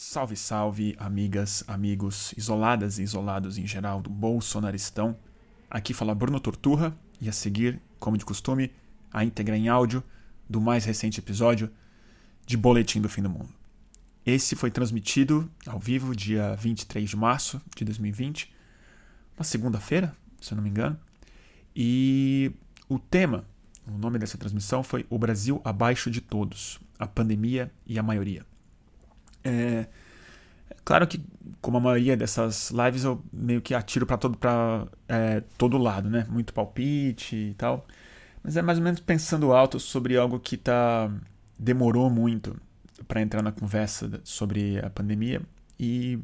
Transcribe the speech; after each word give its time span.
Salve, 0.00 0.36
salve, 0.36 0.94
amigas, 0.96 1.64
amigos, 1.66 2.32
isoladas 2.36 2.98
e 2.98 3.02
isolados 3.02 3.58
em 3.58 3.66
geral 3.66 4.00
do 4.00 4.08
Bolsonaristão. 4.08 5.18
Aqui 5.68 5.92
fala 5.92 6.14
Bruno 6.14 6.38
Torturra 6.38 6.96
e 7.20 7.28
a 7.28 7.32
seguir, 7.32 7.82
como 7.98 8.16
de 8.16 8.24
costume, 8.24 8.70
a 9.12 9.24
íntegra 9.24 9.56
em 9.56 9.68
áudio 9.68 10.00
do 10.48 10.60
mais 10.60 10.84
recente 10.84 11.18
episódio 11.18 11.68
de 12.46 12.56
Boletim 12.56 13.00
do 13.00 13.08
Fim 13.08 13.22
do 13.22 13.28
Mundo. 13.28 13.48
Esse 14.24 14.54
foi 14.54 14.70
transmitido 14.70 15.50
ao 15.66 15.80
vivo 15.80 16.14
dia 16.14 16.54
23 16.54 17.10
de 17.10 17.16
março 17.16 17.60
de 17.76 17.84
2020, 17.84 18.54
uma 19.36 19.44
segunda-feira, 19.44 20.16
se 20.40 20.52
eu 20.52 20.56
não 20.56 20.62
me 20.62 20.70
engano. 20.70 20.96
E 21.74 22.52
o 22.88 23.00
tema, 23.00 23.44
o 23.84 23.98
nome 23.98 24.16
dessa 24.20 24.38
transmissão 24.38 24.84
foi 24.84 25.04
O 25.10 25.18
Brasil 25.18 25.60
Abaixo 25.64 26.08
de 26.08 26.20
Todos, 26.20 26.78
a 27.00 27.06
Pandemia 27.06 27.68
e 27.84 27.98
a 27.98 28.02
Maioria. 28.02 28.47
É, 29.48 29.86
claro 30.84 31.06
que, 31.06 31.20
como 31.60 31.78
a 31.78 31.80
maioria 31.80 32.16
dessas 32.16 32.70
lives, 32.70 33.04
eu 33.04 33.22
meio 33.32 33.60
que 33.60 33.74
atiro 33.74 34.06
para 34.06 34.18
todo, 34.18 34.38
é, 35.08 35.42
todo 35.56 35.78
lado, 35.78 36.10
né? 36.10 36.26
Muito 36.28 36.52
palpite 36.52 37.36
e 37.36 37.54
tal. 37.54 37.86
Mas 38.42 38.56
é 38.56 38.62
mais 38.62 38.78
ou 38.78 38.84
menos 38.84 39.00
pensando 39.00 39.52
alto 39.52 39.80
sobre 39.80 40.16
algo 40.16 40.38
que 40.38 40.56
tá 40.56 41.10
demorou 41.58 42.08
muito 42.08 42.56
para 43.06 43.20
entrar 43.20 43.42
na 43.42 43.50
conversa 43.52 44.20
sobre 44.22 44.78
a 44.78 44.88
pandemia 44.88 45.42
e 45.78 46.18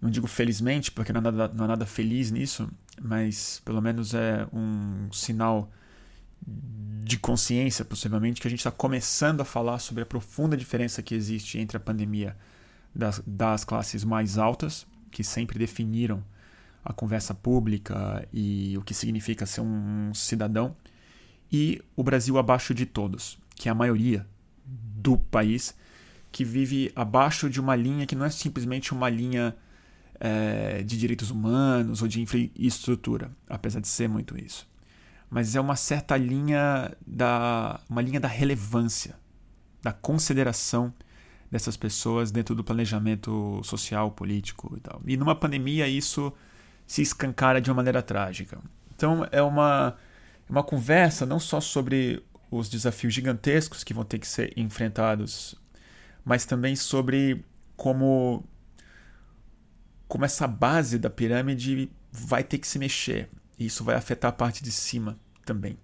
não 0.00 0.10
digo 0.10 0.26
felizmente 0.26 0.90
porque 0.90 1.12
não 1.12 1.20
há 1.20 1.22
nada, 1.22 1.48
não 1.54 1.64
há 1.64 1.68
nada 1.68 1.86
feliz 1.86 2.30
nisso, 2.30 2.68
mas 3.00 3.62
pelo 3.64 3.80
menos 3.80 4.14
é 4.14 4.46
um 4.52 5.08
sinal 5.12 5.70
de 6.46 7.18
consciência, 7.18 7.84
possivelmente, 7.84 8.40
que 8.40 8.46
a 8.46 8.50
gente 8.50 8.60
está 8.60 8.70
começando 8.70 9.40
a 9.40 9.44
falar 9.44 9.78
sobre 9.78 10.02
a 10.02 10.06
profunda 10.06 10.56
diferença 10.56 11.02
que 11.02 11.14
existe 11.14 11.58
entre 11.58 11.76
a 11.76 11.80
pandemia 11.80 12.36
das, 12.94 13.22
das 13.26 13.64
classes 13.64 14.04
mais 14.04 14.36
altas, 14.36 14.86
que 15.10 15.24
sempre 15.24 15.58
definiram 15.58 16.22
a 16.84 16.92
conversa 16.92 17.34
pública 17.34 18.26
e 18.32 18.76
o 18.76 18.82
que 18.82 18.94
significa 18.94 19.46
ser 19.46 19.62
um 19.62 20.12
cidadão, 20.14 20.74
e 21.50 21.82
o 21.96 22.02
Brasil 22.02 22.36
abaixo 22.38 22.74
de 22.74 22.84
todos, 22.84 23.38
que 23.54 23.68
é 23.68 23.72
a 23.72 23.74
maioria 23.74 24.26
do 24.64 25.16
país 25.16 25.74
que 26.30 26.44
vive 26.44 26.92
abaixo 26.94 27.48
de 27.48 27.60
uma 27.60 27.74
linha 27.74 28.06
que 28.06 28.14
não 28.14 28.24
é 28.24 28.30
simplesmente 28.30 28.92
uma 28.92 29.08
linha 29.08 29.56
é, 30.20 30.82
de 30.82 30.98
direitos 30.98 31.30
humanos 31.30 32.02
ou 32.02 32.08
de 32.08 32.20
infraestrutura, 32.20 33.30
apesar 33.48 33.80
de 33.80 33.88
ser 33.88 34.08
muito 34.08 34.36
isso. 34.36 34.68
Mas 35.30 35.54
é 35.54 35.60
uma 35.60 35.76
certa 35.76 36.16
linha 36.16 36.96
da 37.06 37.80
uma 37.88 38.00
linha 38.00 38.20
da 38.20 38.28
relevância, 38.28 39.16
da 39.82 39.92
consideração 39.92 40.92
dessas 41.50 41.76
pessoas 41.76 42.30
dentro 42.30 42.54
do 42.54 42.64
planejamento 42.64 43.60
social, 43.64 44.10
político 44.10 44.74
e 44.76 44.80
tal. 44.80 45.00
E 45.06 45.16
numa 45.16 45.34
pandemia 45.34 45.88
isso 45.88 46.32
se 46.86 47.02
escancara 47.02 47.60
de 47.60 47.70
uma 47.70 47.76
maneira 47.76 48.02
trágica. 48.02 48.58
Então 48.94 49.26
é 49.30 49.42
uma 49.42 49.96
uma 50.48 50.62
conversa 50.62 51.26
não 51.26 51.38
só 51.38 51.60
sobre 51.60 52.22
os 52.50 52.68
desafios 52.68 53.12
gigantescos 53.12 53.84
que 53.84 53.92
vão 53.92 54.04
ter 54.04 54.18
que 54.18 54.26
ser 54.26 54.52
enfrentados, 54.56 55.54
mas 56.24 56.46
também 56.46 56.74
sobre 56.74 57.44
como 57.76 58.44
como 60.06 60.24
essa 60.24 60.46
base 60.46 60.98
da 60.98 61.10
pirâmide 61.10 61.90
vai 62.10 62.42
ter 62.42 62.58
que 62.58 62.66
se 62.66 62.78
mexer. 62.78 63.28
E 63.58 63.66
isso 63.66 63.82
vai 63.84 63.96
afetar 63.96 64.30
a 64.30 64.32
parte 64.32 64.62
de 64.62 64.70
cima 64.70 65.18
também. 65.44 65.76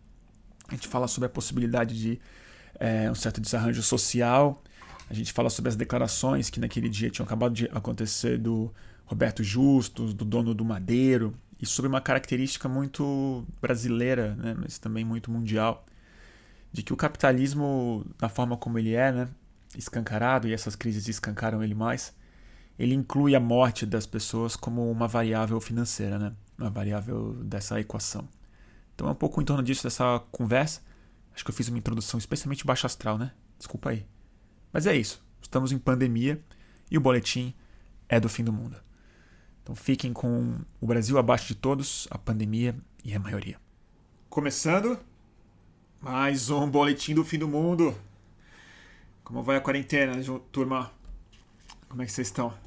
A 0.69 0.75
gente 0.75 0.89
fala 0.89 1.08
sobre 1.08 1.27
a 1.27 1.30
possibilidade 1.30 1.98
de 1.98 2.20
é, 2.78 3.11
um 3.11 3.14
certo 3.14 3.41
desarranjo 3.41 3.83
social. 3.83 4.62
A 5.08 5.14
gente 5.14 5.33
fala 5.33 5.50
sobre 5.50 5.69
as 5.69 5.77
declarações 5.77 6.48
que 6.48 6.61
naquele 6.61 6.89
dia 6.89 7.11
tinham 7.11 7.27
acabado 7.27 7.53
de 7.53 7.66
acontecer 7.72 8.39
do 8.39 8.72
Roberto 9.05 9.42
Justus, 9.42 10.14
do 10.14 10.25
dono 10.25 10.55
do 10.55 10.64
Madeiro, 10.64 11.34
e 11.61 11.66
sobre 11.66 11.89
uma 11.89 12.00
característica 12.00 12.69
muito 12.69 13.47
brasileira, 13.61 14.34
né, 14.36 14.54
mas 14.59 14.78
também 14.78 15.04
muito 15.04 15.31
mundial, 15.31 15.84
de 16.72 16.82
que 16.82 16.93
o 16.93 16.97
capitalismo, 16.97 18.04
da 18.19 18.28
forma 18.28 18.56
como 18.56 18.78
ele 18.78 18.94
é, 18.94 19.12
né, 19.12 19.28
escancarado, 19.77 20.48
e 20.48 20.53
essas 20.53 20.75
crises 20.75 21.06
escancaram 21.06 21.62
ele 21.62 21.75
mais, 21.75 22.15
ele 22.78 22.94
inclui 22.94 23.34
a 23.34 23.41
morte 23.41 23.87
das 23.87 24.06
pessoas 24.06 24.56
como 24.56 24.91
uma 24.91 25.06
variável 25.06 25.60
financeira, 25.60 26.19
né? 26.19 26.32
Uma 26.59 26.70
variável 26.70 27.34
dessa 27.44 27.81
equação. 27.81 28.28
Então 28.94 29.09
é 29.09 29.10
um 29.10 29.15
pouco 29.15 29.41
em 29.41 29.44
torno 29.44 29.62
disso, 29.62 29.82
dessa 29.82 30.20
conversa. 30.31 30.82
Acho 31.34 31.44
que 31.44 31.50
eu 31.50 31.54
fiz 31.54 31.69
uma 31.69 31.78
introdução 31.78 32.19
especialmente 32.19 32.65
baixa 32.65 32.87
astral, 32.87 33.19
né? 33.19 33.32
Desculpa 33.59 33.91
aí. 33.91 34.06
Mas 34.72 34.87
é 34.87 34.97
isso. 34.97 35.25
Estamos 35.42 35.72
em 35.72 35.78
pandemia 35.78 36.41
e 36.91 36.97
o 36.97 37.00
boletim 37.00 37.54
é 38.09 38.20
do 38.20 38.28
fim 38.28 38.44
do 38.44 38.53
mundo. 38.53 38.76
Então 39.62 39.75
fiquem 39.75 40.12
com 40.12 40.59
o 40.81 40.87
Brasil 40.87 41.19
abaixo 41.19 41.48
de 41.48 41.54
todos, 41.54 42.06
a 42.10 42.19
pandemia 42.19 42.76
e 43.04 43.15
a 43.15 43.19
maioria. 43.19 43.59
Começando 44.28 44.98
mais 46.00 46.50
um 46.50 46.69
boletim 46.69 47.15
do 47.15 47.25
fim 47.25 47.38
do 47.38 47.48
mundo. 47.48 47.97
Como 49.25 49.42
vai 49.42 49.56
a 49.56 49.60
quarentena, 49.60 50.12
turma? 50.53 50.92
Como 51.88 52.03
é 52.03 52.04
que 52.04 52.12
vocês 52.12 52.28
estão? 52.28 52.63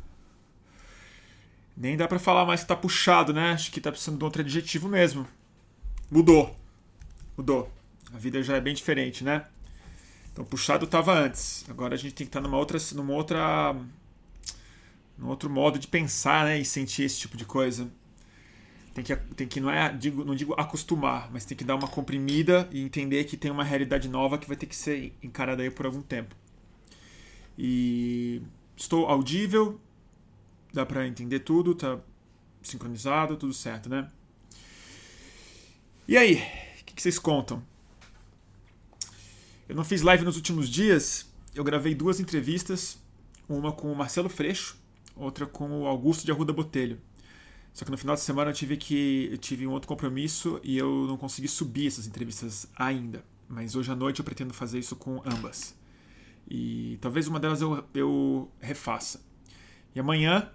Nem 1.77 1.95
dá 1.95 2.07
para 2.07 2.17
falar 2.17 2.43
mais 2.43 2.61
que 2.61 2.67
tá 2.67 2.75
puxado, 2.75 3.31
né? 3.31 3.51
Acho 3.51 3.71
que 3.71 3.79
tá 3.79 3.91
precisando 3.91 4.17
de 4.17 4.23
outro 4.23 4.41
adjetivo 4.41 4.89
mesmo. 4.89 5.27
Mudou. 6.09 6.55
Mudou. 7.37 7.71
A 8.11 8.17
vida 8.17 8.41
já 8.41 8.55
é 8.55 8.61
bem 8.61 8.73
diferente, 8.73 9.23
né? 9.23 9.45
Então 10.33 10.43
puxado 10.43 10.87
tava 10.87 11.13
antes. 11.13 11.63
Agora 11.69 11.93
a 11.93 11.97
gente 11.97 12.15
tem 12.15 12.25
que 12.25 12.29
estar 12.29 12.41
tá 12.41 12.47
numa 12.47 12.57
outra, 12.57 12.79
numa 12.95 13.13
outra, 13.13 13.75
num 15.15 15.27
outro 15.27 15.51
modo 15.51 15.77
de 15.77 15.87
pensar, 15.87 16.45
né? 16.45 16.59
E 16.59 16.65
sentir 16.65 17.03
esse 17.03 17.19
tipo 17.19 17.37
de 17.37 17.45
coisa. 17.45 17.87
Tem 18.95 19.03
que, 19.03 19.15
tem 19.15 19.47
que 19.47 19.59
não 19.59 19.69
é, 19.69 19.93
digo, 19.93 20.25
não 20.25 20.33
digo 20.33 20.55
acostumar, 20.57 21.29
mas 21.31 21.45
tem 21.45 21.55
que 21.55 21.63
dar 21.63 21.75
uma 21.75 21.87
comprimida 21.87 22.67
e 22.71 22.81
entender 22.81 23.23
que 23.25 23.37
tem 23.37 23.51
uma 23.51 23.63
realidade 23.63 24.09
nova 24.09 24.39
que 24.39 24.47
vai 24.47 24.57
ter 24.57 24.65
que 24.65 24.75
ser 24.75 25.15
encarada 25.21 25.61
aí 25.61 25.69
por 25.69 25.85
algum 25.85 26.01
tempo. 26.01 26.35
E 27.55 28.41
estou 28.75 29.05
audível, 29.05 29.79
dá 30.77 30.85
para 30.85 31.07
entender 31.07 31.39
tudo, 31.39 31.73
tá 31.73 31.99
sincronizado, 32.61 33.35
tudo 33.35 33.53
certo, 33.53 33.89
né? 33.89 34.09
E 36.07 36.15
aí, 36.15 36.35
o 36.81 36.85
que, 36.85 36.93
que 36.93 37.01
vocês 37.01 37.17
contam? 37.17 37.63
Eu 39.67 39.75
não 39.75 39.83
fiz 39.83 40.01
live 40.01 40.23
nos 40.23 40.35
últimos 40.35 40.69
dias, 40.69 41.25
eu 41.53 41.63
gravei 41.63 41.95
duas 41.95 42.19
entrevistas, 42.19 42.97
uma 43.49 43.71
com 43.71 43.91
o 43.91 43.95
Marcelo 43.95 44.29
Freixo, 44.29 44.77
outra 45.15 45.45
com 45.45 45.81
o 45.81 45.87
Augusto 45.87 46.25
de 46.25 46.31
Arruda 46.31 46.53
Botelho. 46.53 47.01
Só 47.73 47.83
que 47.83 47.91
no 47.91 47.97
final 47.97 48.15
de 48.15 48.21
semana 48.21 48.51
eu 48.51 48.53
tive 48.53 48.77
que 48.77 49.29
eu 49.31 49.37
tive 49.37 49.67
um 49.67 49.71
outro 49.71 49.87
compromisso 49.87 50.59
e 50.63 50.77
eu 50.77 51.05
não 51.07 51.17
consegui 51.17 51.47
subir 51.47 51.87
essas 51.87 52.07
entrevistas 52.07 52.67
ainda. 52.75 53.23
Mas 53.49 53.75
hoje 53.75 53.91
à 53.91 53.95
noite 53.95 54.19
eu 54.19 54.25
pretendo 54.25 54.53
fazer 54.53 54.79
isso 54.79 54.95
com 54.95 55.21
ambas. 55.25 55.75
E 56.49 56.97
talvez 57.01 57.27
uma 57.27 57.39
delas 57.39 57.61
eu, 57.61 57.83
eu 57.93 58.51
refaça. 58.59 59.21
E 59.93 59.99
amanhã 59.99 60.51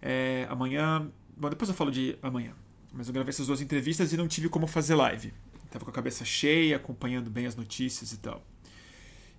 é, 0.00 0.46
amanhã. 0.48 1.10
Bom, 1.36 1.48
depois 1.48 1.68
eu 1.68 1.74
falo 1.74 1.90
de 1.90 2.16
amanhã. 2.22 2.52
Mas 2.92 3.06
eu 3.06 3.14
gravei 3.14 3.30
essas 3.30 3.46
duas 3.46 3.60
entrevistas 3.60 4.12
e 4.12 4.16
não 4.16 4.26
tive 4.26 4.48
como 4.48 4.66
fazer 4.66 4.94
live. 4.94 5.32
Tava 5.70 5.84
com 5.84 5.90
a 5.90 5.94
cabeça 5.94 6.24
cheia, 6.24 6.76
acompanhando 6.76 7.30
bem 7.30 7.46
as 7.46 7.54
notícias 7.54 8.12
e 8.12 8.18
tal. 8.18 8.44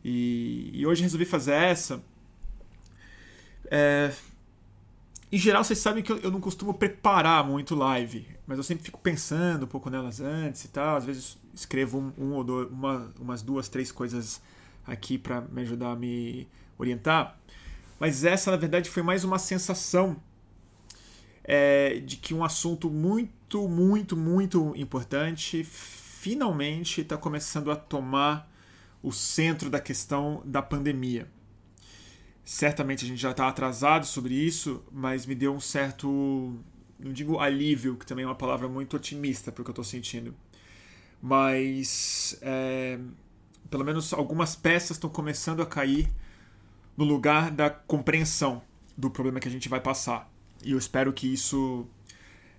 E, 0.04 0.72
e 0.74 0.86
hoje 0.86 1.04
resolvi 1.04 1.26
fazer 1.26 1.54
essa. 1.54 2.02
É, 3.70 4.12
em 5.32 5.38
geral, 5.38 5.64
vocês 5.64 5.80
sabem 5.80 6.04
que 6.04 6.12
eu, 6.12 6.18
eu, 6.20 6.32
não 6.32 6.42
costumo 6.42 6.74
preparar 6.74 7.44
muito 7.44 7.76
live, 7.76 8.28
mas 8.46 8.58
eu 8.58 8.64
sempre 8.64 8.84
fico 8.84 9.00
pensando 9.00 9.64
um 9.64 9.68
pouco 9.68 9.90
nelas 9.90 10.20
antes 10.20 10.66
e 10.66 10.68
tal. 10.70 10.98
Às 10.98 11.06
vezes 11.06 11.38
escrevo 11.54 12.00
um, 12.00 12.14
um 12.18 12.34
ou 12.34 12.44
dois, 12.44 12.70
uma, 12.70 13.14
umas 13.20 13.42
duas, 13.42 13.70
três 13.70 13.92
coisas 13.92 14.42
aqui 14.86 15.18
para 15.18 15.42
me 15.42 15.62
ajudar 15.62 15.92
a 15.92 15.96
me 15.96 16.48
orientar. 16.78 17.38
Mas 18.00 18.24
essa, 18.24 18.52
na 18.52 18.58
verdade, 18.58 18.90
foi 18.90 19.04
mais 19.04 19.24
uma 19.24 19.38
sensação 19.38 20.18
é, 21.44 22.00
de 22.00 22.18
que 22.18 22.34
um 22.34 22.44
assunto 22.44 22.90
muito, 22.90 23.68
muito, 23.68 24.16
muito 24.16 24.74
importante 24.76 25.64
finalmente 25.64 27.02
está 27.02 27.18
começando 27.18 27.72
a 27.72 27.76
tomar 27.76 28.50
o 29.02 29.12
centro 29.12 29.70
da 29.70 29.80
questão 29.80 30.42
da 30.46 30.62
pandemia. 30.62 31.28
Certamente 32.46 33.06
a 33.06 33.08
gente 33.08 33.20
já 33.20 33.32
está 33.32 33.48
atrasado 33.48 34.06
sobre 34.06 34.34
isso, 34.36 34.84
mas 34.92 35.26
me 35.26 35.34
deu 35.34 35.54
um 35.54 35.60
certo, 35.60 36.60
não 37.00 37.12
digo 37.12 37.40
alívio, 37.40 37.98
que 37.98 38.06
também 38.06 38.24
é 38.24 38.28
uma 38.28 38.36
palavra 38.36 38.68
muito 38.68 38.96
otimista 38.96 39.52
para 39.52 39.62
o 39.62 39.66
que 39.66 39.70
eu 39.70 39.74
estou 39.74 39.86
sentindo, 39.86 40.36
mas 41.22 42.38
é, 42.42 43.00
pelo 43.70 43.86
menos 43.86 44.14
algumas 44.14 44.56
peças 44.56 44.98
estão 44.98 45.10
começando 45.10 45.62
a 45.62 45.66
cair 45.66 46.12
no 46.96 47.06
lugar 47.06 47.52
da 47.52 47.70
compreensão 47.70 48.62
do 48.98 49.10
problema 49.10 49.40
que 49.40 49.48
a 49.48 49.52
gente 49.52 49.70
vai 49.70 49.80
passar. 49.80 50.31
E 50.64 50.72
eu 50.72 50.78
espero 50.78 51.12
que 51.12 51.32
isso 51.32 51.88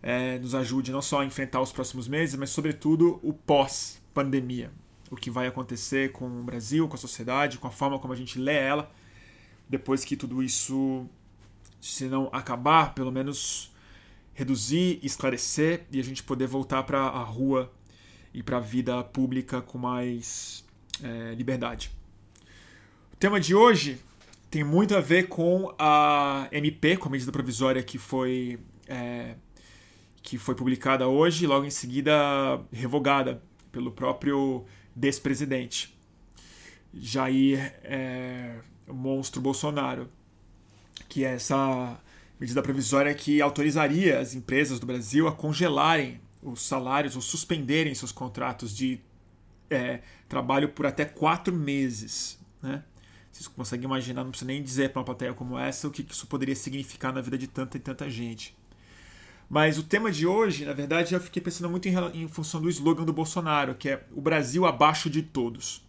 é, 0.02 0.38
nos 0.38 0.54
ajude 0.54 0.90
não 0.90 1.00
só 1.00 1.20
a 1.20 1.24
enfrentar 1.24 1.60
os 1.60 1.72
próximos 1.72 2.08
meses, 2.08 2.34
mas, 2.34 2.50
sobretudo, 2.50 3.20
o 3.22 3.32
pós-pandemia. 3.32 4.70
O 5.10 5.16
que 5.16 5.30
vai 5.30 5.46
acontecer 5.46 6.12
com 6.12 6.26
o 6.26 6.42
Brasil, 6.42 6.88
com 6.88 6.94
a 6.94 6.98
sociedade, 6.98 7.58
com 7.58 7.68
a 7.68 7.70
forma 7.70 7.98
como 7.98 8.12
a 8.12 8.16
gente 8.16 8.38
lê 8.38 8.56
ela, 8.56 8.90
depois 9.68 10.04
que 10.04 10.16
tudo 10.16 10.42
isso, 10.42 11.06
se 11.80 12.06
não 12.06 12.28
acabar, 12.32 12.94
pelo 12.94 13.12
menos 13.12 13.72
reduzir, 14.34 14.98
esclarecer 15.02 15.86
e 15.90 16.00
a 16.00 16.04
gente 16.04 16.22
poder 16.22 16.46
voltar 16.46 16.82
para 16.84 17.00
a 17.00 17.22
rua 17.22 17.70
e 18.32 18.42
para 18.42 18.56
a 18.56 18.60
vida 18.60 19.04
pública 19.04 19.60
com 19.60 19.78
mais 19.78 20.64
é, 21.02 21.34
liberdade. 21.34 21.90
O 23.12 23.16
tema 23.16 23.38
de 23.38 23.54
hoje 23.54 24.00
tem 24.52 24.62
muito 24.62 24.94
a 24.94 25.00
ver 25.00 25.28
com 25.28 25.74
a 25.78 26.46
MP, 26.52 26.98
com 26.98 27.08
a 27.08 27.10
medida 27.10 27.32
provisória 27.32 27.82
que 27.82 27.96
foi, 27.96 28.60
é, 28.86 29.34
que 30.22 30.36
foi 30.36 30.54
publicada 30.54 31.08
hoje 31.08 31.46
logo 31.46 31.64
em 31.64 31.70
seguida 31.70 32.60
revogada 32.70 33.42
pelo 33.72 33.90
próprio 33.90 34.66
despresidente 34.94 35.98
Jair 36.92 37.74
é, 37.82 38.56
Monstro 38.86 39.40
Bolsonaro, 39.40 40.10
que 41.08 41.24
é 41.24 41.32
essa 41.32 41.98
medida 42.38 42.62
provisória 42.62 43.14
que 43.14 43.40
autorizaria 43.40 44.20
as 44.20 44.34
empresas 44.34 44.78
do 44.78 44.84
Brasil 44.84 45.26
a 45.26 45.32
congelarem 45.32 46.20
os 46.42 46.60
salários 46.60 47.16
ou 47.16 47.22
suspenderem 47.22 47.94
seus 47.94 48.12
contratos 48.12 48.76
de 48.76 49.00
é, 49.70 50.02
trabalho 50.28 50.68
por 50.68 50.84
até 50.84 51.06
quatro 51.06 51.54
meses. 51.54 52.38
Né? 52.60 52.84
Vocês 53.32 53.48
conseguem 53.48 53.86
imaginar, 53.86 54.22
não 54.22 54.30
precisa 54.30 54.46
nem 54.46 54.62
dizer 54.62 54.90
para 54.90 55.00
uma 55.00 55.04
plateia 55.06 55.32
como 55.32 55.58
essa 55.58 55.88
o 55.88 55.90
que 55.90 56.06
isso 56.08 56.26
poderia 56.26 56.54
significar 56.54 57.12
na 57.12 57.22
vida 57.22 57.38
de 57.38 57.46
tanta 57.46 57.78
e 57.78 57.80
tanta 57.80 58.08
gente. 58.10 58.54
Mas 59.48 59.78
o 59.78 59.82
tema 59.82 60.12
de 60.12 60.26
hoje, 60.26 60.64
na 60.64 60.72
verdade, 60.72 61.14
eu 61.14 61.20
fiquei 61.20 61.42
pensando 61.42 61.70
muito 61.70 61.88
em, 61.88 62.22
em 62.22 62.28
função 62.28 62.60
do 62.60 62.68
slogan 62.68 63.04
do 63.04 63.12
Bolsonaro, 63.12 63.74
que 63.74 63.88
é 63.88 64.04
o 64.12 64.20
Brasil 64.20 64.66
abaixo 64.66 65.08
de 65.08 65.22
todos. 65.22 65.82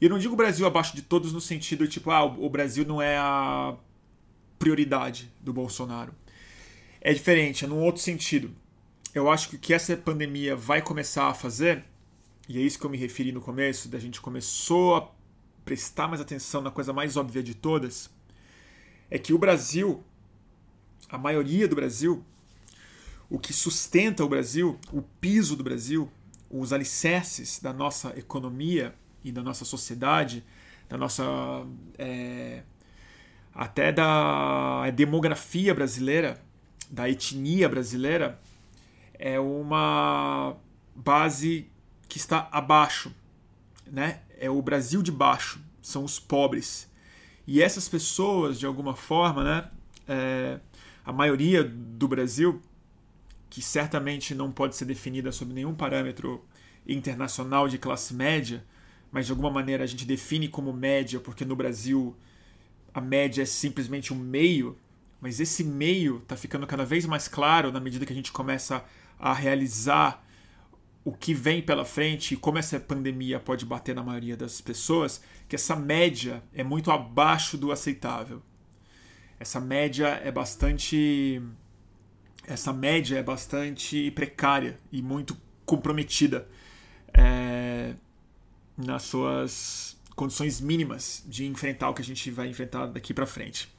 E 0.00 0.04
eu 0.04 0.10
não 0.10 0.18
digo 0.18 0.36
Brasil 0.36 0.64
abaixo 0.64 0.94
de 0.94 1.02
todos 1.02 1.32
no 1.32 1.40
sentido 1.40 1.88
tipo, 1.88 2.10
ah, 2.10 2.24
o 2.24 2.48
Brasil 2.48 2.84
não 2.84 3.02
é 3.02 3.16
a 3.16 3.76
prioridade 4.58 5.30
do 5.40 5.52
Bolsonaro. 5.52 6.14
É 7.00 7.12
diferente, 7.12 7.64
é 7.64 7.68
num 7.68 7.82
outro 7.82 8.00
sentido. 8.00 8.50
Eu 9.12 9.30
acho 9.30 9.48
que 9.48 9.56
o 9.56 9.58
que 9.58 9.74
essa 9.74 9.96
pandemia 9.96 10.54
vai 10.54 10.82
começar 10.82 11.28
a 11.28 11.34
fazer, 11.34 11.84
e 12.48 12.58
é 12.58 12.60
isso 12.60 12.78
que 12.78 12.86
eu 12.86 12.90
me 12.90 12.98
referi 12.98 13.32
no 13.32 13.40
começo, 13.40 13.88
da 13.88 13.98
gente 13.98 14.20
começou 14.20 14.96
a 14.96 15.17
prestar 15.68 16.08
mais 16.08 16.18
atenção 16.18 16.62
na 16.62 16.70
coisa 16.70 16.94
mais 16.94 17.14
óbvia 17.18 17.42
de 17.42 17.54
todas, 17.54 18.08
é 19.10 19.18
que 19.18 19.34
o 19.34 19.38
Brasil, 19.38 20.02
a 21.10 21.18
maioria 21.18 21.68
do 21.68 21.76
Brasil, 21.76 22.24
o 23.28 23.38
que 23.38 23.52
sustenta 23.52 24.24
o 24.24 24.28
Brasil, 24.30 24.80
o 24.90 25.02
piso 25.02 25.54
do 25.54 25.62
Brasil, 25.62 26.10
os 26.48 26.72
alicerces 26.72 27.60
da 27.60 27.70
nossa 27.70 28.18
economia 28.18 28.94
e 29.22 29.30
da 29.30 29.42
nossa 29.42 29.66
sociedade, 29.66 30.42
da 30.88 30.96
nossa. 30.96 31.22
É, 31.98 32.62
até 33.54 33.92
da 33.92 34.88
demografia 34.90 35.74
brasileira, 35.74 36.42
da 36.90 37.10
etnia 37.10 37.68
brasileira, 37.68 38.40
é 39.18 39.38
uma 39.38 40.56
base 40.96 41.70
que 42.08 42.16
está 42.16 42.48
abaixo 42.50 43.12
né? 43.90 44.20
É 44.38 44.48
o 44.48 44.62
Brasil 44.62 45.02
de 45.02 45.12
baixo, 45.12 45.60
são 45.82 46.04
os 46.04 46.18
pobres. 46.18 46.88
E 47.46 47.62
essas 47.62 47.88
pessoas, 47.88 48.58
de 48.58 48.66
alguma 48.66 48.94
forma, 48.94 49.42
né? 49.42 49.70
É, 50.06 50.60
a 51.04 51.12
maioria 51.12 51.64
do 51.64 52.06
Brasil, 52.06 52.60
que 53.50 53.62
certamente 53.62 54.34
não 54.34 54.52
pode 54.52 54.76
ser 54.76 54.84
definida 54.84 55.32
sob 55.32 55.52
nenhum 55.52 55.74
parâmetro 55.74 56.44
internacional 56.86 57.68
de 57.68 57.78
classe 57.78 58.14
média, 58.14 58.64
mas 59.10 59.26
de 59.26 59.32
alguma 59.32 59.50
maneira 59.50 59.84
a 59.84 59.86
gente 59.86 60.04
define 60.04 60.48
como 60.48 60.72
média, 60.72 61.18
porque 61.20 61.44
no 61.44 61.56
Brasil 61.56 62.14
a 62.92 63.00
média 63.00 63.42
é 63.42 63.46
simplesmente 63.46 64.12
um 64.12 64.16
meio, 64.16 64.76
mas 65.20 65.40
esse 65.40 65.64
meio 65.64 66.18
está 66.18 66.36
ficando 66.36 66.66
cada 66.66 66.84
vez 66.84 67.06
mais 67.06 67.26
claro 67.28 67.72
na 67.72 67.80
medida 67.80 68.04
que 68.04 68.12
a 68.12 68.16
gente 68.16 68.32
começa 68.32 68.84
a 69.18 69.32
realizar 69.32 70.24
o 71.08 71.12
que 71.12 71.32
vem 71.32 71.62
pela 71.62 71.86
frente 71.86 72.34
e 72.34 72.36
como 72.36 72.58
essa 72.58 72.78
pandemia 72.78 73.40
pode 73.40 73.64
bater 73.64 73.94
na 73.94 74.02
maioria 74.02 74.36
das 74.36 74.60
pessoas, 74.60 75.22
que 75.48 75.56
essa 75.56 75.74
média 75.74 76.42
é 76.52 76.62
muito 76.62 76.90
abaixo 76.90 77.56
do 77.56 77.72
aceitável. 77.72 78.42
Essa 79.40 79.58
média 79.58 80.20
é 80.22 80.30
bastante 80.30 81.40
essa 82.46 82.74
média 82.74 83.18
é 83.18 83.22
bastante 83.22 84.10
precária 84.10 84.78
e 84.92 85.00
muito 85.00 85.34
comprometida 85.64 86.46
é, 87.14 87.94
nas 88.76 89.04
suas 89.04 89.98
condições 90.14 90.60
mínimas 90.60 91.24
de 91.26 91.46
enfrentar 91.46 91.88
o 91.88 91.94
que 91.94 92.02
a 92.02 92.04
gente 92.04 92.30
vai 92.30 92.48
enfrentar 92.48 92.84
daqui 92.84 93.14
para 93.14 93.24
frente. 93.24 93.74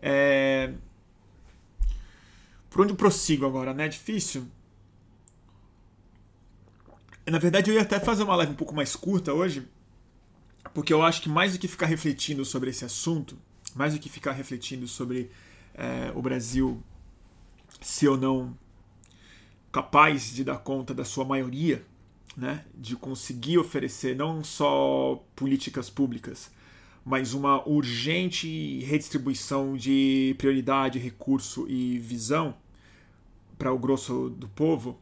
É, 0.00 0.72
por 2.70 2.80
onde 2.80 2.94
eu 2.94 2.96
prossigo 2.96 3.44
agora, 3.44 3.74
né? 3.74 3.84
É 3.84 3.88
difícil 3.88 4.48
na 7.26 7.38
verdade, 7.38 7.70
eu 7.70 7.74
ia 7.74 7.82
até 7.82 7.98
fazer 7.98 8.22
uma 8.22 8.36
live 8.36 8.52
um 8.52 8.56
pouco 8.56 8.74
mais 8.74 8.94
curta 8.94 9.32
hoje, 9.32 9.66
porque 10.74 10.92
eu 10.92 11.02
acho 11.02 11.22
que 11.22 11.28
mais 11.28 11.52
do 11.52 11.58
que 11.58 11.68
ficar 11.68 11.86
refletindo 11.86 12.44
sobre 12.44 12.70
esse 12.70 12.84
assunto, 12.84 13.38
mais 13.74 13.94
do 13.94 14.00
que 14.00 14.08
ficar 14.08 14.32
refletindo 14.32 14.86
sobre 14.86 15.30
é, 15.74 16.12
o 16.14 16.22
Brasil 16.22 16.82
se 17.80 18.06
ou 18.06 18.16
não 18.16 18.56
capaz 19.72 20.32
de 20.32 20.44
dar 20.44 20.58
conta 20.58 20.94
da 20.94 21.04
sua 21.04 21.24
maioria, 21.24 21.84
né, 22.36 22.64
de 22.74 22.96
conseguir 22.96 23.58
oferecer 23.58 24.14
não 24.16 24.42
só 24.42 25.24
políticas 25.34 25.90
públicas, 25.90 26.50
mas 27.04 27.34
uma 27.34 27.66
urgente 27.68 28.80
redistribuição 28.80 29.76
de 29.76 30.34
prioridade, 30.38 30.98
recurso 30.98 31.66
e 31.68 31.98
visão 31.98 32.54
para 33.58 33.72
o 33.72 33.78
grosso 33.78 34.30
do 34.30 34.48
povo, 34.48 34.98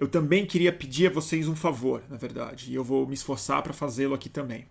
eu 0.00 0.08
também 0.08 0.46
queria 0.46 0.72
pedir 0.72 1.08
a 1.08 1.10
vocês 1.10 1.46
um 1.46 1.54
favor, 1.54 2.02
na 2.08 2.16
verdade, 2.16 2.72
e 2.72 2.74
eu 2.74 2.82
vou 2.82 3.06
me 3.06 3.12
esforçar 3.12 3.62
para 3.62 3.74
fazê-lo 3.74 4.14
aqui 4.14 4.30
também. 4.30 4.66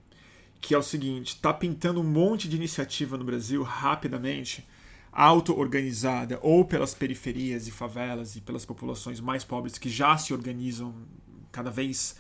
Que 0.60 0.74
é 0.74 0.78
o 0.78 0.82
seguinte: 0.82 1.36
está 1.36 1.54
pintando 1.54 2.02
um 2.02 2.04
monte 2.04 2.50
de 2.50 2.56
iniciativa 2.56 3.16
no 3.16 3.24
Brasil 3.24 3.62
rapidamente, 3.62 4.68
auto-organizada, 5.12 6.40
ou 6.42 6.66
pelas 6.66 6.96
periferias 6.96 7.68
e 7.68 7.72
favelas 7.72 8.36
e 8.36 8.42
pelas 8.42 8.66
populações 8.66 9.20
mais 9.20 9.44
pobres 9.44 9.78
que 9.78 9.88
já 9.88 10.18
se 10.18 10.34
organizam 10.34 10.96
cada 11.52 11.70
vez 11.70 12.16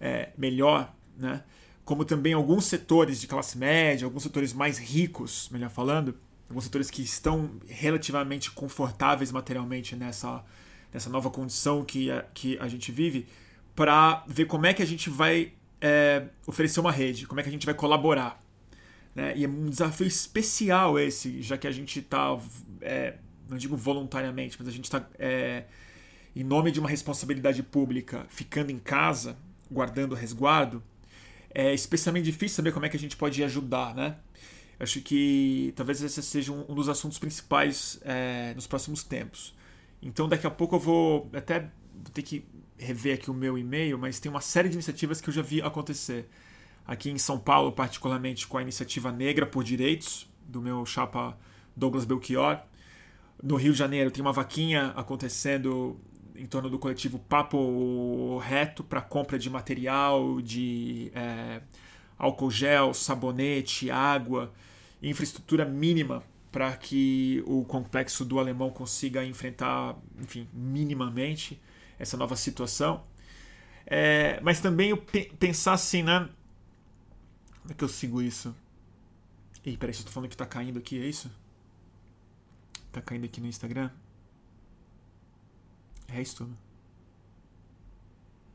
é, 0.00 0.30
melhor, 0.38 0.94
né? 1.18 1.42
como 1.84 2.04
também 2.04 2.32
alguns 2.32 2.66
setores 2.66 3.20
de 3.20 3.26
classe 3.26 3.58
média, 3.58 4.04
alguns 4.04 4.22
setores 4.22 4.52
mais 4.52 4.78
ricos, 4.78 5.48
melhor 5.50 5.70
falando, 5.70 6.16
alguns 6.48 6.64
setores 6.64 6.90
que 6.90 7.02
estão 7.02 7.50
relativamente 7.66 8.52
confortáveis 8.52 9.32
materialmente 9.32 9.96
nessa 9.96 10.44
nessa 10.92 11.10
nova 11.10 11.30
condição 11.30 11.84
que 11.84 12.10
a, 12.10 12.22
que 12.34 12.58
a 12.58 12.68
gente 12.68 12.90
vive, 12.92 13.26
para 13.74 14.24
ver 14.26 14.46
como 14.46 14.66
é 14.66 14.74
que 14.74 14.82
a 14.82 14.86
gente 14.86 15.10
vai 15.10 15.52
é, 15.80 16.26
oferecer 16.46 16.80
uma 16.80 16.92
rede, 16.92 17.26
como 17.26 17.40
é 17.40 17.42
que 17.42 17.48
a 17.48 17.52
gente 17.52 17.66
vai 17.66 17.74
colaborar. 17.74 18.42
Né? 19.14 19.34
E 19.36 19.44
é 19.44 19.48
um 19.48 19.68
desafio 19.68 20.06
especial 20.06 20.98
esse, 20.98 21.42
já 21.42 21.56
que 21.56 21.66
a 21.66 21.72
gente 21.72 22.00
está, 22.00 22.38
é, 22.80 23.14
não 23.48 23.56
digo 23.56 23.76
voluntariamente, 23.76 24.56
mas 24.58 24.68
a 24.68 24.70
gente 24.70 24.84
está, 24.84 25.08
é, 25.18 25.64
em 26.34 26.44
nome 26.44 26.70
de 26.70 26.78
uma 26.78 26.88
responsabilidade 26.88 27.62
pública, 27.62 28.26
ficando 28.28 28.70
em 28.70 28.78
casa, 28.78 29.36
guardando 29.70 30.14
resguardo, 30.14 30.82
é 31.54 31.72
especialmente 31.72 32.26
difícil 32.26 32.56
saber 32.56 32.72
como 32.72 32.84
é 32.84 32.88
que 32.90 32.96
a 32.96 33.00
gente 33.00 33.16
pode 33.16 33.42
ajudar, 33.42 33.94
né? 33.94 34.16
Acho 34.78 35.00
que 35.00 35.72
talvez 35.74 36.02
esse 36.02 36.22
seja 36.22 36.52
um, 36.52 36.74
dos 36.74 36.90
assuntos 36.90 37.18
principais 37.18 37.98
é, 38.04 38.52
nos 38.54 38.66
próximos 38.66 39.02
tempos. 39.02 39.54
Então 40.06 40.28
daqui 40.28 40.46
a 40.46 40.50
pouco 40.50 40.76
eu 40.76 40.80
vou 40.80 41.28
até 41.34 41.58
vou 41.60 42.12
ter 42.14 42.22
que 42.22 42.46
rever 42.78 43.14
aqui 43.14 43.28
o 43.28 43.34
meu 43.34 43.58
e-mail, 43.58 43.98
mas 43.98 44.20
tem 44.20 44.30
uma 44.30 44.40
série 44.40 44.68
de 44.68 44.74
iniciativas 44.74 45.20
que 45.20 45.28
eu 45.28 45.34
já 45.34 45.42
vi 45.42 45.60
acontecer. 45.60 46.28
Aqui 46.86 47.10
em 47.10 47.18
São 47.18 47.36
Paulo, 47.40 47.72
particularmente 47.72 48.46
com 48.46 48.56
a 48.56 48.62
iniciativa 48.62 49.10
Negra 49.10 49.44
por 49.44 49.64
Direitos, 49.64 50.30
do 50.46 50.62
meu 50.62 50.86
chapa 50.86 51.36
Douglas 51.74 52.04
Belchior. 52.04 52.60
No 53.42 53.56
Rio 53.56 53.72
de 53.72 53.78
Janeiro 53.78 54.12
tem 54.12 54.22
uma 54.22 54.32
vaquinha 54.32 54.92
acontecendo 54.94 55.98
em 56.36 56.46
torno 56.46 56.70
do 56.70 56.78
coletivo 56.78 57.18
Papo 57.18 58.38
Reto 58.38 58.84
para 58.84 59.00
compra 59.00 59.36
de 59.36 59.50
material, 59.50 60.40
de 60.40 61.10
é, 61.16 61.62
álcool 62.16 62.50
gel, 62.52 62.94
sabonete, 62.94 63.90
água, 63.90 64.52
infraestrutura 65.02 65.64
mínima 65.64 66.22
para 66.56 66.74
que 66.74 67.44
o 67.46 67.66
complexo 67.66 68.24
do 68.24 68.38
alemão 68.38 68.70
consiga 68.70 69.22
enfrentar, 69.22 69.94
enfim, 70.18 70.48
minimamente 70.54 71.60
essa 71.98 72.16
nova 72.16 72.34
situação. 72.34 73.04
É, 73.84 74.40
mas 74.40 74.58
também 74.58 74.88
eu 74.88 74.96
pe 74.96 75.26
pensar 75.38 75.74
assim, 75.74 76.02
né? 76.02 76.30
Como 77.60 77.72
é 77.72 77.74
que 77.74 77.84
eu 77.84 77.88
sigo 77.90 78.22
isso? 78.22 78.56
Ih, 79.66 79.76
peraí, 79.76 79.94
você 79.94 80.04
tá 80.04 80.10
falando 80.10 80.30
que 80.30 80.36
tá 80.36 80.46
caindo 80.46 80.78
aqui, 80.78 80.98
é 80.98 81.06
isso? 81.06 81.30
Tá 82.90 83.00
caindo 83.02 83.26
aqui 83.26 83.40
no 83.40 83.46
Instagram? 83.48 83.90
É 86.08 86.20
isso 86.20 86.36
tudo. 86.36 86.56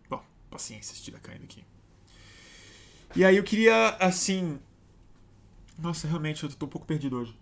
Bom, 0.10 0.24
paciência 0.50 0.94
se 0.94 1.00
estiver 1.00 1.20
caindo 1.22 1.44
aqui. 1.44 1.64
E 3.16 3.26
aí 3.26 3.36
eu 3.38 3.44
queria, 3.44 3.90
assim, 4.00 4.60
Nossa, 5.78 6.08
realmente, 6.08 6.44
eu 6.44 6.50
tô 6.52 6.66
um 6.66 6.70
pouco 6.70 6.88
perdido 6.88 7.18
hoje. 7.18 7.36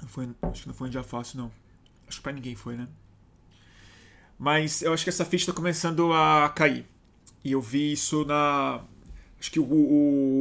Não 0.00 0.08
foi, 0.08 0.28
acho 0.42 0.62
que 0.62 0.68
não 0.68 0.74
foi 0.74 0.88
um 0.88 0.90
dia 0.90 1.02
fácil, 1.02 1.38
não. 1.38 1.52
Acho 2.06 2.18
que 2.18 2.22
pra 2.22 2.32
ninguém 2.32 2.54
foi, 2.54 2.76
né? 2.76 2.88
Mas 4.38 4.82
eu 4.82 4.92
acho 4.92 5.02
que 5.02 5.10
essa 5.10 5.24
ficha 5.24 5.46
tá 5.46 5.52
começando 5.52 6.12
a 6.12 6.48
cair. 6.48 6.86
E 7.44 7.52
eu 7.52 7.60
vi 7.60 7.92
isso 7.92 8.24
na. 8.24 8.84
Acho 9.40 9.50
que 9.50 9.60
o, 9.60 9.64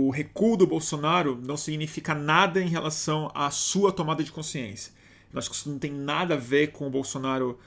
o 0.08 0.10
recuo 0.12 0.58
do 0.58 0.66
Bolsonaro 0.66 1.40
não 1.46 1.58
significa 1.58 2.16
nada 2.16 2.62
em 2.62 2.68
relação 2.68 3.32
à 3.34 3.50
sua 3.52 3.92
tomada 3.92 4.24
de 4.24 4.32
consciência. 4.32 4.94
Eu 5.32 5.40
acho 5.40 5.50
que 5.50 5.56
isso 5.56 5.70
não 5.70 5.78
tem 5.78 5.92
nada 5.92 6.34
a 6.34 6.38
ver 6.38 6.72
com 6.72 6.88
o 6.88 6.90
Bolsonaro 6.90 7.60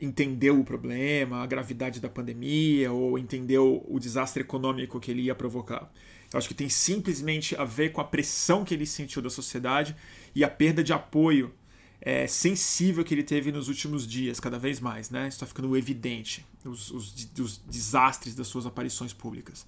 entender 0.00 0.50
o 0.50 0.62
problema, 0.62 1.42
a 1.42 1.46
gravidade 1.46 2.00
da 2.00 2.08
pandemia, 2.08 2.92
ou 2.92 3.18
entendeu 3.18 3.84
o 3.88 3.98
desastre 3.98 4.42
econômico 4.42 5.00
que 5.00 5.10
ele 5.10 5.22
ia 5.22 5.34
provocar. 5.34 5.90
Eu 6.32 6.38
acho 6.38 6.46
que 6.46 6.54
tem 6.54 6.68
simplesmente 6.68 7.56
a 7.56 7.64
ver 7.64 7.90
com 7.90 8.00
a 8.00 8.04
pressão 8.04 8.64
que 8.64 8.74
ele 8.74 8.86
sentiu 8.86 9.20
da 9.20 9.30
sociedade 9.30 9.96
e 10.34 10.44
a 10.44 10.48
perda 10.48 10.82
de 10.82 10.92
apoio 10.92 11.52
é, 12.00 12.26
sensível 12.26 13.04
que 13.04 13.12
ele 13.12 13.22
teve 13.22 13.50
nos 13.50 13.68
últimos 13.68 14.06
dias, 14.06 14.38
cada 14.38 14.58
vez 14.58 14.80
mais, 14.80 15.10
né? 15.10 15.28
Está 15.28 15.46
ficando 15.46 15.76
evidente, 15.76 16.44
os, 16.64 16.90
os, 16.90 17.28
os, 17.38 17.58
desastres 17.58 18.34
das 18.34 18.46
suas 18.46 18.66
aparições 18.66 19.12
públicas. 19.12 19.66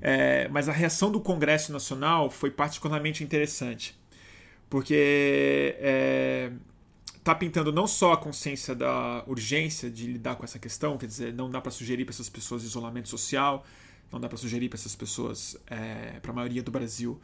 É, 0.00 0.48
mas 0.48 0.68
a 0.68 0.72
reação 0.72 1.10
do 1.10 1.20
Congresso 1.20 1.72
Nacional 1.72 2.30
foi 2.30 2.50
particularmente 2.50 3.22
interessante, 3.22 3.98
porque 4.68 5.76
é, 5.78 6.52
tá 7.22 7.34
pintando 7.34 7.72
não 7.72 7.86
só 7.86 8.12
a 8.12 8.16
consciência 8.16 8.74
da 8.74 9.22
urgência 9.26 9.90
de 9.90 10.06
lidar 10.06 10.36
com 10.36 10.44
essa 10.44 10.58
questão, 10.58 10.96
quer 10.96 11.06
dizer, 11.06 11.32
não 11.32 11.50
dá 11.50 11.60
para 11.60 11.70
sugerir 11.70 12.04
para 12.04 12.14
essas 12.14 12.28
pessoas 12.28 12.64
isolamento 12.64 13.08
social, 13.08 13.64
não 14.10 14.18
dá 14.18 14.28
para 14.28 14.38
sugerir 14.38 14.68
para 14.68 14.78
essas 14.78 14.96
pessoas, 14.96 15.56
é, 15.66 16.18
para 16.20 16.30
a 16.30 16.34
maioria 16.34 16.62
do 16.62 16.70
Brasil, 16.70 17.20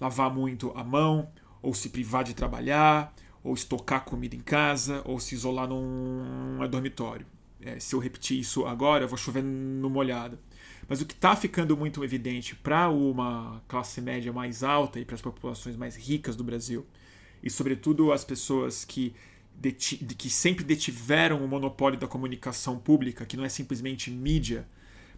lavar 0.00 0.32
muito 0.32 0.72
a 0.76 0.82
mão, 0.82 1.28
ou 1.62 1.74
se 1.74 1.88
privar 1.88 2.24
de 2.24 2.34
trabalhar, 2.34 3.14
ou 3.42 3.54
estocar 3.54 4.04
comida 4.04 4.34
em 4.34 4.40
casa, 4.40 5.02
ou 5.04 5.20
se 5.20 5.34
isolar 5.34 5.68
num 5.68 6.58
dormitório. 6.68 7.26
É, 7.60 7.78
se 7.78 7.94
eu 7.94 7.98
repetir 7.98 8.38
isso 8.38 8.66
agora, 8.66 9.04
eu 9.04 9.08
vou 9.08 9.16
chover 9.16 9.42
no 9.42 9.88
molhado. 9.88 10.38
Mas 10.88 11.00
o 11.00 11.06
que 11.06 11.14
está 11.14 11.34
ficando 11.34 11.76
muito 11.76 12.04
evidente 12.04 12.54
para 12.54 12.88
uma 12.88 13.62
classe 13.66 14.00
média 14.00 14.32
mais 14.32 14.62
alta 14.62 15.00
e 15.00 15.04
para 15.04 15.14
as 15.14 15.22
populações 15.22 15.76
mais 15.76 15.96
ricas 15.96 16.36
do 16.36 16.44
Brasil, 16.44 16.86
e 17.42 17.50
sobretudo 17.50 18.12
as 18.12 18.24
pessoas 18.24 18.84
que, 18.84 19.14
que 20.16 20.30
sempre 20.30 20.64
detiveram 20.64 21.44
o 21.44 21.48
monopólio 21.48 21.98
da 21.98 22.06
comunicação 22.06 22.78
pública, 22.78 23.26
que 23.26 23.36
não 23.36 23.44
é 23.44 23.48
simplesmente 23.48 24.10
mídia, 24.10 24.66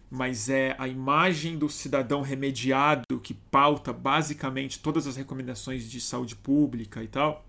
mas 0.09 0.49
é 0.49 0.75
a 0.77 0.87
imagem 0.87 1.57
do 1.57 1.69
cidadão 1.69 2.21
remediado 2.21 3.19
que 3.21 3.33
pauta 3.33 3.93
basicamente 3.93 4.79
todas 4.79 5.05
as 5.05 5.15
recomendações 5.15 5.89
de 5.89 6.01
saúde 6.01 6.35
pública 6.35 7.03
e 7.03 7.07
tal, 7.07 7.45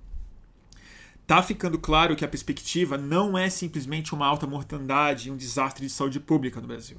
Está 1.30 1.44
ficando 1.44 1.78
claro 1.78 2.16
que 2.16 2.24
a 2.24 2.28
perspectiva 2.28 2.98
não 2.98 3.38
é 3.38 3.48
simplesmente 3.48 4.12
uma 4.12 4.26
alta 4.26 4.48
mortandade 4.48 5.28
e 5.28 5.30
um 5.30 5.36
desastre 5.36 5.86
de 5.86 5.92
saúde 5.92 6.18
pública 6.18 6.60
no 6.60 6.66
Brasil. 6.66 6.98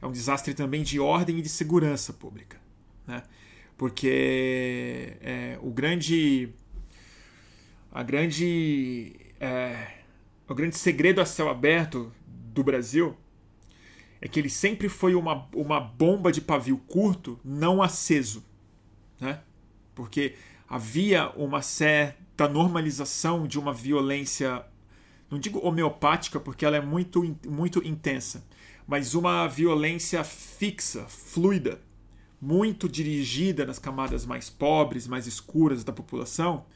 É 0.00 0.06
um 0.06 0.12
desastre 0.12 0.54
também 0.54 0.84
de 0.84 1.00
ordem 1.00 1.40
e 1.40 1.42
de 1.42 1.48
segurança 1.48 2.12
pública. 2.12 2.60
Né? 3.04 3.24
Porque 3.76 5.16
é, 5.20 5.58
o 5.60 5.72
grande. 5.72 6.50
A 7.90 8.04
grande. 8.04 9.16
É, 9.40 9.94
o 10.46 10.54
grande 10.54 10.76
segredo 10.76 11.20
a 11.20 11.26
céu 11.26 11.48
aberto 11.48 12.12
do 12.24 12.62
Brasil 12.62 13.16
é 14.20 14.28
que 14.28 14.40
ele 14.40 14.48
sempre 14.48 14.88
foi 14.88 15.14
uma, 15.14 15.48
uma 15.54 15.80
bomba 15.80 16.32
de 16.32 16.40
pavio 16.40 16.78
curto 16.78 17.38
não 17.44 17.82
aceso. 17.82 18.44
Né? 19.20 19.40
Porque 19.94 20.34
havia 20.68 21.30
uma 21.30 21.62
certa 21.62 22.48
normalização 22.48 23.46
de 23.46 23.58
uma 23.58 23.72
violência, 23.72 24.64
não 25.30 25.38
digo 25.38 25.58
homeopática, 25.60 26.40
porque 26.40 26.64
ela 26.64 26.76
é 26.76 26.80
muito, 26.80 27.36
muito 27.46 27.86
intensa, 27.86 28.46
mas 28.86 29.14
uma 29.14 29.46
violência 29.46 30.22
fixa, 30.24 31.06
fluida, 31.08 31.80
muito 32.40 32.88
dirigida 32.88 33.64
nas 33.64 33.78
camadas 33.78 34.26
mais 34.26 34.50
pobres, 34.50 35.06
mais 35.06 35.26
escuras 35.26 35.82
da 35.82 35.92
população, 35.92 36.66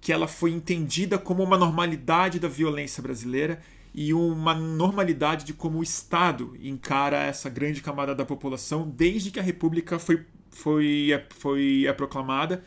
que 0.00 0.12
ela 0.12 0.26
foi 0.26 0.50
entendida 0.50 1.18
como 1.18 1.42
uma 1.42 1.56
normalidade 1.56 2.38
da 2.38 2.48
violência 2.48 3.02
brasileira 3.02 3.62
e 3.94 4.12
uma 4.12 4.54
normalidade 4.54 5.44
de 5.44 5.54
como 5.54 5.78
o 5.78 5.82
Estado 5.82 6.56
encara 6.60 7.22
essa 7.22 7.48
grande 7.48 7.80
camada 7.80 8.12
da 8.12 8.24
população 8.24 8.90
desde 8.90 9.30
que 9.30 9.38
a 9.38 9.42
República 9.42 10.00
foi, 10.00 10.26
foi, 10.50 11.10
foi 11.30 11.86
é 11.86 11.92
proclamada, 11.92 12.64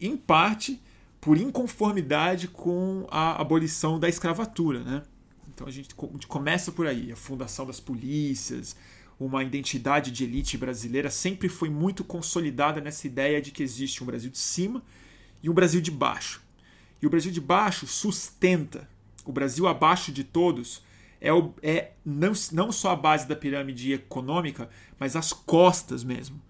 em 0.00 0.16
parte 0.16 0.80
por 1.20 1.36
inconformidade 1.36 2.48
com 2.48 3.06
a 3.10 3.38
abolição 3.38 4.00
da 4.00 4.08
escravatura, 4.08 4.80
né? 4.80 5.02
Então 5.54 5.66
a 5.66 5.70
gente, 5.70 5.94
a 5.96 6.06
gente 6.06 6.26
começa 6.26 6.72
por 6.72 6.86
aí, 6.86 7.12
a 7.12 7.16
fundação 7.16 7.66
das 7.66 7.78
polícias, 7.78 8.74
uma 9.20 9.44
identidade 9.44 10.10
de 10.10 10.24
elite 10.24 10.56
brasileira 10.56 11.10
sempre 11.10 11.48
foi 11.48 11.68
muito 11.68 12.02
consolidada 12.02 12.80
nessa 12.80 13.06
ideia 13.06 13.40
de 13.40 13.50
que 13.50 13.62
existe 13.62 14.02
um 14.02 14.06
Brasil 14.06 14.30
de 14.30 14.38
cima 14.38 14.82
e 15.42 15.50
um 15.50 15.54
Brasil 15.54 15.80
de 15.80 15.90
baixo. 15.90 16.42
E 17.00 17.06
o 17.06 17.10
Brasil 17.10 17.30
de 17.30 17.40
baixo 17.40 17.86
sustenta 17.86 18.88
o 19.24 19.32
Brasil 19.32 19.66
abaixo 19.66 20.12
de 20.12 20.24
todos 20.24 20.82
é, 21.20 21.32
o, 21.32 21.54
é 21.62 21.92
não, 22.04 22.32
não 22.52 22.70
só 22.70 22.90
a 22.90 22.96
base 22.96 23.26
da 23.26 23.34
pirâmide 23.34 23.94
econômica, 23.94 24.68
mas 24.98 25.16
as 25.16 25.32
costas 25.32 26.04
mesmo, 26.04 26.40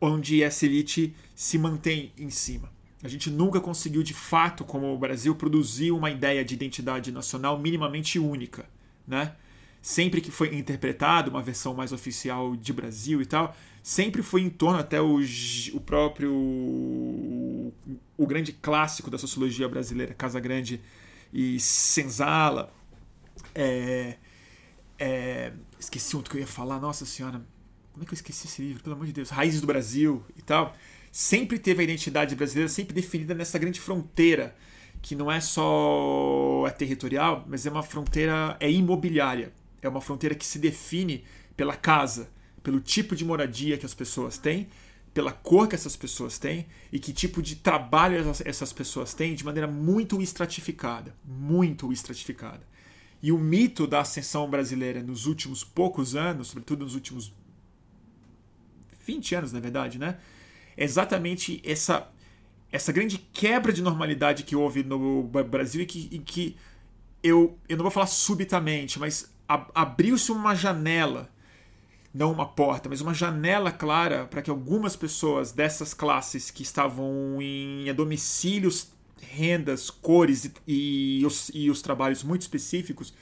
onde 0.00 0.42
essa 0.42 0.66
elite 0.66 1.14
se 1.34 1.56
mantém 1.56 2.12
em 2.18 2.30
cima. 2.30 2.70
A 3.02 3.08
gente 3.08 3.30
nunca 3.30 3.60
conseguiu, 3.60 4.02
de 4.02 4.12
fato, 4.12 4.64
como 4.64 4.92
o 4.92 4.98
Brasil, 4.98 5.34
produzir 5.36 5.92
uma 5.92 6.10
ideia 6.10 6.44
de 6.44 6.54
identidade 6.54 7.12
nacional 7.12 7.58
minimamente 7.58 8.18
única, 8.18 8.68
né? 9.06 9.36
Sempre 9.80 10.20
que 10.20 10.32
foi 10.32 10.52
interpretado 10.56 11.30
uma 11.30 11.40
versão 11.40 11.72
mais 11.74 11.92
oficial 11.92 12.56
de 12.56 12.72
Brasil 12.72 13.22
e 13.22 13.26
tal, 13.26 13.54
sempre 13.80 14.20
foi 14.20 14.40
em 14.40 14.50
torno 14.50 14.80
até 14.80 15.00
o, 15.00 15.20
o 15.74 15.80
próprio 15.80 16.32
o 18.16 18.26
grande 18.26 18.52
clássico 18.52 19.10
da 19.10 19.18
sociologia 19.18 19.68
brasileira, 19.68 20.14
Casa 20.14 20.40
Grande 20.40 20.80
e 21.32 21.58
Senzala. 21.60 22.72
É, 23.54 24.16
é, 24.98 25.52
esqueci 25.78 26.16
outro 26.16 26.30
que 26.30 26.36
eu 26.38 26.40
ia 26.40 26.46
falar, 26.46 26.80
nossa 26.80 27.04
senhora, 27.04 27.44
como 27.92 28.02
é 28.02 28.06
que 28.06 28.12
eu 28.12 28.16
esqueci 28.16 28.46
esse 28.46 28.62
livro? 28.62 28.82
Pelo 28.82 28.96
amor 28.96 29.06
de 29.06 29.12
Deus, 29.12 29.30
Raízes 29.30 29.60
do 29.60 29.66
Brasil 29.66 30.24
e 30.36 30.42
tal 30.42 30.74
sempre 31.16 31.58
teve 31.58 31.80
a 31.80 31.84
identidade 31.84 32.36
brasileira 32.36 32.68
sempre 32.68 32.94
definida 32.94 33.34
nessa 33.34 33.58
grande 33.58 33.80
fronteira 33.80 34.54
que 35.00 35.14
não 35.14 35.32
é 35.32 35.40
só 35.40 36.66
é 36.66 36.70
territorial, 36.70 37.42
mas 37.48 37.64
é 37.64 37.70
uma 37.70 37.82
fronteira 37.82 38.54
é 38.60 38.70
imobiliária. 38.70 39.50
É 39.80 39.88
uma 39.88 40.02
fronteira 40.02 40.34
que 40.34 40.44
se 40.44 40.58
define 40.58 41.24
pela 41.56 41.74
casa, 41.74 42.28
pelo 42.62 42.80
tipo 42.80 43.16
de 43.16 43.24
moradia 43.24 43.78
que 43.78 43.86
as 43.86 43.94
pessoas 43.94 44.36
têm, 44.36 44.68
pela 45.16 45.32
cor 45.32 45.66
que 45.66 45.74
essas 45.74 45.96
pessoas 45.96 46.38
têm 46.38 46.66
e 46.92 46.98
que 46.98 47.10
tipo 47.10 47.40
de 47.40 47.56
trabalho 47.56 48.16
essas 48.44 48.70
pessoas 48.70 49.14
têm 49.14 49.34
de 49.34 49.46
maneira 49.46 49.66
muito 49.66 50.20
estratificada, 50.20 51.16
muito 51.24 51.90
estratificada. 51.90 52.60
E 53.22 53.32
o 53.32 53.38
mito 53.38 53.86
da 53.86 54.00
ascensão 54.00 54.46
brasileira 54.50 55.02
nos 55.02 55.24
últimos 55.24 55.64
poucos 55.64 56.14
anos, 56.14 56.48
sobretudo 56.48 56.84
nos 56.84 56.94
últimos 56.94 57.32
20 59.06 59.34
anos, 59.36 59.52
na 59.54 59.58
verdade, 59.58 59.98
né? 59.98 60.18
exatamente 60.76 61.62
essa 61.64 62.12
essa 62.70 62.92
grande 62.92 63.16
quebra 63.16 63.72
de 63.72 63.80
normalidade 63.80 64.42
que 64.42 64.54
houve 64.54 64.84
no 64.84 65.22
Brasil 65.22 65.80
e 65.80 65.86
que, 65.86 66.08
e 66.12 66.18
que 66.18 66.56
eu, 67.22 67.58
eu 67.70 67.78
não 67.78 67.84
vou 67.84 67.90
falar 67.90 68.06
subitamente, 68.06 68.98
mas 68.98 69.34
abriu-se 69.48 70.30
uma 70.30 70.54
janela, 70.54 71.30
não 72.16 72.32
uma 72.32 72.46
porta, 72.46 72.88
mas 72.88 73.02
uma 73.02 73.12
janela 73.12 73.70
clara 73.70 74.24
para 74.24 74.40
que 74.40 74.48
algumas 74.48 74.96
pessoas 74.96 75.52
dessas 75.52 75.92
classes 75.92 76.50
que 76.50 76.62
estavam 76.62 77.36
em 77.42 77.92
domicílios, 77.94 78.90
rendas, 79.20 79.90
cores 79.90 80.46
e, 80.66 81.20
e, 81.20 81.26
os, 81.26 81.50
e 81.52 81.68
os 81.68 81.82
trabalhos 81.82 82.24
muito 82.24 82.40
específicos 82.40 83.12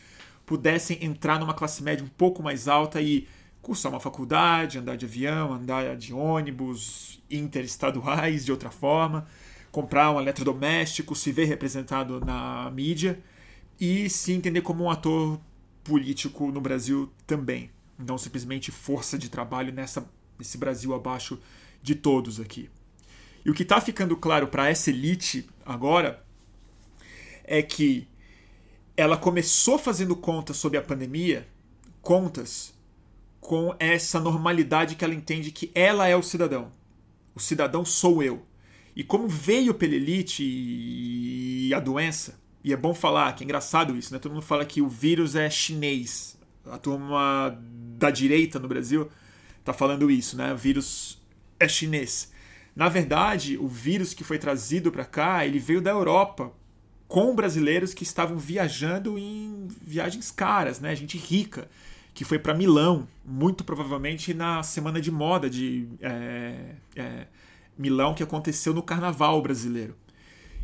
pudessem 0.47 1.05
entrar 1.05 1.41
numa 1.41 1.55
classe 1.55 1.83
média 1.83 2.05
um 2.05 2.09
pouco 2.09 2.41
mais 2.41 2.69
alta 2.69 3.01
e 3.01 3.27
cursar 3.61 3.91
uma 3.91 3.99
faculdade, 3.99 4.79
andar 4.79 4.97
de 4.97 5.07
avião, 5.07 5.53
andar 5.53 5.97
de 5.97 6.15
ônibus 6.15 7.21
interestaduais 7.29 8.45
de 8.45 8.53
outra 8.53 8.71
forma, 8.71 9.27
comprar 9.73 10.13
um 10.13 10.21
eletrodoméstico, 10.21 11.17
se 11.17 11.33
ver 11.33 11.47
representado 11.47 12.21
na 12.21 12.71
mídia 12.71 13.19
e 13.81 14.09
se 14.09 14.33
entender 14.33 14.61
como 14.61 14.85
um 14.85 14.91
ator 14.91 15.41
político 15.83 16.53
no 16.53 16.61
Brasil 16.61 17.11
também, 17.27 17.71
não 17.99 18.19
simplesmente 18.19 18.71
força 18.71 19.19
de 19.19 19.29
trabalho 19.29 19.73
nessa, 19.73 20.09
nesse 20.39 20.59
Brasil 20.59 20.95
abaixo 20.95 21.39
de 21.83 21.95
todos 21.95 22.41
aqui. 22.41 22.71
E 23.45 23.51
o 23.51 23.55
que 23.55 23.63
está 23.63 23.81
ficando 23.81 24.17
claro 24.17 24.49
para 24.49 24.69
essa 24.69 24.91
elite 24.91 25.49
agora 25.65 26.25
é 27.45 27.63
que 27.63 28.09
ela 28.97 29.17
começou 29.17 29.79
fazendo 29.79 30.17
contas 30.17 30.57
sobre 30.57 30.79
a 30.79 30.83
pandemia, 30.83 31.47
contas 32.01 32.73
com 33.41 33.75
essa 33.79 34.19
normalidade 34.19 34.95
que 34.95 35.05
ela 35.05 35.15
entende 35.15 35.51
que 35.51 35.71
ela 35.75 36.09
é 36.09 36.17
o 36.17 36.23
cidadão. 36.23 36.73
O 37.35 37.41
cidadão 37.41 37.85
sou 37.85 38.23
eu. 38.23 38.47
E 38.97 39.05
como 39.05 39.29
veio 39.29 39.75
pela 39.75 39.95
elite 39.95 40.43
e 40.43 41.75
a 41.75 41.81
doença, 41.81 42.41
e 42.63 42.73
é 42.73 42.77
bom 42.77 42.95
falar, 42.95 43.35
que 43.35 43.43
é 43.43 43.45
engraçado 43.45 43.97
isso, 43.97 44.13
né? 44.13 44.19
Todo 44.19 44.33
mundo 44.33 44.45
fala 44.45 44.65
que 44.65 44.81
o 44.81 44.89
vírus 44.89 45.35
é 45.35 45.51
chinês. 45.51 46.39
A 46.65 46.79
turma 46.79 47.61
da 47.99 48.11
direita 48.11 48.59
no 48.59 48.69
Brasil 48.69 49.11
tá 49.65 49.73
falando 49.73 50.11
isso, 50.11 50.37
né? 50.37 50.53
O 50.53 50.57
vírus 50.57 51.21
é 51.59 51.67
chinês. 51.67 52.33
Na 52.77 52.89
verdade, 52.89 53.57
o 53.57 53.67
vírus 53.67 54.13
que 54.13 54.25
foi 54.25 54.39
trazido 54.39 54.93
para 54.93 55.05
cá, 55.05 55.47
ele 55.47 55.59
veio 55.59 55.81
da 55.81 55.91
Europa 55.91 56.53
com 57.07 57.35
brasileiros 57.35 57.95
que 57.95 58.03
estavam 58.03 58.37
viajando 58.37 59.19
em 59.19 59.69
viagens 59.83 60.31
caras, 60.31 60.81
né? 60.81 60.95
Gente 60.95 61.17
rica 61.17 61.69
que 62.13 62.25
foi 62.25 62.39
para 62.39 62.55
Milão, 62.55 63.09
muito 63.25 63.65
provavelmente 63.65 64.33
na 64.33 64.63
semana 64.63 65.01
de 65.01 65.11
moda 65.11 65.51
de 65.51 65.89
é, 66.01 66.75
é, 66.95 67.27
Milão 67.77 68.15
que 68.15 68.23
aconteceu 68.23 68.73
no 68.73 68.83
Carnaval 68.83 69.43
brasileiro 69.43 69.97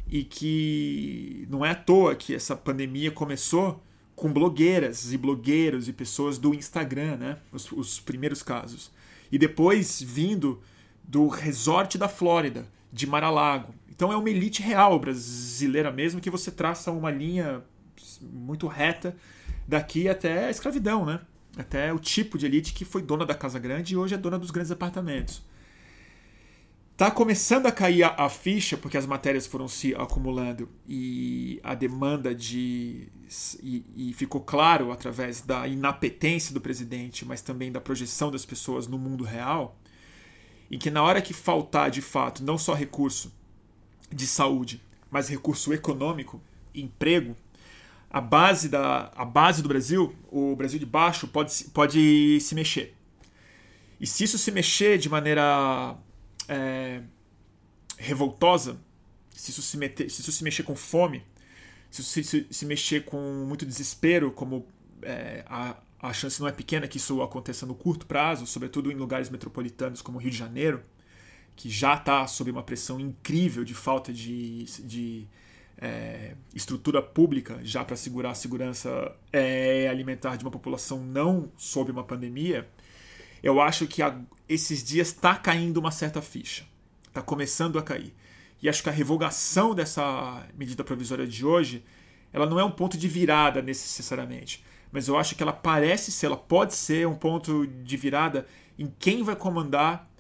e 0.09 0.23
que 0.25 1.47
não 1.51 1.65
é 1.65 1.71
à 1.71 1.75
toa 1.75 2.15
que 2.15 2.35
essa 2.35 2.55
pandemia 2.55 3.11
começou 3.11 3.83
com 4.21 4.31
blogueiras 4.31 5.15
e 5.15 5.17
blogueiros 5.17 5.89
e 5.89 5.95
pessoas 5.95 6.37
do 6.37 6.55
Instagram, 6.55 7.17
né? 7.17 7.39
Os, 7.51 7.73
os 7.73 7.99
primeiros 7.99 8.43
casos. 8.43 8.93
E 9.33 9.39
depois 9.39 10.03
vindo 10.03 10.61
do 11.03 11.27
resort 11.27 11.97
da 11.97 12.07
Flórida, 12.07 12.67
de 12.93 13.07
Mar-a-Lago. 13.07 13.75
Então 13.89 14.13
é 14.13 14.17
uma 14.19 14.29
elite 14.29 14.61
real 14.61 14.99
brasileira 14.99 15.91
mesmo 15.91 16.21
que 16.21 16.29
você 16.29 16.51
traça 16.51 16.91
uma 16.91 17.11
linha 17.11 17.63
muito 18.21 18.67
reta 18.67 19.17
daqui 19.67 20.07
até 20.07 20.47
a 20.47 20.51
escravidão, 20.51 21.07
né? 21.07 21.21
Até 21.57 21.91
o 21.91 21.99
tipo 21.99 22.37
de 22.37 22.45
elite 22.45 22.75
que 22.75 22.85
foi 22.85 23.01
dona 23.01 23.25
da 23.25 23.35
Casa 23.35 23.59
Grande 23.59 23.95
e 23.95 23.97
hoje 23.97 24.15
é 24.15 24.19
dona 24.19 24.39
dos 24.39 24.51
grandes 24.51 24.71
apartamentos. 24.71 25.43
Tá 27.01 27.11
começando 27.11 27.65
a 27.65 27.73
cair 27.73 28.03
a, 28.03 28.09
a, 28.09 28.29
ficha, 28.29 28.77
porque 28.77 28.99
as 28.99 29.07
matérias 29.07 29.47
foram 29.47 29.67
se 29.67 29.95
acumulando 29.95 30.69
e 30.87 31.59
a 31.65 31.75
demanda 31.75 32.35
de. 32.35 33.09
E, 33.63 33.83
e, 33.97 34.13
ficou 34.13 34.43
claro 34.43 34.93
através 34.93 35.41
da 35.41 35.67
inapetência 35.67 36.53
do 36.53 36.61
presidente, 36.61 37.25
mas 37.25 37.41
também 37.41 37.73
da 37.73 37.81
projeção 37.81 38.31
das 38.31 38.45
pessoas 38.45 38.87
no 38.87 38.99
mundo 38.99 39.25
real, 39.25 39.79
em 40.71 40.79
que 40.79 40.91
na 40.91 41.03
hora 41.03 41.23
que 41.23 41.33
faltar 41.33 41.91
de 41.91 42.03
fato 42.03 42.45
não 42.45 42.59
só 42.59 42.75
recurso 42.75 43.33
de 44.13 44.27
saúde, 44.27 44.83
mas 45.11 45.27
recurso 45.27 45.73
econômico, 45.73 46.39
emprego, 46.75 47.35
a 48.11 48.21
base, 48.21 48.69
da, 48.69 49.11
a 49.17 49.25
base 49.25 49.63
do 49.63 49.71
Brasil, 49.71 50.15
o 50.31 50.55
Brasil 50.55 50.79
de 50.79 50.85
baixo, 50.85 51.27
pode, 51.29 51.65
pode 51.73 52.39
se 52.43 52.55
mexer. 52.55 52.95
E 53.99 54.07
se 54.07 54.25
isso 54.25 54.37
se 54.37 54.53
mexer 54.53 54.99
de 54.99 55.09
maneira 55.09 55.97
é, 56.51 57.01
revoltosa, 57.97 58.77
se 59.31 59.53
isso 59.53 59.63
se, 59.63 59.77
meter, 59.79 60.11
se 60.11 60.21
isso 60.21 60.33
se 60.33 60.43
mexer 60.43 60.65
com 60.65 60.75
fome, 60.75 61.23
se 61.89 62.01
isso 62.03 62.25
se, 62.25 62.47
se 62.51 62.67
mexer 62.67 63.05
com 63.05 63.45
muito 63.47 63.65
desespero, 63.65 64.33
como 64.33 64.67
é, 65.03 65.45
a, 65.47 65.77
a 66.01 66.13
chance 66.13 66.41
não 66.41 66.49
é 66.49 66.53
pequena 66.53 66.89
que 66.89 66.97
isso 66.97 67.23
aconteça 67.23 67.65
no 67.65 67.75
curto 67.75 68.05
prazo, 68.05 68.47
sobretudo 68.47 68.91
em 68.91 68.97
lugares 68.97 69.31
metropolitanos 69.31 70.03
como 70.03 70.19
Rio 70.19 70.33
de 70.33 70.37
Janeiro, 70.37 70.83
que 71.55 71.71
já 71.71 71.95
está 71.95 72.27
sob 72.27 72.51
uma 72.51 72.65
pressão 72.65 72.99
incrível 72.99 73.65
de 73.65 73.75
falta 73.75 74.13
de, 74.13 74.65
de 74.65 75.29
é, 75.79 76.35
estrutura 76.53 77.01
pública 77.01 77.61
já 77.63 77.85
para 77.85 77.95
segurar 77.97 78.31
a 78.31 78.35
segurança 78.35 79.15
é, 79.33 79.89
alimentar 79.89 80.37
de 80.37 80.45
uma 80.45 80.51
população 80.51 81.01
não 81.05 81.53
sob 81.57 81.93
uma 81.93 82.03
pandemia, 82.03 82.69
eu 83.43 83.61
acho 83.61 83.87
que 83.87 84.03
a, 84.03 84.19
esses 84.51 84.83
dias 84.83 85.09
está 85.09 85.37
caindo 85.37 85.77
uma 85.77 85.93
certa 85.93 86.21
ficha. 86.21 86.65
Está 87.07 87.23
começando 87.23 87.79
a 87.79 87.83
cair. 87.83 88.13
E 88.61 88.69
acho 88.69 88.83
que 88.83 88.89
a 88.89 88.93
revogação 88.93 89.73
dessa 89.73 90.45
medida 90.57 90.83
provisória 90.83 91.25
de 91.25 91.47
hoje, 91.47 91.85
ela 92.33 92.47
não 92.47 92.59
é 92.59 92.65
um 92.65 92.71
ponto 92.71 92.99
de 92.99 93.07
virada 93.07 93.63
necessariamente, 93.63 94.65
mas 94.91 95.07
eu 95.07 95.17
acho 95.17 95.37
que 95.37 95.43
ela 95.43 95.53
parece 95.53 96.11
ser, 96.11 96.27
ela 96.27 96.37
pode 96.37 96.75
ser 96.75 97.07
um 97.07 97.15
ponto 97.15 97.65
de 97.65 97.97
virada 97.97 98.45
em 98.77 98.93
quem 98.99 99.23
vai 99.23 99.37
comandar 99.37 100.11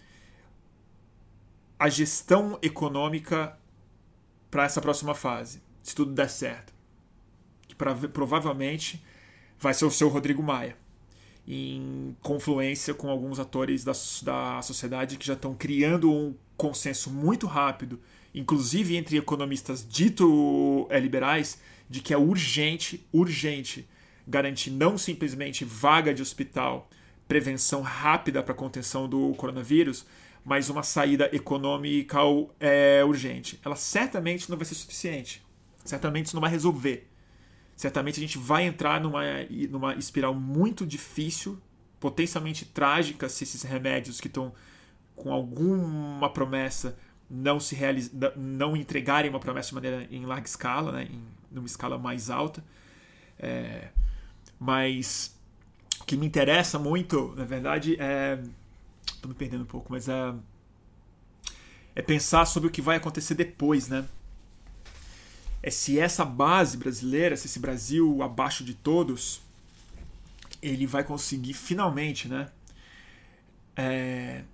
a 1.76 1.88
gestão 1.88 2.57
econômica 2.62 3.59
para 4.48 4.64
essa 4.64 4.81
próxima 4.81 5.14
fase, 5.14 5.61
se 5.83 5.92
tudo 5.92 6.12
der 6.12 6.31
certo. 6.31 6.72
Que 7.66 7.74
pra, 7.74 7.94
provavelmente 7.94 9.05
vai 9.59 9.74
ser 9.74 9.87
o 9.87 9.90
seu 9.90 10.09
Rodrigo 10.09 10.42
Maia 10.42 10.76
em 11.52 12.16
confluência 12.22 12.94
com 12.94 13.10
alguns 13.10 13.40
atores 13.40 13.82
da, 13.82 13.92
da 14.22 14.62
sociedade 14.62 15.16
que 15.16 15.26
já 15.26 15.32
estão 15.32 15.52
criando 15.52 16.08
um 16.08 16.32
consenso 16.56 17.10
muito 17.10 17.48
rápido, 17.48 17.98
inclusive 18.32 18.96
entre 18.96 19.16
economistas 19.16 19.84
dito 19.86 20.86
é, 20.90 21.00
liberais, 21.00 21.60
de 21.88 22.00
que 22.00 22.14
é 22.14 22.16
urgente, 22.16 23.04
urgente 23.12 23.88
garantir 24.28 24.70
não 24.70 24.96
simplesmente 24.96 25.64
vaga 25.64 26.14
de 26.14 26.22
hospital, 26.22 26.88
prevenção 27.26 27.82
rápida 27.82 28.44
para 28.44 28.54
contenção 28.54 29.08
do 29.08 29.34
coronavírus, 29.34 30.06
mas 30.44 30.70
uma 30.70 30.84
saída 30.84 31.28
econômica 31.32 32.18
é, 32.60 33.02
urgente. 33.04 33.58
Ela 33.64 33.74
certamente 33.74 34.48
não 34.48 34.56
vai 34.56 34.64
ser 34.64 34.76
suficiente. 34.76 35.42
Certamente 35.84 36.26
isso 36.26 36.36
não 36.36 36.40
vai 36.40 36.50
resolver 36.50 37.10
certamente 37.81 38.19
a 38.19 38.21
gente 38.21 38.37
vai 38.37 38.64
entrar 38.64 39.01
numa, 39.01 39.23
numa 39.71 39.95
espiral 39.95 40.35
muito 40.35 40.87
difícil, 40.87 41.59
potencialmente 41.99 42.66
trágica, 42.66 43.27
se 43.27 43.43
esses 43.45 43.62
remédios 43.62 44.21
que 44.21 44.27
estão 44.27 44.53
com 45.16 45.33
alguma 45.33 46.29
promessa 46.29 46.99
não 47.31 47.59
se 47.59 47.75
realiz... 47.75 48.12
não 48.37 48.77
entregarem 48.77 49.31
uma 49.31 49.40
promessa 49.40 49.69
de 49.69 49.75
maneira 49.77 50.07
em 50.11 50.27
larga 50.27 50.47
escala, 50.47 50.93
né, 50.93 51.09
em 51.11 51.23
numa 51.51 51.66
escala 51.66 51.97
mais 51.97 52.29
alta. 52.29 52.62
É... 53.38 53.88
Mas 54.59 55.35
o 56.03 56.05
que 56.05 56.19
me 56.19 56.27
interessa 56.27 56.79
muito, 56.79 57.33
na 57.35 57.47
verdade, 57.47 57.97
é 57.99 58.38
estou 59.07 59.31
me 59.31 59.35
perdendo 59.35 59.62
um 59.62 59.66
pouco, 59.66 59.90
mas 59.90 60.07
é 60.07 60.35
é 61.95 62.03
pensar 62.03 62.45
sobre 62.45 62.69
o 62.69 62.71
que 62.71 62.83
vai 62.83 62.99
acontecer 62.99 63.35
depois, 63.35 63.88
né? 63.88 64.07
É 65.62 65.70
se 65.70 65.99
essa 65.99 66.25
base 66.25 66.77
brasileira, 66.77 67.37
se 67.37 67.46
esse 67.46 67.59
Brasil 67.59 68.23
abaixo 68.23 68.64
de 68.64 68.75
todos, 68.75 69.42
ele 70.62 70.87
vai 70.87 71.05
conseguir 71.05 71.55
finalmente, 71.55 72.29
né, 72.29 72.49
é, 73.77 74.44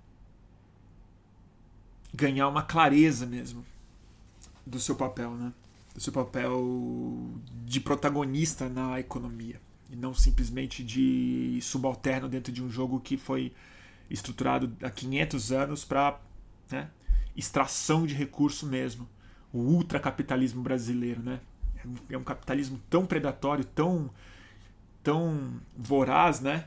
ganhar 2.13 2.47
uma 2.47 2.63
clareza 2.63 3.25
mesmo 3.25 3.65
do 4.65 4.79
seu 4.79 4.95
papel, 4.95 5.31
né, 5.31 5.53
do 5.93 6.01
seu 6.01 6.11
papel 6.11 7.31
de 7.65 7.79
protagonista 7.79 8.67
na 8.67 8.99
economia 8.99 9.61
e 9.89 9.95
não 9.95 10.13
simplesmente 10.13 10.83
de 10.83 11.59
subalterno 11.61 12.27
dentro 12.27 12.51
de 12.51 12.61
um 12.61 12.69
jogo 12.69 12.99
que 12.99 13.15
foi 13.15 13.53
estruturado 14.09 14.75
há 14.81 14.89
500 14.89 15.51
anos 15.51 15.85
para 15.85 16.19
né, 16.69 16.89
extração 17.35 18.05
de 18.05 18.13
recurso 18.13 18.65
mesmo 18.65 19.07
o 19.51 19.59
ultracapitalismo 19.59 20.61
brasileiro, 20.61 21.21
né? 21.21 21.39
É 22.09 22.17
um 22.17 22.23
capitalismo 22.23 22.79
tão 22.89 23.05
predatório, 23.05 23.63
tão 23.63 24.09
tão 25.03 25.61
voraz, 25.75 26.41
né? 26.41 26.65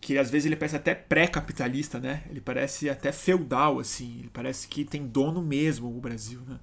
Que 0.00 0.18
às 0.18 0.30
vezes 0.30 0.46
ele 0.46 0.56
parece 0.56 0.76
até 0.76 0.94
pré-capitalista, 0.94 1.98
né? 1.98 2.22
Ele 2.28 2.40
parece 2.40 2.90
até 2.90 3.10
feudal, 3.12 3.78
assim. 3.78 4.18
Ele 4.18 4.30
parece 4.30 4.68
que 4.68 4.84
tem 4.84 5.06
dono 5.06 5.40
mesmo 5.42 5.88
o 5.88 6.00
Brasil, 6.00 6.40
né? 6.46 6.58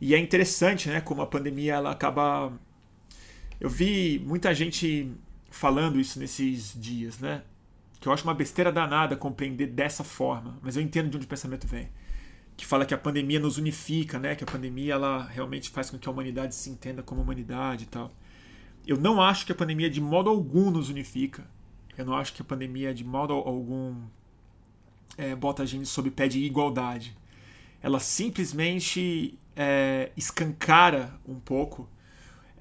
E 0.00 0.14
é 0.14 0.18
interessante, 0.18 0.88
né? 0.88 1.00
Como 1.00 1.22
a 1.22 1.26
pandemia 1.26 1.74
ela 1.74 1.92
acaba. 1.92 2.52
Eu 3.60 3.70
vi 3.70 4.22
muita 4.26 4.54
gente 4.54 5.12
falando 5.50 6.00
isso 6.00 6.18
nesses 6.18 6.74
dias, 6.78 7.18
né? 7.18 7.42
Que 8.00 8.08
eu 8.08 8.12
acho 8.12 8.24
uma 8.24 8.34
besteira 8.34 8.72
danada 8.72 9.16
compreender 9.16 9.68
dessa 9.68 10.04
forma, 10.04 10.58
mas 10.62 10.76
eu 10.76 10.82
entendo 10.82 11.10
de 11.10 11.16
onde 11.16 11.26
o 11.26 11.28
pensamento 11.28 11.66
vem 11.66 11.88
que 12.58 12.66
fala 12.66 12.84
que 12.84 12.92
a 12.92 12.98
pandemia 12.98 13.38
nos 13.38 13.56
unifica, 13.56 14.18
né? 14.18 14.34
Que 14.34 14.42
a 14.42 14.46
pandemia 14.46 14.94
ela 14.94 15.22
realmente 15.22 15.70
faz 15.70 15.90
com 15.90 15.96
que 15.96 16.08
a 16.08 16.12
humanidade 16.12 16.56
se 16.56 16.68
entenda 16.68 17.04
como 17.04 17.22
humanidade 17.22 17.84
e 17.84 17.86
tal. 17.86 18.12
Eu 18.84 18.98
não 18.98 19.22
acho 19.22 19.46
que 19.46 19.52
a 19.52 19.54
pandemia 19.54 19.88
de 19.88 20.00
modo 20.00 20.28
algum 20.28 20.68
nos 20.68 20.90
unifica. 20.90 21.48
Eu 21.96 22.04
não 22.04 22.16
acho 22.16 22.32
que 22.34 22.42
a 22.42 22.44
pandemia 22.44 22.92
de 22.92 23.04
modo 23.04 23.32
algum 23.32 24.02
é, 25.16 25.36
bota 25.36 25.62
a 25.62 25.66
gente 25.66 25.86
sob 25.86 26.10
pé 26.10 26.26
de 26.26 26.40
igualdade. 26.40 27.16
Ela 27.80 28.00
simplesmente 28.00 29.38
é, 29.54 30.10
escancara 30.16 31.14
um 31.24 31.38
pouco 31.38 31.88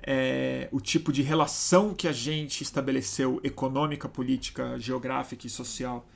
é, 0.04 0.70
o 0.72 0.80
tipo 0.80 1.12
de 1.12 1.24
relação 1.24 1.96
que 1.96 2.08
a 2.08 2.14
gente 2.14 2.62
estabeleceu 2.62 3.42
econômica, 3.44 4.08
política, 4.08 4.78
geográfica 4.78 5.48
e 5.48 5.50
social. 5.50 6.08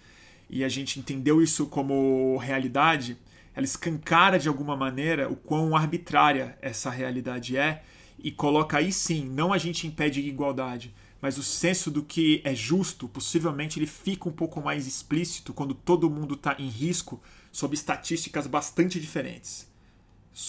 E 0.48 0.64
a 0.64 0.70
gente 0.70 1.00
entendeu 1.00 1.42
isso 1.42 1.66
como 1.66 2.38
realidade 2.38 3.18
ela 3.56 3.66
escancara 3.66 4.40
de 4.40 4.48
alguma 4.48 4.76
maneira 4.76 5.30
o 5.30 5.36
quão 5.36 5.76
arbitrária 5.76 6.58
essa 6.62 6.90
realidade 6.90 7.58
é 7.58 7.84
e 8.18 8.32
coloca 8.32 8.78
aí 8.78 8.92
sim, 8.92 9.26
não 9.26 9.52
a 9.52 9.58
gente 9.58 9.88
impede 9.88 10.22
igualdade, 10.22 10.94
mas 11.22 11.38
o 11.38 11.44
senso 11.44 11.92
do 11.92 12.04
que 12.04 12.42
é 12.44 12.56
justo, 12.56 13.08
possivelmente 13.08 13.78
ele 13.80 13.88
fica 13.88 14.28
um 14.28 14.32
pouco 14.32 14.62
mais 14.62 14.88
explícito 14.88 15.54
quando 15.54 15.74
todo 15.74 16.10
mundo 16.10 16.36
está 16.36 16.56
em 16.58 16.68
risco 16.68 17.22
sob 17.52 17.76
estatísticas 17.76 18.48
bastante 18.48 19.00
diferentes, 19.00 19.68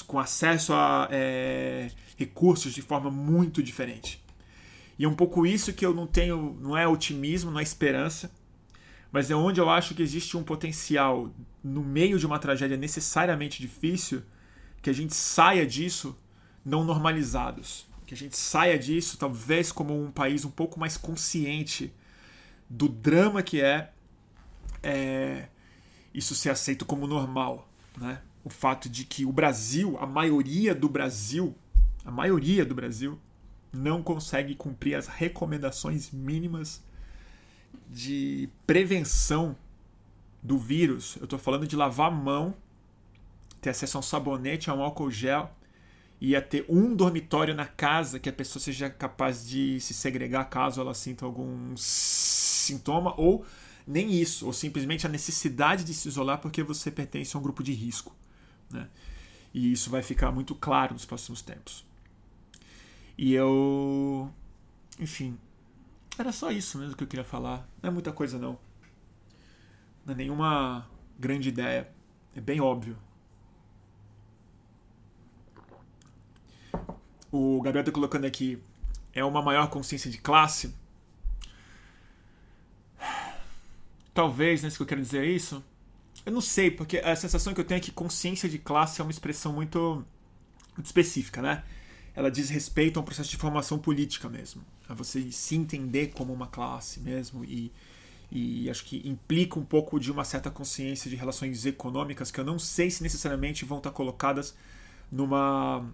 com 0.06 0.18
acesso 0.18 0.72
a 0.72 1.08
é, 1.10 1.90
recursos 2.16 2.72
de 2.72 2.80
forma 2.80 3.10
muito 3.10 3.62
diferente. 3.62 4.22
E 4.98 5.04
é 5.04 5.08
um 5.08 5.14
pouco 5.14 5.46
isso 5.46 5.72
que 5.72 5.84
eu 5.84 5.92
não 5.92 6.06
tenho, 6.06 6.56
não 6.60 6.76
é 6.76 6.86
otimismo, 6.86 7.50
não 7.50 7.60
é 7.60 7.62
esperança, 7.62 8.30
mas 9.10 9.30
é 9.30 9.34
onde 9.34 9.60
eu 9.60 9.68
acho 9.68 9.94
que 9.94 10.02
existe 10.02 10.36
um 10.36 10.42
potencial 10.42 11.30
no 11.62 11.82
meio 11.82 12.18
de 12.18 12.26
uma 12.26 12.38
tragédia 12.38 12.76
necessariamente 12.76 13.60
difícil, 13.60 14.22
que 14.80 14.90
a 14.90 14.92
gente 14.92 15.14
saia 15.14 15.66
disso 15.66 16.18
não 16.64 16.84
normalizados, 16.84 17.86
que 18.06 18.14
a 18.14 18.16
gente 18.16 18.36
saia 18.36 18.78
disso 18.78 19.16
talvez 19.16 19.70
como 19.70 20.00
um 20.00 20.10
país 20.10 20.44
um 20.44 20.50
pouco 20.50 20.78
mais 20.78 20.96
consciente 20.96 21.92
do 22.68 22.88
drama 22.88 23.42
que 23.42 23.60
é, 23.60 23.92
é 24.82 25.48
isso 26.12 26.34
ser 26.34 26.50
aceito 26.50 26.84
como 26.84 27.06
normal, 27.06 27.68
né? 27.96 28.20
O 28.44 28.50
fato 28.50 28.88
de 28.88 29.04
que 29.04 29.24
o 29.24 29.32
Brasil, 29.32 29.96
a 30.00 30.06
maioria 30.06 30.74
do 30.74 30.88
Brasil, 30.88 31.54
a 32.04 32.10
maioria 32.10 32.64
do 32.64 32.74
Brasil 32.74 33.18
não 33.72 34.02
consegue 34.02 34.54
cumprir 34.54 34.96
as 34.96 35.06
recomendações 35.06 36.10
mínimas 36.10 36.82
de 37.88 38.48
prevenção 38.66 39.56
do 40.42 40.58
vírus. 40.58 41.16
Eu 41.16 41.24
estou 41.24 41.38
falando 41.38 41.66
de 41.66 41.76
lavar 41.76 42.08
a 42.08 42.10
mão, 42.10 42.54
ter 43.60 43.70
acesso 43.70 43.96
a 43.96 44.00
um 44.00 44.02
sabonete, 44.02 44.68
a 44.68 44.74
um 44.74 44.82
álcool 44.82 45.10
gel, 45.10 45.54
ia 46.20 46.40
ter 46.42 46.64
um 46.68 46.94
dormitório 46.94 47.54
na 47.54 47.66
casa 47.66 48.18
que 48.18 48.28
a 48.28 48.32
pessoa 48.32 48.62
seja 48.62 48.90
capaz 48.90 49.46
de 49.46 49.80
se 49.80 49.94
segregar 49.94 50.44
caso 50.46 50.80
ela 50.80 50.94
sinta 50.94 51.24
algum 51.24 51.74
sintoma, 51.76 53.14
ou 53.16 53.44
nem 53.86 54.12
isso, 54.12 54.46
ou 54.46 54.52
simplesmente 54.52 55.06
a 55.06 55.10
necessidade 55.10 55.84
de 55.84 55.92
se 55.92 56.08
isolar 56.08 56.38
porque 56.38 56.62
você 56.62 56.90
pertence 56.90 57.36
a 57.36 57.40
um 57.40 57.42
grupo 57.42 57.62
de 57.62 57.72
risco. 57.72 58.14
Né? 58.70 58.88
E 59.52 59.72
isso 59.72 59.90
vai 59.90 60.02
ficar 60.02 60.30
muito 60.32 60.54
claro 60.54 60.94
nos 60.94 61.04
próximos 61.04 61.42
tempos. 61.42 61.84
E 63.18 63.34
eu. 63.34 64.30
Enfim. 64.98 65.38
Era 66.18 66.32
só 66.32 66.50
isso 66.50 66.78
mesmo 66.78 66.96
que 66.96 67.02
eu 67.02 67.08
queria 67.08 67.24
falar. 67.24 67.68
Não 67.82 67.88
é 67.88 67.92
muita 67.92 68.12
coisa, 68.12 68.38
não. 68.38 68.58
Não 70.04 70.14
é 70.14 70.16
nenhuma 70.16 70.88
grande 71.18 71.48
ideia. 71.48 71.88
É 72.34 72.40
bem 72.40 72.60
óbvio. 72.60 72.96
O 77.30 77.62
Gabriel 77.62 77.82
está 77.82 77.92
colocando 77.92 78.26
aqui, 78.26 78.62
é 79.14 79.24
uma 79.24 79.40
maior 79.40 79.68
consciência 79.70 80.10
de 80.10 80.18
classe? 80.18 80.74
Talvez, 84.12 84.62
né, 84.62 84.68
se 84.68 84.78
eu 84.78 84.86
quero 84.86 85.00
dizer 85.00 85.26
isso. 85.26 85.64
Eu 86.26 86.32
não 86.32 86.40
sei, 86.40 86.70
porque 86.70 86.98
a 86.98 87.16
sensação 87.16 87.54
que 87.54 87.60
eu 87.60 87.64
tenho 87.64 87.78
é 87.78 87.80
que 87.80 87.90
consciência 87.90 88.48
de 88.48 88.58
classe 88.58 89.00
é 89.00 89.04
uma 89.04 89.10
expressão 89.10 89.52
muito, 89.52 90.04
muito 90.76 90.86
específica, 90.86 91.40
né? 91.40 91.64
Ela 92.14 92.30
diz 92.30 92.50
respeito 92.50 92.98
a 92.98 93.02
um 93.02 93.04
processo 93.04 93.30
de 93.30 93.36
formação 93.36 93.78
política 93.78 94.28
mesmo. 94.28 94.62
A 94.88 94.94
você 94.94 95.32
se 95.32 95.56
entender 95.56 96.08
como 96.08 96.32
uma 96.32 96.46
classe 96.46 97.00
mesmo 97.00 97.44
e, 97.44 97.72
e 98.34 98.70
acho 98.70 98.86
que 98.86 99.06
implica 99.06 99.58
um 99.58 99.64
pouco 99.64 100.00
de 100.00 100.10
uma 100.10 100.24
certa 100.24 100.50
consciência 100.50 101.10
de 101.10 101.14
relações 101.14 101.66
econômicas 101.66 102.30
que 102.30 102.40
eu 102.40 102.44
não 102.44 102.58
sei 102.58 102.90
se 102.90 103.02
necessariamente 103.02 103.62
vão 103.66 103.76
estar 103.76 103.90
colocadas 103.90 104.56
numa 105.10 105.86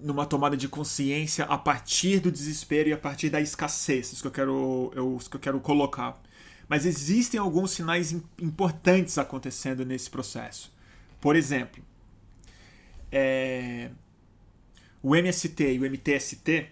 numa 0.00 0.24
tomada 0.24 0.56
de 0.56 0.66
consciência 0.66 1.44
a 1.44 1.58
partir 1.58 2.20
do 2.20 2.32
desespero 2.32 2.88
e 2.88 2.92
a 2.92 2.98
partir 2.98 3.28
da 3.28 3.40
escassez, 3.40 4.14
isso 4.14 4.22
que 4.22 4.28
eu 4.28 4.32
quero, 4.32 4.92
eu, 4.96 5.16
isso 5.20 5.30
que 5.30 5.36
eu 5.36 5.40
quero 5.40 5.60
colocar. 5.60 6.20
Mas 6.66 6.86
existem 6.86 7.38
alguns 7.38 7.72
sinais 7.72 8.12
importantes 8.40 9.18
acontecendo 9.18 9.84
nesse 9.84 10.10
processo. 10.10 10.72
Por 11.20 11.36
exemplo, 11.36 11.84
é, 13.12 13.90
o 15.02 15.14
MST 15.14 15.74
e 15.74 15.78
o 15.78 15.84
MTST, 15.84 16.68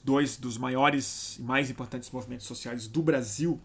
dois 0.00 0.36
dos 0.36 0.58
maiores 0.58 1.36
e 1.38 1.42
mais 1.42 1.70
importantes 1.70 2.10
movimentos 2.10 2.46
sociais 2.46 2.86
do 2.86 3.02
Brasil, 3.02 3.60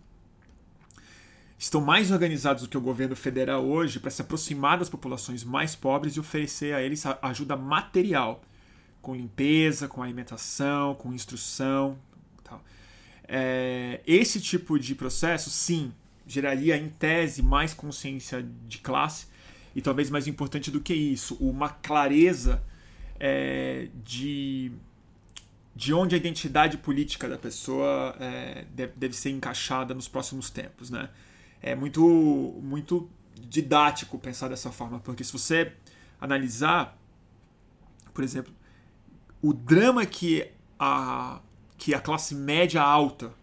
estão 1.58 1.80
mais 1.80 2.10
organizados 2.10 2.64
do 2.64 2.70
que 2.70 2.78
o 2.78 2.82
governo 2.82 3.16
federal 3.16 3.64
hoje 3.64 4.00
para 4.00 4.10
se 4.10 4.22
aproximar 4.22 4.80
das 4.80 4.90
populações 4.90 5.44
mais 5.44 5.76
pobres 5.76 6.16
e 6.16 6.20
oferecer 6.20 6.74
a 6.74 6.82
eles 6.82 7.04
ajuda 7.22 7.56
material 7.56 8.42
com 9.02 9.16
limpeza, 9.16 9.88
com 9.88 10.02
alimentação, 10.02 10.96
com 10.96 11.14
instrução. 11.14 11.98
Tal. 12.44 12.64
É, 13.28 14.02
esse 14.06 14.40
tipo 14.40 14.80
de 14.80 14.96
processo, 14.96 15.50
sim, 15.50 15.92
geraria 16.26 16.78
em 16.78 16.90
tese 16.90 17.42
mais 17.42 17.74
consciência 17.74 18.46
de 18.68 18.78
classe 18.78 19.28
e 19.76 19.82
talvez 19.82 20.10
mais 20.10 20.28
importante 20.28 20.70
do 20.70 20.82
que 20.82 20.94
isso, 20.94 21.36
uma 21.40 21.70
clareza 21.70 22.64
é, 23.20 23.88
de, 24.04 24.72
de 25.76 25.94
onde 25.94 26.16
a 26.16 26.18
identidade 26.18 26.78
política 26.78 27.28
da 27.28 27.38
pessoa 27.38 28.16
é, 28.20 28.66
deve, 28.72 28.94
deve 28.96 29.16
ser 29.16 29.30
encaixada 29.30 29.94
nos 29.94 30.08
próximos 30.08 30.50
tempos. 30.50 30.90
Né? 30.90 31.10
É 31.62 31.76
muito, 31.76 32.02
muito 32.62 33.10
didático 33.40 34.20
pensar 34.20 34.50
dessa 34.50 34.72
forma, 34.72 35.00
porque 35.00 35.24
se 35.24 35.32
você 35.32 35.74
analisar, 36.20 36.98
por 38.14 38.24
exemplo, 38.24 38.54
o 39.42 39.54
drama 39.54 40.06
que 40.06 40.52
a, 40.80 41.42
que 41.78 41.94
a 41.94 42.00
classe 42.00 42.36
média 42.36 42.82
alta, 42.82 43.34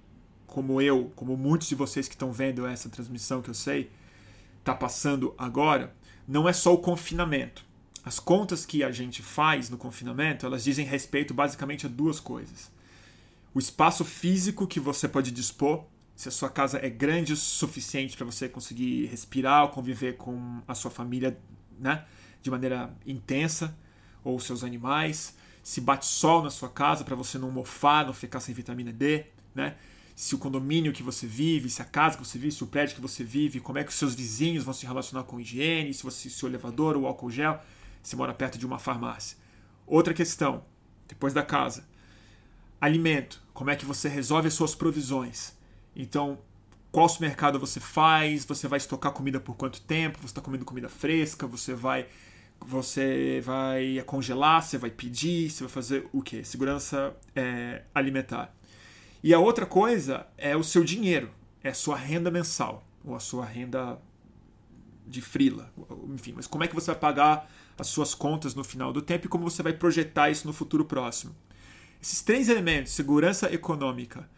como 0.47 0.81
eu, 0.81 1.13
como 1.17 1.37
muitos 1.37 1.69
de 1.69 1.75
vocês 1.75 2.07
que 2.07 2.15
estão 2.15 2.33
vendo 2.33 2.67
essa 2.67 2.89
transmissão 2.89 3.43
que 3.43 3.51
eu 3.51 3.55
sei, 3.55 3.91
está 4.59 4.75
passando 4.75 5.35
agora, 5.37 5.95
não 6.27 6.49
é 6.49 6.53
só 6.53 6.73
o 6.75 6.79
confinamento. 6.79 7.65
As 8.09 8.19
contas 8.19 8.65
que 8.65 8.83
a 8.83 8.91
gente 8.91 9.23
faz 9.23 9.69
no 9.69 9.77
confinamento, 9.77 10.47
elas 10.47 10.65
dizem 10.65 10.87
respeito 10.87 11.35
basicamente 11.35 11.85
a 11.85 11.91
duas 11.91 12.19
coisas. 12.19 12.73
O 13.53 13.59
espaço 13.59 14.03
físico 14.03 14.67
que 14.67 14.81
você 14.81 15.07
pode 15.07 15.31
dispor, 15.31 15.85
se 16.17 16.27
a 16.27 16.31
sua 16.31 16.49
casa 16.49 16.79
é 16.83 16.89
grande 16.89 17.35
o 17.35 17.37
suficiente 17.37 18.17
para 18.17 18.25
você 18.25 18.49
conseguir 18.49 19.05
respirar 19.09 19.65
ou 19.65 19.69
conviver 19.69 20.17
com 20.17 20.63
a 20.67 20.75
sua 20.75 20.91
família 20.91 21.39
né, 21.79 22.07
de 22.41 22.51
maneira 22.51 22.97
intensa, 23.05 23.77
ou 24.25 24.41
seus 24.41 24.65
animais 24.65 25.37
se 25.63 25.79
bate 25.79 26.07
sol 26.07 26.43
na 26.43 26.49
sua 26.49 26.71
casa 26.71 27.05
para 27.05 27.15
você 27.15 27.37
não 27.37 27.51
mofar, 27.51 28.07
não 28.07 28.15
ficar 28.15 28.41
sem 28.41 28.55
vitamina 28.55 28.91
D, 28.91 29.27
né? 29.55 29.77
Se 30.17 30.35
o 30.35 30.39
condomínio 30.39 30.95
que 30.95 31.03
você 31.03 31.27
vive, 31.27 31.69
se 31.69 31.83
a 31.83 31.85
casa 31.85 32.17
que 32.17 32.25
você 32.25 32.39
vive, 32.39 32.55
se 32.55 32.65
o 32.65 32.69
prédio 32.69 32.95
que 32.95 33.03
você 33.03 33.23
vive, 33.23 33.61
como 33.61 33.77
é 33.77 33.85
que 33.85 33.91
os 33.91 33.97
seus 33.97 34.15
vizinhos 34.15 34.65
vão 34.65 34.73
se 34.73 34.87
relacionar 34.87 35.25
com 35.25 35.39
higiene, 35.39 35.93
se 35.93 36.03
você 36.03 36.31
se 36.31 36.43
o 36.47 36.49
elevador 36.49 36.97
ou 36.97 37.07
álcool 37.07 37.31
gel, 37.31 37.63
se 38.09 38.17
mora 38.17 38.35
perto 38.35 38.59
de 38.59 38.67
uma 38.67 38.79
farmácia. 38.79 39.37
Outra 39.87 40.13
questão, 40.15 40.65
depois 41.07 41.33
da 41.33 41.43
casa, 41.43 41.89
alimento, 42.81 43.43
como 43.53 43.71
é 43.71 43.77
que 43.77 43.85
você 43.85 44.09
resolve 44.09 44.49
as 44.49 44.55
suas 44.55 44.75
provisões? 44.75 45.57
Então, 45.95 46.39
qual 46.91 47.09
supermercado 47.09 47.59
você 47.59 47.81
faz? 47.81 48.45
Você 48.45 48.67
vai 48.67 48.79
estocar 48.79 49.13
comida 49.13 49.39
por 49.39 49.57
quanto 49.57 49.81
tempo? 49.83 50.19
Você 50.19 50.27
está 50.27 50.41
comendo 50.41 50.65
comida 50.65 50.89
fresca? 50.89 51.47
Você 51.47 51.75
vai 51.75 52.07
você 52.61 53.41
vai 53.45 54.03
congelar, 54.05 54.63
você 54.63 54.77
vai 54.77 54.91
pedir, 54.91 55.49
você 55.49 55.63
vai 55.63 55.73
fazer 55.73 56.09
o 56.13 56.21
quê? 56.21 56.43
Segurança 56.43 57.17
é, 57.35 57.83
alimentar. 57.95 58.53
E 59.23 59.33
a 59.33 59.39
outra 59.39 59.65
coisa 59.65 60.27
é 60.37 60.57
o 60.57 60.65
seu 60.65 60.83
dinheiro, 60.83 61.31
é 61.63 61.71
a 61.71 61.75
sua 61.75 61.97
renda 61.97 62.31
mensal, 62.31 62.85
ou 63.05 63.15
a 63.15 63.21
sua 63.21 63.45
renda 63.45 64.01
de 65.07 65.23
frila, 65.23 65.73
enfim, 66.13 66.33
mas 66.37 66.47
como 66.47 66.65
é 66.65 66.69
que 66.69 66.75
você 66.75 66.91
vai 66.91 67.01
pagar 67.01 67.51
as 67.79 67.87
suas 67.89 68.15
contas 68.15 68.55
no 68.55 68.65
final 68.65 68.93
do 68.93 69.01
tempo 69.01 69.27
e 69.27 69.29
como 69.29 69.49
você 69.49 69.63
vai 69.63 69.73
projetar 69.73 70.31
isso 70.31 70.47
no 70.47 70.53
futuro 70.53 70.85
próximo. 70.85 71.35
Esses 72.03 72.23
três 72.23 72.49
elementos, 72.49 72.93
segurança 72.93 73.53
econômica, 73.53 74.29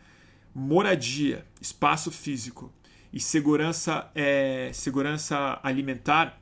moradia, 0.54 1.46
espaço 1.60 2.10
físico 2.10 2.72
e 3.12 3.20
segurança, 3.20 4.10
é, 4.14 4.70
segurança 4.72 5.58
alimentar, 5.62 6.40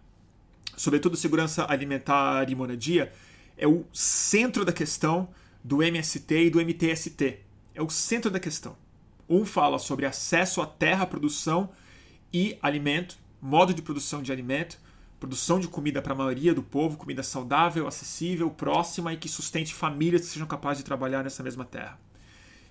sobretudo 0.77 1.17
segurança 1.17 1.67
alimentar 1.69 2.49
e 2.51 2.55
moradia, 2.55 3.13
é 3.57 3.67
o 3.67 3.85
centro 3.93 4.65
da 4.65 4.73
questão 4.73 5.29
do 5.63 5.83
MST 5.83 6.47
e 6.47 6.51
do 6.51 6.61
MTST. 6.61 7.41
É 7.75 7.83
o 7.83 7.91
centro 7.91 8.31
da 8.31 8.39
questão. 8.39 8.77
Um 9.29 9.45
fala 9.45 9.79
sobre 9.79 10.07
acesso 10.07 10.63
à 10.63 10.67
terra, 10.67 11.07
produção 11.07 11.71
e 12.33 12.57
alimento, 12.63 13.19
modo 13.41 13.75
de 13.75 13.83
produção 13.83 14.23
de 14.23 14.33
alimento, 14.33 14.79
produção 15.19 15.59
de 15.59 15.69
comida 15.69 16.01
para 16.01 16.13
a 16.13 16.17
maioria 16.17 16.55
do 16.55 16.63
povo, 16.63 16.97
comida 16.97 17.23
saudável, 17.23 17.87
acessível, 17.87 18.51
próxima 18.51 19.13
e 19.13 19.17
que 19.17 19.29
sustente 19.29 19.75
famílias 19.75 20.23
que 20.23 20.29
sejam 20.29 20.47
capazes 20.47 20.79
de 20.79 20.85
trabalhar 20.85 21.25
nessa 21.25 21.43
mesma 21.43 21.65
terra. 21.65 21.99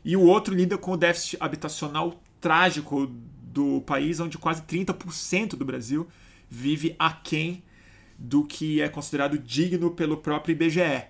E 0.04 0.16
o 0.16 0.22
outro 0.22 0.56
lida 0.56 0.78
com 0.78 0.92
o 0.92 0.98
déficit 0.98 1.38
habitacional 1.40 2.22
trágico 2.40 3.08
do 3.52 3.82
país, 3.82 4.20
onde 4.20 4.38
quase 4.38 4.62
30% 4.62 5.56
do 5.56 5.66
Brasil 5.66 6.08
vive 6.50 6.96
aquém 6.98 7.64
do 8.18 8.44
que 8.44 8.82
é 8.82 8.88
considerado 8.88 9.38
digno 9.38 9.92
pelo 9.92 10.18
próprio 10.18 10.54
IBGE, 10.54 11.04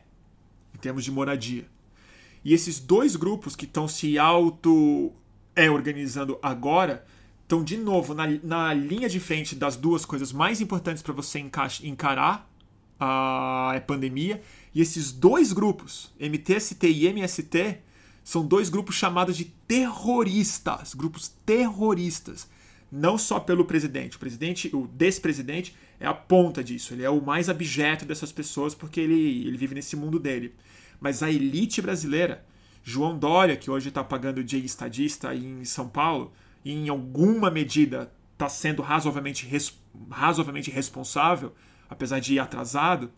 em 0.73 0.78
termos 0.82 1.04
de 1.04 1.12
moradia. 1.12 1.65
E 2.43 2.54
esses 2.54 2.80
dois 2.80 3.15
grupos 3.15 3.56
que 3.56 3.65
estão 3.65 3.88
se 3.88 4.17
auto 4.17 5.12
é, 5.56 5.69
organizando 5.69 6.39
agora 6.41 7.06
estão 7.48 7.64
de 7.64 7.78
novo 7.78 8.14
na, 8.14 8.28
na 8.44 8.74
linha 8.74 9.08
de 9.08 9.22
frente 9.22 9.56
das 9.56 9.78
duas 9.78 10.04
coisas 10.04 10.34
mais 10.34 10.60
importantes 10.60 11.02
para 11.02 11.14
você 11.14 11.40
encarar 11.82 12.46
a 13.00 13.82
pandemia. 13.88 14.42
E 14.76 14.82
esses 14.82 15.14
dois 15.14 15.54
grupos, 15.54 16.14
MTST 16.20 16.86
e 16.86 17.08
MST, 17.08 17.78
são 18.22 18.46
dois 18.46 18.68
grupos 18.68 18.96
chamados 18.96 19.38
de 19.38 19.46
terroristas, 19.66 20.94
grupos 20.94 21.30
terroristas. 21.46 22.50
Não 22.92 23.18
só 23.18 23.40
pelo 23.40 23.64
presidente. 23.64 24.18
O 24.18 24.20
presidente, 24.20 24.70
o 24.76 24.86
despresidente, 24.86 25.74
é 26.02 26.06
a 26.06 26.14
ponta 26.14 26.62
disso. 26.62 26.94
Ele 26.94 27.04
é 27.04 27.10
o 27.10 27.22
mais 27.22 27.48
abjeto 27.48 28.04
dessas 28.06 28.32
pessoas 28.32 28.76
porque 28.76 29.00
ele, 29.00 29.48
ele 29.48 29.58
vive 29.58 29.74
nesse 29.74 29.96
mundo 29.96 30.20
dele. 30.20 30.54
Mas 31.00 31.24
a 31.24 31.32
elite 31.32 31.82
brasileira, 31.82 32.46
João 32.84 33.18
Dória, 33.18 33.56
que 33.56 33.72
hoje 33.72 33.88
está 33.88 34.04
pagando 34.04 34.44
de 34.44 34.58
estadista 34.58 35.34
em 35.34 35.64
São 35.64 35.88
Paulo, 35.88 36.34
e 36.68 36.74
em 36.74 36.90
alguma 36.90 37.50
medida 37.50 38.12
está 38.34 38.50
sendo 38.50 38.82
razoavelmente, 38.82 39.46
res, 39.46 39.80
razoavelmente 40.12 40.70
responsável, 40.70 41.56
apesar 41.90 42.20
de 42.20 42.34
ir 42.34 42.40
atrasado. 42.40 43.10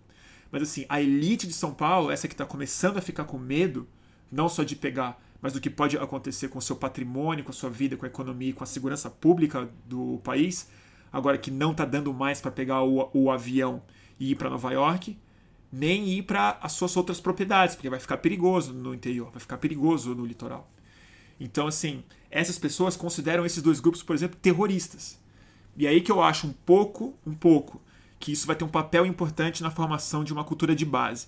Mas 0.51 0.61
assim, 0.61 0.85
a 0.87 1.01
elite 1.01 1.47
de 1.47 1.53
São 1.53 1.73
Paulo, 1.73 2.11
essa 2.11 2.27
que 2.27 2.35
está 2.35 2.45
começando 2.45 2.97
a 2.97 3.01
ficar 3.01 3.23
com 3.23 3.39
medo, 3.39 3.87
não 4.31 4.47
só 4.47 4.61
de 4.61 4.75
pegar, 4.75 5.19
mas 5.41 5.51
do 5.51 5.59
que 5.59 5.67
pode 5.67 5.97
acontecer 5.97 6.49
com 6.49 6.59
o 6.59 6.61
seu 6.61 6.75
patrimônio, 6.75 7.43
com 7.43 7.49
a 7.49 7.53
sua 7.53 7.71
vida, 7.71 7.97
com 7.97 8.05
a 8.05 8.07
economia, 8.07 8.53
com 8.53 8.63
a 8.63 8.67
segurança 8.67 9.09
pública 9.09 9.67
do 9.83 10.21
país, 10.23 10.69
agora 11.11 11.35
que 11.35 11.49
não 11.49 11.71
está 11.71 11.85
dando 11.85 12.13
mais 12.13 12.39
para 12.39 12.51
pegar 12.51 12.83
o, 12.83 13.09
o 13.15 13.31
avião 13.31 13.81
e 14.19 14.29
ir 14.29 14.35
para 14.35 14.51
Nova 14.51 14.71
York, 14.71 15.17
nem 15.71 16.07
ir 16.07 16.21
para 16.21 16.59
as 16.61 16.73
suas 16.73 16.95
outras 16.95 17.19
propriedades, 17.19 17.73
porque 17.73 17.89
vai 17.89 17.99
ficar 17.99 18.17
perigoso 18.17 18.73
no 18.73 18.93
interior, 18.93 19.31
vai 19.31 19.39
ficar 19.39 19.57
perigoso 19.57 20.13
no 20.13 20.23
litoral. 20.23 20.71
Então, 21.39 21.65
assim, 21.65 22.03
essas 22.31 22.59
pessoas 22.59 22.95
consideram 22.95 23.45
esses 23.45 23.61
dois 23.61 23.79
grupos, 23.79 24.03
por 24.03 24.15
exemplo, 24.15 24.37
terroristas. 24.41 25.19
E 25.75 25.87
aí 25.87 26.01
que 26.01 26.11
eu 26.11 26.21
acho 26.21 26.47
um 26.47 26.53
pouco, 26.53 27.17
um 27.25 27.33
pouco, 27.33 27.81
que 28.19 28.31
isso 28.31 28.45
vai 28.45 28.55
ter 28.55 28.63
um 28.63 28.69
papel 28.69 29.05
importante 29.05 29.63
na 29.63 29.71
formação 29.71 30.23
de 30.23 30.33
uma 30.33 30.43
cultura 30.43 30.75
de 30.75 30.85
base, 30.85 31.27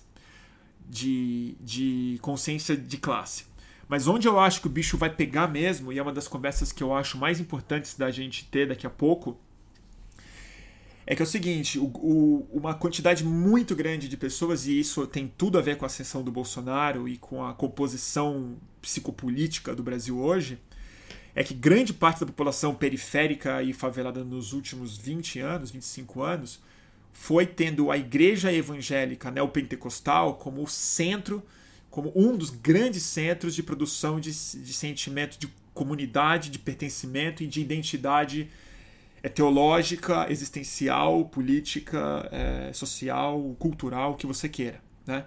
de, 0.88 1.56
de 1.60 2.18
consciência 2.20 2.76
de 2.76 2.98
classe. 2.98 3.46
Mas 3.88 4.06
onde 4.06 4.28
eu 4.28 4.38
acho 4.38 4.60
que 4.60 4.66
o 4.66 4.70
bicho 4.70 4.96
vai 4.96 5.10
pegar 5.10 5.48
mesmo, 5.48 5.92
e 5.92 5.98
é 5.98 6.02
uma 6.02 6.12
das 6.12 6.28
conversas 6.28 6.70
que 6.72 6.82
eu 6.82 6.94
acho 6.94 7.18
mais 7.18 7.40
importantes 7.40 7.94
da 7.94 8.10
gente 8.10 8.44
ter 8.46 8.68
daqui 8.68 8.86
a 8.86 8.90
pouco, 8.90 9.38
é 11.06 11.14
que 11.14 11.22
é 11.22 11.24
o 11.24 11.28
seguinte: 11.28 11.78
o, 11.78 11.84
o, 11.84 12.48
uma 12.52 12.74
quantidade 12.74 13.24
muito 13.24 13.74
grande 13.74 14.08
de 14.08 14.16
pessoas, 14.16 14.66
e 14.66 14.78
isso 14.78 15.06
tem 15.06 15.32
tudo 15.36 15.58
a 15.58 15.62
ver 15.62 15.76
com 15.76 15.84
a 15.84 15.86
ascensão 15.86 16.22
do 16.22 16.30
Bolsonaro 16.30 17.08
e 17.08 17.18
com 17.18 17.44
a 17.44 17.52
composição 17.52 18.56
psicopolítica 18.80 19.74
do 19.74 19.82
Brasil 19.82 20.18
hoje, 20.18 20.58
é 21.34 21.42
que 21.42 21.54
grande 21.54 21.92
parte 21.92 22.20
da 22.20 22.26
população 22.26 22.74
periférica 22.74 23.62
e 23.62 23.72
favelada 23.72 24.22
nos 24.22 24.52
últimos 24.52 24.96
20 24.96 25.40
anos, 25.40 25.70
25 25.70 26.22
anos, 26.22 26.60
foi 27.12 27.46
tendo 27.46 27.90
a 27.90 27.96
igreja 27.96 28.52
evangélica 28.52 29.30
neopentecostal 29.30 30.34
como 30.34 30.62
o 30.62 30.66
centro, 30.66 31.42
como 31.90 32.12
um 32.14 32.36
dos 32.36 32.50
grandes 32.50 33.02
centros 33.02 33.54
de 33.54 33.62
produção 33.62 34.18
de, 34.18 34.30
de 34.30 34.72
sentimento 34.72 35.38
de 35.38 35.48
comunidade, 35.74 36.50
de 36.50 36.58
pertencimento 36.58 37.42
e 37.42 37.46
de 37.46 37.60
identidade 37.60 38.50
é 39.22 39.28
teológica, 39.28 40.26
existencial, 40.28 41.24
política, 41.26 42.28
é, 42.32 42.72
social, 42.72 43.54
cultural, 43.58 44.12
o 44.12 44.16
que 44.16 44.26
você 44.26 44.48
queira. 44.48 44.82
Né? 45.06 45.24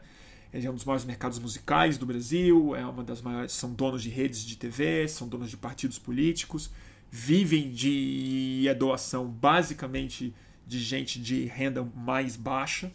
É 0.64 0.70
um 0.70 0.76
dos 0.76 0.86
maiores 0.86 1.04
mercados 1.04 1.40
musicais 1.40 1.98
do 1.98 2.06
Brasil, 2.06 2.76
é 2.76 2.86
uma 2.86 3.04
das 3.04 3.22
maiores, 3.22 3.52
são 3.52 3.74
donos 3.74 4.02
de 4.02 4.10
redes 4.10 4.46
de 4.46 4.56
TV, 4.56 5.08
são 5.08 5.28
donos 5.28 5.50
de 5.50 5.58
partidos 5.58 6.00
políticos, 6.00 6.70
vivem 7.12 7.72
de 7.72 8.66
doação 8.78 9.28
basicamente 9.28 10.34
de 10.66 10.80
gente 10.80 11.20
de 11.20 11.46
renda 11.46 11.84
mais 11.96 12.36
baixa. 12.38 12.92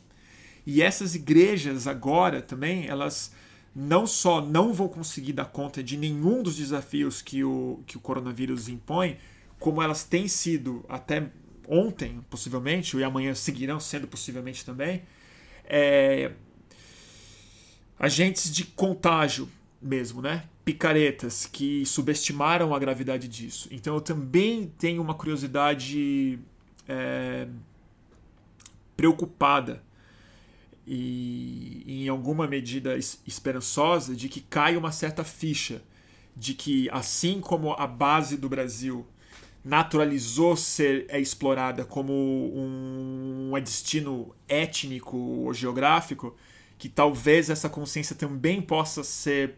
E 0.66 0.80
essas 0.80 1.14
igrejas 1.14 1.86
agora 1.86 2.40
também, 2.40 2.86
elas 2.86 3.34
não 3.74 4.06
só 4.06 4.40
não 4.40 4.72
vão 4.72 4.88
conseguir 4.88 5.32
dar 5.32 5.46
conta 5.46 5.82
de 5.82 5.96
nenhum 5.96 6.42
dos 6.42 6.56
desafios 6.56 7.20
que 7.20 7.44
o, 7.44 7.82
que 7.86 7.96
o 7.96 8.00
coronavírus 8.00 8.68
impõe, 8.68 9.18
como 9.58 9.82
elas 9.82 10.02
têm 10.02 10.26
sido 10.26 10.84
até 10.88 11.30
ontem, 11.68 12.20
possivelmente, 12.28 12.96
e 12.96 13.04
amanhã 13.04 13.34
seguirão 13.34 13.78
sendo 13.78 14.08
possivelmente 14.08 14.64
também, 14.64 15.02
é, 15.64 16.32
agentes 18.00 18.50
de 18.50 18.64
contágio 18.64 19.46
mesmo, 19.80 20.22
né? 20.22 20.44
Picaretas 20.64 21.44
que 21.44 21.84
subestimaram 21.84 22.74
a 22.74 22.78
gravidade 22.78 23.28
disso. 23.28 23.68
Então 23.70 23.94
eu 23.94 24.00
também 24.00 24.72
tenho 24.78 25.02
uma 25.02 25.14
curiosidade 25.14 26.38
é, 26.88 27.46
preocupada 28.96 29.82
e, 30.86 31.84
em 31.86 32.08
alguma 32.08 32.46
medida 32.46 32.96
esperançosa 32.96 34.16
de 34.16 34.30
que 34.30 34.40
caia 34.40 34.78
uma 34.78 34.92
certa 34.92 35.22
ficha 35.22 35.82
de 36.34 36.54
que 36.54 36.88
assim 36.90 37.38
como 37.38 37.72
a 37.72 37.86
base 37.86 38.38
do 38.38 38.48
Brasil 38.48 39.06
naturalizou 39.62 40.56
ser 40.56 41.04
é 41.08 41.20
explorada 41.20 41.84
como 41.84 42.12
um, 42.14 43.50
um 43.52 43.60
destino 43.60 44.34
étnico 44.48 45.18
ou 45.18 45.52
geográfico, 45.52 46.34
que 46.80 46.88
talvez 46.88 47.50
essa 47.50 47.68
consciência 47.68 48.16
também 48.16 48.62
possa 48.62 49.04
ser 49.04 49.56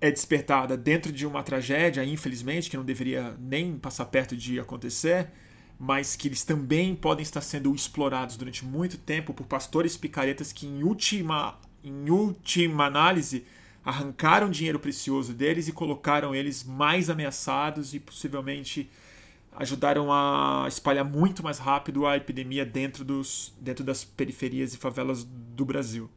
é 0.00 0.10
despertada 0.10 0.76
dentro 0.76 1.12
de 1.12 1.26
uma 1.26 1.42
tragédia, 1.42 2.04
infelizmente, 2.04 2.70
que 2.70 2.76
não 2.76 2.84
deveria 2.84 3.36
nem 3.38 3.76
passar 3.76 4.04
perto 4.06 4.36
de 4.36 4.58
acontecer, 4.58 5.28
mas 5.78 6.16
que 6.16 6.28
eles 6.28 6.44
também 6.44 6.94
podem 6.94 7.22
estar 7.22 7.40
sendo 7.40 7.74
explorados 7.74 8.36
durante 8.36 8.64
muito 8.64 8.98
tempo 8.98 9.34
por 9.34 9.46
pastores 9.46 9.96
picaretas 9.96 10.52
que, 10.52 10.66
em 10.66 10.84
última, 10.84 11.58
em 11.82 12.08
última 12.08 12.86
análise, 12.86 13.44
arrancaram 13.84 14.48
dinheiro 14.48 14.78
precioso 14.78 15.32
deles 15.32 15.66
e 15.66 15.72
colocaram 15.72 16.34
eles 16.34 16.62
mais 16.62 17.10
ameaçados 17.10 17.94
e 17.94 18.00
possivelmente 18.00 18.88
ajudaram 19.54 20.10
a 20.10 20.64
espalhar 20.66 21.04
muito 21.04 21.42
mais 21.42 21.58
rápido 21.58 22.06
a 22.06 22.16
epidemia 22.16 22.64
dentro, 22.64 23.04
dos, 23.04 23.54
dentro 23.60 23.84
das 23.84 24.04
periferias 24.04 24.74
e 24.74 24.78
favelas 24.78 25.24
do 25.24 25.64
Brasil. 25.64 26.10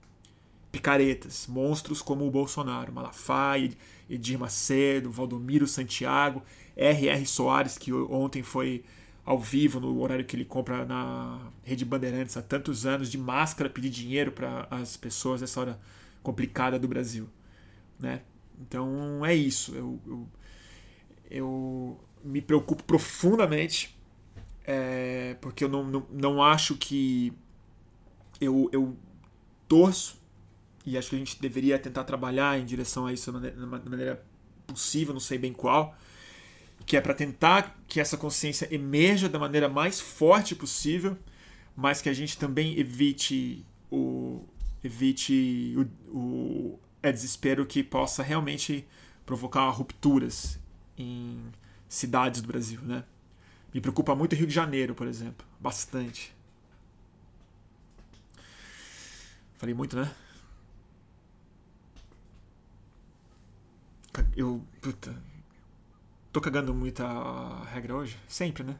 Picaretas, 0.71 1.47
monstros 1.47 2.01
como 2.01 2.25
o 2.25 2.31
Bolsonaro, 2.31 2.91
Malafaia, 2.91 3.71
Edir 4.09 4.37
Macedo, 4.37 5.11
Valdomiro 5.11 5.67
Santiago, 5.67 6.43
R.R. 6.75 7.25
Soares, 7.25 7.77
que 7.77 7.93
ontem 7.93 8.43
foi 8.43 8.83
ao 9.25 9.39
vivo 9.39 9.79
no 9.79 9.99
horário 10.01 10.23
que 10.23 10.35
ele 10.35 10.45
compra 10.45 10.85
na 10.85 11.39
Rede 11.63 11.83
Bandeirantes 11.83 12.37
há 12.37 12.41
tantos 12.41 12.85
anos, 12.85 13.09
de 13.09 13.17
máscara, 13.17 13.69
pedir 13.69 13.89
dinheiro 13.89 14.31
para 14.31 14.67
as 14.69 14.95
pessoas 14.95 15.41
nessa 15.41 15.59
hora 15.59 15.79
complicada 16.21 16.77
do 16.77 16.87
Brasil. 16.87 17.27
Né? 17.99 18.21
Então 18.61 19.25
é 19.25 19.33
isso. 19.33 19.73
Eu, 19.73 19.99
eu, 20.05 20.27
eu 21.31 21.99
me 22.25 22.41
preocupo 22.41 22.83
profundamente, 22.83 23.95
é, 24.65 25.35
porque 25.39 25.63
eu 25.63 25.69
não, 25.69 25.83
não, 25.83 26.07
não 26.11 26.43
acho 26.43 26.75
que 26.75 27.31
eu, 28.41 28.69
eu 28.73 28.97
torço, 29.67 30.19
e 30.85 30.97
acho 30.97 31.09
que 31.09 31.15
a 31.15 31.19
gente 31.19 31.39
deveria 31.39 31.77
tentar 31.79 32.03
trabalhar 32.03 32.59
em 32.59 32.65
direção 32.65 33.05
a 33.05 33.13
isso 33.13 33.31
da 33.31 33.65
maneira 33.65 34.23
possível, 34.67 35.13
não 35.13 35.19
sei 35.19 35.37
bem 35.37 35.53
qual, 35.53 35.95
que 36.85 36.97
é 36.97 37.01
para 37.01 37.13
tentar 37.13 37.79
que 37.87 37.99
essa 37.99 38.17
consciência 38.17 38.67
emerja 38.73 39.29
da 39.29 39.39
maneira 39.39 39.69
mais 39.69 39.99
forte 39.99 40.55
possível, 40.55 41.17
mas 41.75 42.01
que 42.01 42.09
a 42.09 42.13
gente 42.13 42.37
também 42.37 42.77
evite 42.79 43.65
o 43.91 44.43
evite 44.83 45.75
o, 45.77 46.17
o 46.17 46.79
é 47.01 47.11
desespero 47.11 47.65
que 47.65 47.83
possa 47.83 48.21
realmente 48.21 48.85
provocar 49.25 49.67
rupturas 49.69 50.59
em 50.97 51.39
cidades 51.87 52.41
do 52.41 52.47
Brasil, 52.47 52.81
né? 52.81 53.03
Me 53.73 53.81
preocupa 53.81 54.15
muito 54.15 54.33
o 54.33 54.35
Rio 54.35 54.47
de 54.47 54.53
Janeiro, 54.53 54.95
por 54.95 55.07
exemplo. 55.07 55.45
Bastante. 55.59 56.33
Falei 59.57 59.73
muito, 59.75 59.95
né? 59.95 60.13
Eu. 64.35 64.65
Puta. 64.81 65.15
Tô 66.31 66.41
cagando 66.41 66.73
muita 66.73 67.63
regra 67.65 67.95
hoje? 67.95 68.17
Sempre, 68.27 68.63
né? 68.63 68.77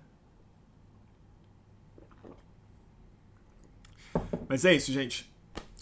Mas 4.48 4.66
é 4.66 4.74
isso, 4.74 4.92
gente. 4.92 5.32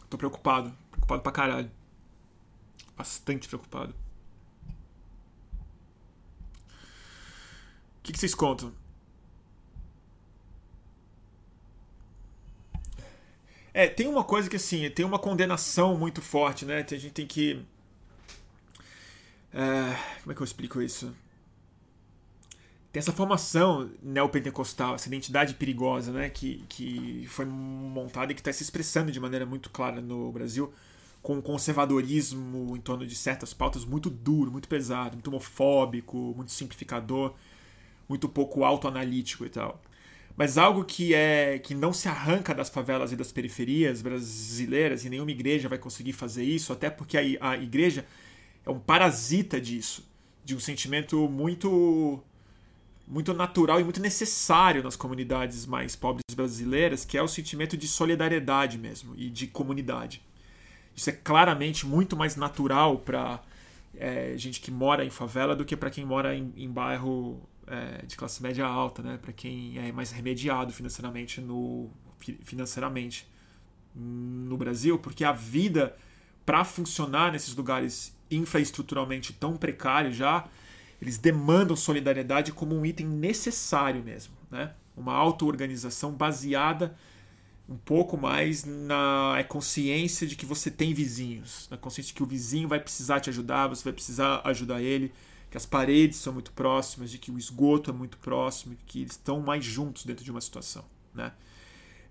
Tô 0.10 0.18
preocupado. 0.18 0.76
Preocupado 0.92 1.22
pra 1.22 1.32
caralho. 1.32 1.72
Bastante 2.96 3.48
preocupado. 3.48 3.94
Que, 8.04 8.12
que 8.12 8.20
vocês 8.20 8.36
contam? 8.36 8.74
É, 13.74 13.88
tem 13.88 14.08
uma 14.08 14.24
coisa 14.24 14.50
que 14.50 14.56
assim, 14.56 14.88
tem 14.92 15.06
uma 15.06 15.18
condenação 15.18 15.98
muito 15.98 16.22
forte, 16.22 16.66
né? 16.66 16.86
A 16.90 16.96
gente 16.96 17.12
tem 17.12 17.26
que. 17.26 17.66
É, 19.52 19.96
como 20.22 20.32
é 20.32 20.36
que 20.36 20.42
eu 20.42 20.46
explico 20.46 20.82
isso? 20.82 21.14
tem 22.94 23.00
essa 23.00 23.12
formação 23.12 23.90
neopentecostal, 24.04 24.94
essa 24.94 25.08
identidade 25.08 25.56
perigosa, 25.56 26.12
né, 26.12 26.30
que, 26.30 26.64
que 26.70 27.26
foi 27.28 27.44
montada 27.44 28.32
e 28.32 28.36
que 28.36 28.42
está 28.42 28.54
se 28.54 28.62
expressando 28.62 29.12
de 29.12 29.20
maneira 29.20 29.48
muito 29.48 29.72
clara 29.72 30.00
no 30.00 30.32
Brasil, 30.32 30.72
com 31.20 31.42
conservadorismo 31.42 32.78
em 32.78 32.80
torno 32.80 33.08
de 33.08 33.16
certas 33.16 33.52
pautas 33.52 33.84
muito 33.84 34.12
duro, 34.12 34.52
muito 34.52 34.68
pesado, 34.68 35.16
muito 35.16 35.28
homofóbico, 35.28 36.36
muito 36.36 36.52
simplificador, 36.52 37.34
muito 38.08 38.28
pouco 38.30 38.64
autoanalítico 38.64 39.46
e 39.46 39.50
tal. 39.50 39.82
Mas 40.36 40.58
algo 40.58 40.84
que 40.84 41.14
é 41.14 41.60
que 41.60 41.76
não 41.76 41.94
se 41.94 42.08
arranca 42.08 42.54
das 42.56 42.70
favelas 42.70 43.12
e 43.12 43.16
das 43.16 43.32
periferias 43.32 44.02
brasileiras, 44.02 45.06
e 45.06 45.10
nenhuma 45.10 45.32
igreja 45.32 45.70
vai 45.70 45.78
conseguir 45.78 46.14
fazer 46.14 46.44
isso, 46.44 46.74
até 46.74 46.90
porque 46.90 47.18
a, 47.18 47.52
a 47.52 47.58
igreja 47.58 48.06
é 48.66 48.70
um 48.70 48.80
parasita 48.80 49.62
disso, 49.62 50.04
de 50.44 50.56
um 50.56 50.60
sentimento 50.60 51.30
muito 51.30 52.22
muito 53.06 53.34
natural 53.34 53.82
e 53.82 53.84
muito 53.84 54.02
necessário 54.02 54.82
nas 54.82 54.96
comunidades 54.96 55.66
mais 55.66 55.94
pobres 55.94 56.24
brasileiras, 56.34 57.04
que 57.04 57.18
é 57.18 57.22
o 57.22 57.28
sentimento 57.28 57.76
de 57.76 57.86
solidariedade 57.86 58.78
mesmo 58.78 59.14
e 59.18 59.30
de 59.30 59.46
comunidade. 59.46 60.22
Isso 60.96 61.10
é 61.10 61.14
claramente 61.14 61.86
muito 61.86 62.16
mais 62.16 62.36
natural 62.38 63.00
para 63.00 63.44
é, 63.98 64.34
gente 64.38 64.62
que 64.62 64.72
mora 64.72 65.04
em 65.04 65.10
favela 65.10 65.56
do 65.56 65.66
que 65.66 65.76
para 65.76 65.90
quem 65.90 66.06
mora 66.06 66.36
em, 66.36 66.54
em 66.56 66.70
bairro 66.70 67.42
é, 67.68 68.06
de 68.06 68.16
classe 68.16 68.42
média 68.42 68.66
alta, 68.66 69.02
né? 69.02 69.18
Para 69.18 69.34
quem 69.34 69.78
é 69.78 69.92
mais 69.92 70.12
remediado 70.12 70.74
financeiramente 70.74 71.42
no 71.42 71.90
financeiramente 72.44 73.28
no 73.94 74.56
Brasil, 74.56 74.98
porque 74.98 75.24
a 75.26 75.34
vida 75.34 75.96
para 76.46 76.64
funcionar 76.64 77.32
nesses 77.32 77.54
lugares 77.56 78.16
infraestruturalmente 78.32 79.34
tão 79.34 79.58
precários 79.58 80.16
já 80.16 80.48
eles 81.02 81.18
demandam 81.18 81.76
solidariedade 81.76 82.54
como 82.54 82.76
um 82.76 82.86
item 82.86 83.06
necessário 83.06 84.02
mesmo, 84.02 84.34
né? 84.50 84.74
Uma 84.96 85.14
auto-organização 85.14 86.14
baseada 86.14 86.96
um 87.68 87.78
pouco 87.78 88.18
mais 88.18 88.64
na 88.64 89.44
consciência 89.48 90.28
de 90.28 90.36
que 90.36 90.46
você 90.46 90.70
tem 90.70 90.94
vizinhos, 90.94 91.68
na 91.70 91.78
consciência 91.78 92.10
de 92.10 92.14
que 92.14 92.24
o 92.24 92.26
vizinho 92.26 92.68
vai 92.68 92.80
precisar 92.80 93.20
te 93.20 93.30
ajudar, 93.30 93.68
você 93.68 93.84
vai 93.84 93.94
precisar 93.94 94.42
ajudar 94.46 94.82
ele, 94.82 95.12
que 95.54 95.58
as 95.58 95.68
paredes 95.68 96.18
são 96.18 96.34
muito 96.34 96.52
próximas, 96.52 97.12
de 97.12 97.20
que 97.20 97.30
o 97.30 97.38
esgoto 97.38 97.92
é 97.92 97.94
muito 97.94 98.18
próximo, 98.18 98.76
que 98.88 99.02
eles 99.02 99.12
estão 99.12 99.40
mais 99.40 99.64
juntos 99.64 100.04
dentro 100.04 100.26
de 100.26 100.32
uma 100.32 100.42
situação, 100.42 100.84
né? 101.14 101.32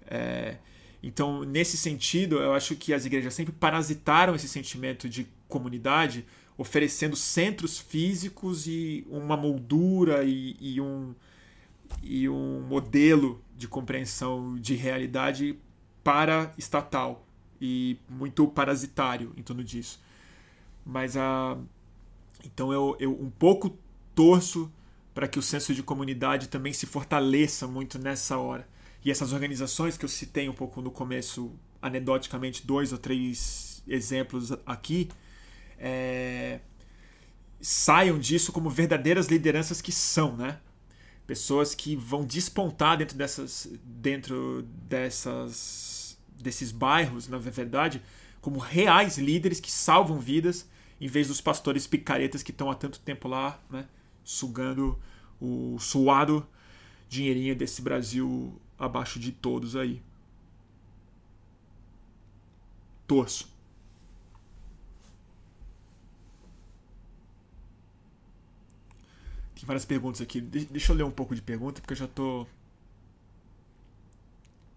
É, 0.07 0.59
então, 1.03 1.43
nesse 1.43 1.77
sentido, 1.77 2.39
eu 2.39 2.55
acho 2.55 2.77
que 2.77 2.95
as 2.95 3.05
igrejas 3.05 3.35
sempre 3.35 3.53
parasitaram 3.53 4.37
esse 4.37 4.49
sentimento 4.49 5.09
de 5.09 5.27
comunidade 5.49 6.25
oferecendo 6.57 7.17
centros 7.17 7.81
físicos 7.81 8.69
e 8.69 9.05
uma 9.11 9.37
moldura 9.37 10.23
e, 10.23 10.57
e, 10.61 10.81
um, 10.81 11.13
e 12.01 12.29
um 12.29 12.61
modelo 12.61 13.43
de 13.57 13.67
compreensão 13.67 14.57
de 14.57 14.77
realidade 14.77 15.59
para 16.05 16.55
estatal 16.57 17.27
e 17.61 17.99
muito 18.09 18.47
parasitário 18.47 19.33
em 19.37 19.43
torno 19.43 19.65
disso. 19.65 20.01
Mas 20.87 21.17
a 21.17 21.59
então 22.45 22.73
eu, 22.73 22.97
eu 22.99 23.13
um 23.13 23.31
pouco 23.31 23.77
torço 24.15 24.71
para 25.15 25.29
que 25.29 25.39
o 25.39 25.43
senso 25.43 25.75
de 25.75 25.83
comunidade 25.83 26.49
também 26.49 26.73
se 26.73 26.87
fortaleça 26.87 27.67
muito 27.67 27.99
nessa 27.99 28.39
hora. 28.39 28.67
E 29.05 29.11
essas 29.11 29.33
organizações 29.33 29.97
que 29.97 30.05
eu 30.05 30.09
citei 30.09 30.49
um 30.49 30.53
pouco 30.53 30.81
no 30.81 30.91
começo, 30.91 31.53
anedoticamente, 31.81 32.67
dois 32.67 32.93
ou 32.93 32.99
três 32.99 33.83
exemplos 33.87 34.53
aqui, 34.65 35.09
é, 35.79 36.61
saiam 37.61 38.19
disso 38.19 38.53
como 38.53 38.71
verdadeiras 38.71 39.27
lideranças 39.27 39.81
que 39.81 39.93
são, 39.93 40.37
né? 40.37 40.61
Pessoas 41.27 41.75
que 41.75 41.95
vão 41.97 42.25
despontar 42.25 42.97
dentro 42.97 43.17
dessas, 43.17 43.69
dentro 43.85 44.63
dessas, 44.89 46.19
desses 46.41 46.73
bairros, 46.73 47.29
na 47.29 47.39
verdade, 47.39 48.03
como 48.41 48.59
reais 48.59 49.19
líderes 49.19 49.61
que 49.61 49.71
salvam 49.71 50.19
vidas, 50.19 50.69
em 51.03 51.09
vez 51.09 51.27
dos 51.27 51.41
pastores 51.41 51.85
picaretas 51.85 52.45
que 52.45 52.53
estão 52.53 52.71
há 52.71 52.77
tanto 52.77 53.01
tempo 53.01 53.27
lá, 53.27 53.61
né? 53.69 53.89
Sugando 54.23 54.97
o 55.41 55.77
suado 55.81 56.47
dinheirinho 57.09 57.57
desse 57.57 57.83
Brasil 57.83 58.57
abaixo 58.79 59.19
de 59.19 59.33
todos 59.33 59.75
aí. 59.75 60.01
Torço. 63.05 63.51
Tem 69.57 69.65
várias 69.67 69.85
perguntas 69.85 70.21
aqui. 70.21 70.41
deixa 70.41 70.93
eu 70.93 70.97
ler 70.97 71.03
um 71.03 71.11
pouco 71.11 71.35
de 71.35 71.43
pergunta, 71.43 71.81
porque 71.81 71.95
eu 71.95 71.99
já 71.99 72.07
tô. 72.07 72.47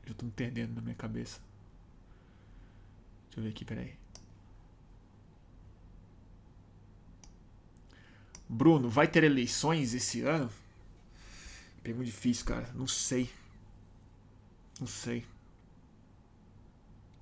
Já 0.07 0.13
tô 0.15 0.25
me 0.25 0.31
perdendo 0.31 0.73
na 0.73 0.81
minha 0.81 0.95
cabeça. 0.95 1.39
Deixa 3.27 3.39
eu 3.39 3.43
ver 3.43 3.49
aqui, 3.49 3.63
peraí. 3.63 4.04
Bruno, 8.47 8.89
vai 8.89 9.07
ter 9.07 9.23
eleições 9.23 9.93
esse 9.93 10.21
ano? 10.21 10.49
Pergunta 11.83 12.05
difícil, 12.05 12.45
cara. 12.45 12.69
Não 12.73 12.87
sei. 12.87 13.29
Não 14.79 14.87
sei. 14.87 15.25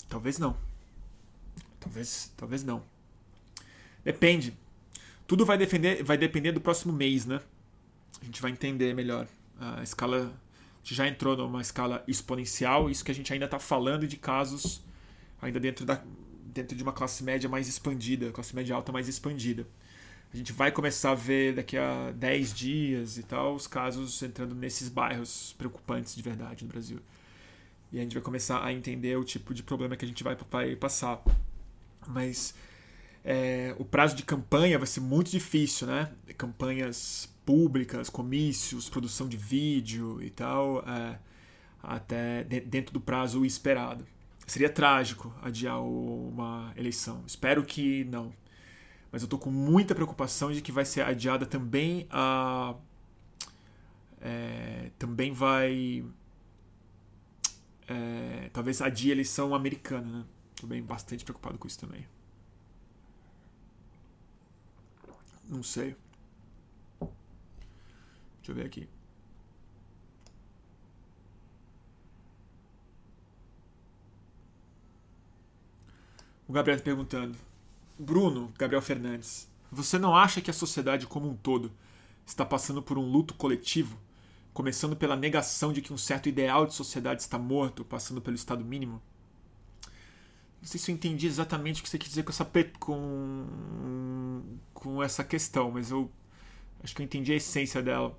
Talvez 0.09 0.37
não. 0.37 0.57
Talvez, 1.79 2.31
talvez 2.37 2.63
não. 2.63 2.83
Depende. 4.03 4.57
Tudo 5.27 5.45
vai, 5.45 5.57
defender, 5.57 6.03
vai 6.03 6.17
depender 6.17 6.51
do 6.51 6.61
próximo 6.61 6.93
mês, 6.93 7.25
né? 7.25 7.41
a 8.23 8.25
gente 8.25 8.41
vai 8.41 8.51
entender 8.51 8.93
melhor. 8.95 9.27
A 9.59 9.83
escala 9.83 10.33
já 10.83 11.07
entrou 11.07 11.35
numa 11.35 11.61
escala 11.61 12.03
exponencial, 12.07 12.89
isso 12.89 13.03
que 13.03 13.11
a 13.11 13.15
gente 13.15 13.31
ainda 13.31 13.45
está 13.45 13.59
falando 13.59 14.07
de 14.07 14.17
casos 14.17 14.81
ainda 15.41 15.59
dentro, 15.59 15.85
da, 15.85 16.01
dentro 16.45 16.75
de 16.75 16.81
uma 16.81 16.93
classe 16.93 17.23
média 17.23 17.49
mais 17.49 17.67
expandida, 17.67 18.31
classe 18.31 18.55
média 18.55 18.75
alta 18.75 18.91
mais 18.91 19.07
expandida. 19.09 19.67
A 20.33 20.37
gente 20.37 20.51
vai 20.51 20.71
começar 20.71 21.11
a 21.11 21.15
ver 21.15 21.53
daqui 21.53 21.77
a 21.77 22.09
10 22.11 22.53
dias 22.55 23.17
e 23.19 23.23
tal 23.23 23.53
os 23.53 23.67
casos 23.67 24.21
entrando 24.23 24.55
nesses 24.55 24.89
bairros 24.89 25.53
preocupantes 25.59 26.15
de 26.15 26.23
verdade 26.23 26.63
no 26.63 26.71
Brasil. 26.71 26.99
E 27.91 27.99
a 27.99 28.01
gente 28.01 28.15
vai 28.15 28.23
começar 28.23 28.65
a 28.65 28.73
entender 28.73 29.15
o 29.15 29.23
tipo 29.23 29.53
de 29.53 29.61
problema 29.61 29.95
que 29.95 30.03
a 30.03 30.07
gente 30.07 30.23
vai, 30.23 30.35
passar. 30.75 31.23
Mas 32.07 32.55
é, 33.23 33.75
o 33.77 33.85
prazo 33.85 34.15
de 34.15 34.23
campanha 34.23 34.79
vai 34.79 34.87
ser 34.87 35.01
muito 35.01 35.29
difícil, 35.29 35.85
né? 35.85 36.11
Campanhas 36.35 37.29
públicas, 37.45 38.09
comícios, 38.09 38.89
produção 38.89 39.27
de 39.29 39.37
vídeo 39.37 40.19
e 40.19 40.31
tal, 40.31 40.83
é, 40.87 41.19
até 41.83 42.43
dentro 42.43 42.91
do 42.91 42.99
prazo 42.99 43.45
esperado. 43.45 44.03
Seria 44.47 44.69
trágico 44.69 45.31
adiar 45.43 45.79
uma 45.79 46.73
eleição. 46.75 47.23
Espero 47.27 47.63
que 47.63 48.03
não. 48.05 48.33
Mas 49.13 49.21
eu 49.21 49.27
estou 49.27 49.37
com 49.37 49.51
muita 49.51 49.93
preocupação 49.93 50.51
de 50.51 50.59
que 50.59 50.71
vai 50.71 50.83
ser 50.85 51.01
adiada 51.01 51.45
também 51.45 52.07
a. 52.09 52.73
É, 54.19 54.89
também 54.97 55.31
vai. 55.31 56.03
É, 57.87 58.49
talvez 58.51 58.81
adie 58.81 59.09
a 59.09 59.11
eleição 59.11 59.53
americana, 59.53 60.19
né? 60.19 60.25
Estou 60.55 60.67
bem 60.67 60.81
bastante 60.81 61.23
preocupado 61.23 61.59
com 61.59 61.67
isso 61.67 61.77
também. 61.79 62.07
Não 65.47 65.61
sei. 65.61 65.95
Deixa 66.99 68.51
eu 68.51 68.55
ver 68.55 68.65
aqui. 68.65 68.89
O 76.47 76.53
Gabriel 76.53 76.77
está 76.77 76.85
perguntando. 76.85 77.52
Bruno, 78.03 78.51
Gabriel 78.57 78.81
Fernandes, 78.81 79.49
você 79.71 79.97
não 79.97 80.15
acha 80.15 80.41
que 80.41 80.51
a 80.51 80.53
sociedade 80.53 81.07
como 81.07 81.29
um 81.29 81.35
todo 81.35 81.71
está 82.25 82.45
passando 82.45 82.81
por 82.81 82.97
um 82.97 83.09
luto 83.09 83.33
coletivo? 83.33 83.97
Começando 84.53 84.95
pela 84.95 85.15
negação 85.15 85.71
de 85.71 85.81
que 85.81 85.93
um 85.93 85.97
certo 85.97 86.27
ideal 86.29 86.65
de 86.65 86.73
sociedade 86.73 87.21
está 87.21 87.39
morto, 87.39 87.83
passando 87.83 88.21
pelo 88.21 88.35
estado 88.35 88.63
mínimo? 88.63 89.01
Não 90.61 90.67
sei 90.67 90.79
se 90.79 90.91
eu 90.91 90.95
entendi 90.95 91.27
exatamente 91.27 91.79
o 91.79 91.83
que 91.83 91.89
você 91.89 91.97
quis 91.97 92.09
dizer 92.09 92.23
com 92.23 92.29
essa, 92.29 92.45
com, 92.79 94.43
com 94.73 95.01
essa 95.01 95.23
questão, 95.23 95.71
mas 95.71 95.89
eu 95.89 96.11
acho 96.83 96.93
que 96.93 97.01
eu 97.01 97.05
entendi 97.05 97.33
a 97.33 97.37
essência 97.37 97.81
dela. 97.81 98.17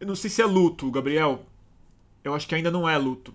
Eu 0.00 0.06
não 0.06 0.16
sei 0.16 0.30
se 0.30 0.40
é 0.40 0.46
luto, 0.46 0.90
Gabriel. 0.90 1.44
Eu 2.24 2.34
acho 2.34 2.48
que 2.48 2.54
ainda 2.54 2.70
não 2.70 2.88
é 2.88 2.96
luto. 2.98 3.34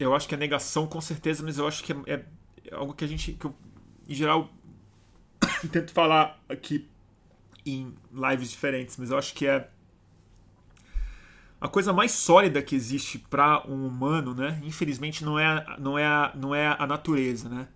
Eu 0.00 0.14
acho 0.14 0.26
que 0.26 0.34
é 0.34 0.38
negação, 0.38 0.86
com 0.86 1.00
certeza, 1.00 1.42
mas 1.42 1.58
eu 1.58 1.66
acho 1.66 1.84
que 1.84 1.92
é, 1.92 1.96
é 2.06 2.74
algo 2.74 2.94
que 2.94 3.04
a 3.04 3.08
gente, 3.08 3.32
que 3.32 3.44
eu, 3.44 3.54
em 4.08 4.14
geral, 4.14 4.50
tento 5.70 5.92
falar 5.92 6.42
aqui 6.48 6.88
em 7.64 7.94
lives 8.12 8.50
diferentes, 8.50 8.96
mas 8.96 9.10
eu 9.10 9.18
acho 9.18 9.34
que 9.34 9.46
é 9.46 9.68
a 11.60 11.68
coisa 11.68 11.92
mais 11.92 12.12
sólida 12.12 12.62
que 12.62 12.74
existe 12.74 13.18
para 13.18 13.62
um 13.68 13.86
humano, 13.86 14.34
né? 14.34 14.58
Infelizmente 14.64 15.24
não 15.24 15.38
é, 15.38 15.76
não 15.78 15.98
é, 15.98 16.32
não 16.34 16.54
é 16.54 16.74
a 16.78 16.86
natureza, 16.86 17.48
né? 17.48 17.68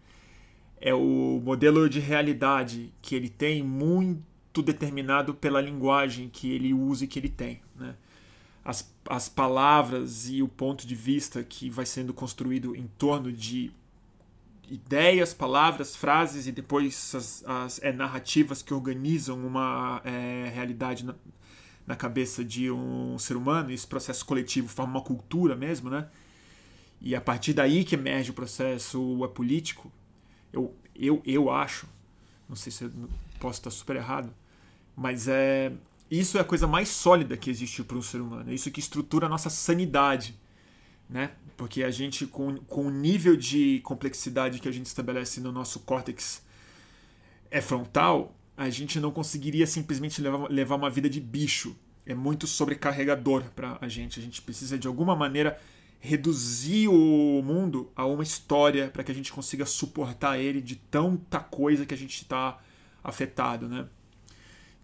É 0.81 0.95
o 0.95 1.41
modelo 1.45 1.89
de 1.89 2.01
realidade 2.01 2.93
que 3.01 3.15
ele 3.15 3.29
tem 3.29 3.63
muito 3.63 4.35
muito 4.55 4.63
determinado 4.63 5.35
pela 5.35 5.61
linguagem 5.61 6.29
que 6.29 6.53
ele 6.53 6.73
usa 6.73 7.05
e 7.05 7.09
que 7.09 7.19
ele 7.19 7.29
tem. 7.29 7.61
Né? 7.75 7.97
As, 8.65 8.91
as 9.09 9.29
palavras 9.29 10.29
e 10.29 10.43
o 10.43 10.49
ponto 10.49 10.87
de 10.87 10.95
vista 10.95 11.43
que 11.43 11.69
vai 11.69 11.85
sendo 11.85 12.15
construído 12.15 12.75
em 12.75 12.87
torno 12.99 13.31
de 13.31 13.71
ideias, 14.71 15.35
palavras, 15.35 15.95
frases 15.95 16.47
e 16.47 16.53
depois 16.53 17.15
as, 17.15 17.45
as 17.47 17.83
é, 17.83 17.93
narrativas 17.93 18.63
que 18.63 18.73
organizam 18.73 19.47
uma 19.47 20.01
é, 20.05 20.51
realidade 20.55 21.05
na, 21.05 21.15
na, 21.87 21.95
cabeça 21.95 22.45
de 22.45 22.71
um 22.71 23.19
ser 23.19 23.37
humano, 23.37 23.71
esse 23.71 23.87
processo 23.87 24.25
coletivo 24.25 24.69
forma 24.69 24.93
uma 24.93 25.03
cultura 25.03 25.55
mesmo, 25.55 25.91
né? 25.91 26.09
E 27.01 27.15
a 27.15 27.21
partir 27.21 27.53
daí 27.53 27.85
que 27.85 27.95
emerge 27.95 28.31
o 28.31 28.35
processo 28.35 29.31
político, 29.35 29.93
eu, 30.53 30.75
eu, 30.97 31.21
eu 31.27 31.51
acho, 31.51 31.87
não 32.49 32.57
sei 32.57 32.73
se 32.73 32.85
eu 32.85 32.91
posso 33.39 33.61
estar 33.61 33.71
super 33.71 33.97
errado, 33.97 34.33
mas 34.97 35.29
é 35.29 35.71
isso 36.11 36.39
é 36.39 36.41
a 36.41 36.45
coisa 36.45 36.67
mais 36.67 36.89
sólida 36.89 37.37
que 37.37 37.51
existe 37.51 37.83
para 37.83 37.97
um 37.97 38.03
ser 38.03 38.21
humano. 38.21 38.51
É 38.51 38.55
isso 38.55 38.71
que 38.71 38.81
estrutura 38.81 39.27
a 39.27 39.29
nossa 39.29 39.51
sanidade, 39.51 40.39
né? 41.09 41.33
Porque 41.57 41.83
a 41.83 41.91
gente, 41.91 42.27
com, 42.27 42.57
com 42.57 42.87
o 42.87 42.91
nível 42.91 43.37
de 43.37 43.81
complexidade 43.81 44.61
que 44.61 44.69
a 44.69 44.73
gente 44.73 44.87
estabelece 44.87 45.41
no 45.41 45.53
nosso 45.53 45.81
córtex 45.81 46.43
é 47.51 47.61
frontal, 47.61 48.35
a 48.57 48.69
gente 48.69 49.01
não 49.01 49.11
conseguiria 49.11 49.67
simplesmente 49.67 50.21
levar, 50.21 50.51
levar 50.51 50.75
uma 50.77 50.91
vida 50.91 51.09
de 51.09 51.21
bicho. 51.21 51.77
É 52.07 52.15
muito 52.15 52.47
sobrecarregador 52.47 53.45
para 53.55 53.79
a 53.81 53.89
gente. 53.89 54.19
A 54.21 54.23
gente 54.23 54.43
precisa, 54.43 54.79
de 54.79 54.87
alguma 54.87 55.17
maneira, 55.17 55.59
reduzir 56.01 56.89
o 56.89 57.43
mundo 57.43 57.91
a 57.97 58.05
uma 58.05 58.23
história 58.23 58.89
para 58.89 59.03
que 59.03 59.11
a 59.11 59.15
gente 59.15 59.33
consiga 59.33 59.65
suportar 59.65 60.39
ele 60.39 60.61
de 60.61 60.77
tanta 60.77 61.41
coisa 61.41 61.87
que 61.87 61.95
a 61.95 61.97
gente 61.97 62.23
está 62.23 62.61
afetado, 63.03 63.69
né? 63.69 63.87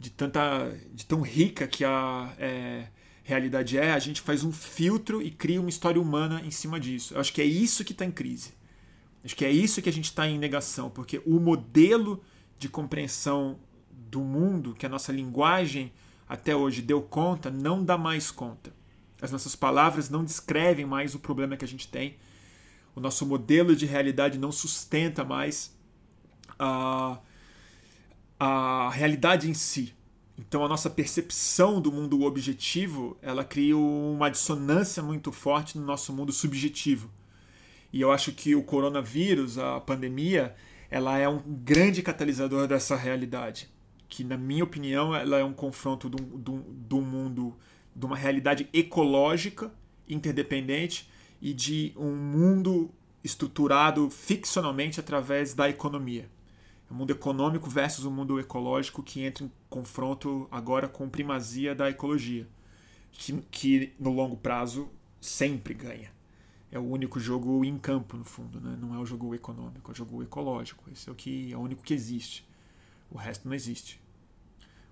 De 0.01 0.11
tanta, 0.11 0.75
de 0.93 1.05
tão 1.05 1.21
rica 1.21 1.67
que 1.67 1.85
a 1.85 2.35
é, 2.39 2.87
realidade 3.23 3.79
é, 3.79 3.93
a 3.93 3.99
gente 3.99 4.21
faz 4.23 4.43
um 4.43 4.51
filtro 4.51 5.23
e 5.23 5.31
cria 5.31 5.61
uma 5.61 5.69
história 5.69 6.01
humana 6.01 6.41
em 6.43 6.51
cima 6.51 6.81
disso. 6.81 7.15
Eu 7.15 7.21
acho 7.21 7.33
que 7.33 7.43
é 7.43 7.45
isso 7.45 7.85
que 7.85 7.93
está 7.93 8.05
em 8.05 8.11
crise. 8.11 8.55
Acho 9.25 9.37
que 9.37 9.45
é 9.45 9.51
isso 9.51 9.83
que 9.83 9.89
a 9.89 9.93
gente 9.93 10.07
está 10.07 10.27
em 10.27 10.39
negação, 10.39 10.89
porque 10.89 11.21
o 11.27 11.39
modelo 11.39 12.23
de 12.59 12.69
compreensão 12.69 13.59
do 13.91 14.21
mundo 14.21 14.75
que 14.75 14.87
a 14.87 14.89
nossa 14.89 15.13
linguagem 15.13 15.93
até 16.29 16.57
hoje 16.57 16.81
deu 16.81 17.03
conta 17.03 17.51
não 17.51 17.85
dá 17.85 17.99
mais 17.99 18.31
conta. 18.31 18.73
As 19.21 19.31
nossas 19.31 19.55
palavras 19.55 20.09
não 20.09 20.25
descrevem 20.25 20.87
mais 20.87 21.15
o 21.15 21.19
problema 21.19 21.57
que 21.57 21.65
a 21.65 21.69
gente 21.69 21.87
tem. 21.89 22.17
O 22.95 23.01
nosso 23.01 23.27
modelo 23.27 23.77
de 23.77 23.85
realidade 23.85 24.39
não 24.39 24.51
sustenta 24.51 25.25
mais 25.25 25.77
a, 26.59 27.19
a 28.41 28.89
realidade 28.89 29.51
em 29.51 29.53
si. 29.53 29.95
Então 30.39 30.65
a 30.65 30.69
nossa 30.69 30.89
percepção 30.89 31.79
do 31.79 31.93
mundo 31.93 32.23
objetivo, 32.23 33.19
ela 33.21 33.45
cria 33.45 33.77
uma 33.77 34.31
dissonância 34.31 35.03
muito 35.03 35.31
forte 35.31 35.77
no 35.77 35.85
nosso 35.85 36.11
mundo 36.11 36.33
subjetivo. 36.33 37.11
E 37.93 38.01
eu 38.01 38.11
acho 38.11 38.33
que 38.33 38.55
o 38.55 38.63
coronavírus, 38.63 39.59
a 39.59 39.79
pandemia, 39.79 40.57
ela 40.91 41.19
é 41.19 41.29
um 41.29 41.43
grande 41.45 42.03
catalisador 42.03 42.67
dessa 42.67 42.97
realidade, 42.97 43.69
que 44.09 44.25
na 44.25 44.39
minha 44.39 44.65
opinião 44.65 45.15
ela 45.15 45.39
é 45.39 45.45
um 45.45 45.53
confronto 45.53 46.09
do, 46.09 46.17
do, 46.17 46.63
do 46.63 47.01
mundo 47.03 47.55
de 47.95 48.07
uma 48.07 48.17
realidade 48.17 48.67
ecológica 48.73 49.71
interdependente 50.09 51.11
e 51.43 51.53
de 51.53 51.93
um 51.95 52.15
mundo 52.17 52.91
estruturado 53.23 54.09
ficcionalmente 54.09 54.99
através 54.99 55.53
da 55.53 55.69
economia. 55.69 56.27
O 56.91 56.95
mundo 56.95 57.13
econômico 57.13 57.71
versus 57.71 58.05
o 58.05 58.11
mundo 58.11 58.41
ecológico 58.41 59.03
que 59.03 59.23
entra 59.23 59.45
em 59.45 59.53
confronto 59.69 60.49
agora 60.51 60.89
com 60.89 61.09
primazia 61.09 61.73
da 61.73 61.89
ecologia, 61.89 62.49
que, 63.13 63.33
que 63.51 63.93
no 63.99 64.13
longo 64.13 64.37
prazo 64.37 64.91
sempre 65.21 65.73
ganha. 65.73 66.11
É 66.73 66.79
o 66.79 66.83
único 66.83 67.21
jogo 67.21 67.65
em 67.65 67.79
campo, 67.79 68.17
no 68.17 68.25
fundo, 68.25 68.61
né? 68.61 68.77
não 68.81 68.95
é 68.95 68.99
o 68.99 69.07
jogo 69.07 69.35
econômico, 69.35 69.91
é 69.91 69.93
o 69.93 69.97
jogo 69.97 70.23
ecológico. 70.23 70.85
Esse 70.93 71.09
é 71.09 71.13
o, 71.13 71.15
que, 71.15 71.53
é 71.53 71.57
o 71.57 71.61
único 71.61 71.83
que 71.83 71.95
existe. 71.95 72.49
O 73.11 73.17
resto 73.17 73.47
não 73.47 73.55
existe. 73.55 74.01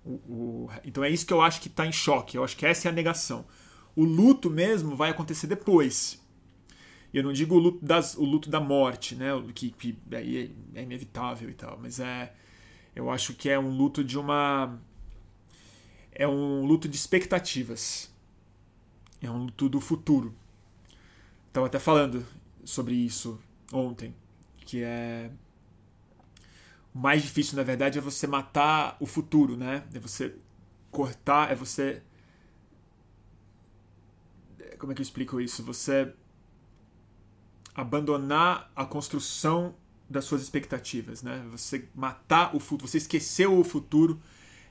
O, 0.05 0.11
o, 0.11 0.69
então 0.83 1.03
é 1.03 1.09
isso 1.09 1.25
que 1.25 1.33
eu 1.33 1.41
acho 1.41 1.59
que 1.61 1.67
está 1.67 1.85
em 1.85 1.91
choque. 1.91 2.37
Eu 2.37 2.43
acho 2.43 2.55
que 2.55 2.65
essa 2.65 2.87
é 2.87 2.91
a 2.91 2.93
negação. 2.93 3.45
O 3.95 4.03
luto 4.05 4.49
mesmo 4.49 4.95
vai 4.95 5.09
acontecer 5.09 5.47
depois. 5.47 6.21
E 7.13 7.17
eu 7.17 7.23
não 7.23 7.33
digo 7.33 7.55
o 7.55 7.59
luto, 7.59 7.83
das, 7.83 8.15
o 8.15 8.23
luto 8.23 8.49
da 8.49 8.59
morte, 8.59 9.15
né? 9.15 9.29
Que, 9.53 9.71
que 9.71 9.97
é, 10.11 10.49
é 10.79 10.83
inevitável 10.83 11.49
e 11.49 11.53
tal. 11.53 11.77
Mas 11.81 11.99
é. 11.99 12.33
Eu 12.95 13.09
acho 13.09 13.33
que 13.33 13.49
é 13.49 13.57
um 13.57 13.69
luto 13.69 14.03
de 14.03 14.17
uma. 14.17 14.79
É 16.11 16.27
um 16.27 16.65
luto 16.65 16.87
de 16.87 16.95
expectativas. 16.95 18.13
É 19.21 19.29
um 19.29 19.45
luto 19.45 19.69
do 19.69 19.79
futuro. 19.79 20.35
Estava 21.47 21.67
até 21.67 21.79
falando 21.79 22.25
sobre 22.63 22.93
isso 22.93 23.39
ontem. 23.71 24.13
Que 24.65 24.83
é 24.83 25.31
o 26.93 26.99
mais 26.99 27.21
difícil, 27.21 27.55
na 27.55 27.63
verdade, 27.63 27.97
é 27.97 28.01
você 28.01 28.25
matar 28.27 28.97
o 28.99 29.05
futuro, 29.05 29.55
né? 29.55 29.83
É 29.93 29.99
você 29.99 30.35
cortar, 30.91 31.51
é 31.51 31.55
você. 31.55 32.01
Como 34.77 34.91
é 34.91 34.95
que 34.95 35.01
eu 35.01 35.03
explico 35.03 35.39
isso? 35.39 35.63
Você 35.63 36.13
abandonar 37.73 38.71
a 38.75 38.85
construção 38.85 39.75
das 40.09 40.25
suas 40.25 40.41
expectativas, 40.41 41.21
né? 41.21 41.45
Você 41.51 41.87
matar 41.93 42.55
o 42.55 42.59
futuro, 42.59 42.89
você 42.89 42.97
esquecer 42.97 43.47
o 43.47 43.63
futuro 43.63 44.19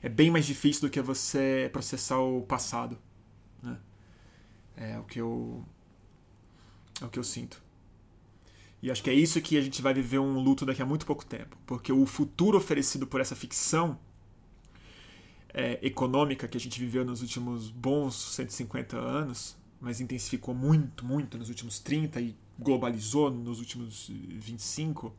é 0.01 0.09
bem 0.09 0.29
mais 0.29 0.45
difícil 0.45 0.81
do 0.81 0.89
que 0.89 1.01
você 1.01 1.69
processar 1.71 2.19
o 2.19 2.41
passado, 2.41 2.97
né? 3.63 3.77
É 4.75 4.99
o 4.99 5.03
que 5.03 5.19
eu 5.19 5.63
é 7.01 7.05
o 7.05 7.09
que 7.09 7.19
eu 7.19 7.23
sinto. 7.23 7.61
E 8.81 8.89
acho 8.89 9.03
que 9.03 9.09
é 9.09 9.13
isso 9.13 9.41
que 9.41 9.57
a 9.57 9.61
gente 9.61 9.81
vai 9.81 9.93
viver 9.93 10.19
um 10.19 10.39
luto 10.39 10.65
daqui 10.65 10.81
a 10.81 10.85
muito 10.85 11.05
pouco 11.05 11.25
tempo. 11.25 11.57
Porque 11.65 11.91
o 11.91 12.05
futuro 12.05 12.57
oferecido 12.57 13.05
por 13.05 13.19
essa 13.19 13.35
ficção 13.35 13.99
é, 15.53 15.79
econômica 15.85 16.47
que 16.47 16.57
a 16.57 16.59
gente 16.59 16.79
viveu 16.79 17.03
nos 17.03 17.21
últimos 17.21 17.69
bons 17.69 18.15
150 18.35 18.97
anos, 18.97 19.57
mas 19.81 19.99
intensificou 19.99 20.53
muito, 20.53 21.05
muito 21.05 21.37
nos 21.37 21.49
últimos 21.49 21.79
30 21.79 22.21
e 22.21 22.35
globalizou 22.59 23.31
nos 23.31 23.59
últimos 23.59 24.09
25, 24.09 25.13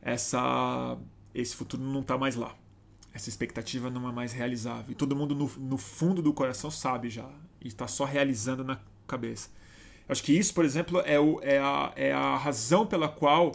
essa, 0.00 0.98
esse 1.34 1.54
futuro 1.54 1.82
não 1.82 2.00
está 2.00 2.16
mais 2.16 2.34
lá. 2.34 2.56
Essa 3.12 3.28
expectativa 3.28 3.90
não 3.90 4.08
é 4.08 4.12
mais 4.12 4.32
realizável. 4.32 4.92
E 4.92 4.94
todo 4.94 5.14
mundo, 5.14 5.34
no, 5.34 5.50
no 5.58 5.76
fundo 5.76 6.22
do 6.22 6.32
coração, 6.32 6.70
sabe 6.70 7.10
já. 7.10 7.28
E 7.60 7.68
está 7.68 7.86
só 7.86 8.04
realizando 8.04 8.64
na 8.64 8.80
cabeça. 9.06 9.50
Acho 10.08 10.22
que 10.22 10.32
isso, 10.32 10.54
por 10.54 10.64
exemplo, 10.64 11.00
é, 11.04 11.18
o, 11.18 11.40
é, 11.42 11.58
a, 11.58 11.92
é 11.96 12.12
a 12.12 12.36
razão 12.36 12.86
pela 12.86 13.08
qual 13.08 13.52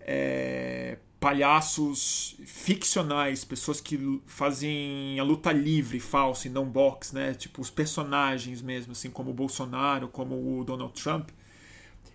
é, 0.00 0.98
palhaços 1.20 2.36
ficcionais, 2.44 3.44
pessoas 3.44 3.80
que 3.80 4.20
fazem 4.26 5.18
a 5.18 5.22
luta 5.22 5.50
livre, 5.50 5.98
falsa 5.98 6.46
e 6.46 6.50
não 6.50 6.66
box, 6.66 7.12
né? 7.12 7.34
Tipo 7.34 7.60
os 7.60 7.70
personagens 7.70 8.62
mesmo, 8.62 8.92
assim 8.92 9.10
como 9.10 9.30
o 9.30 9.34
Bolsonaro, 9.34 10.08
como 10.08 10.60
o 10.60 10.64
Donald 10.64 10.92
Trump, 10.92 11.30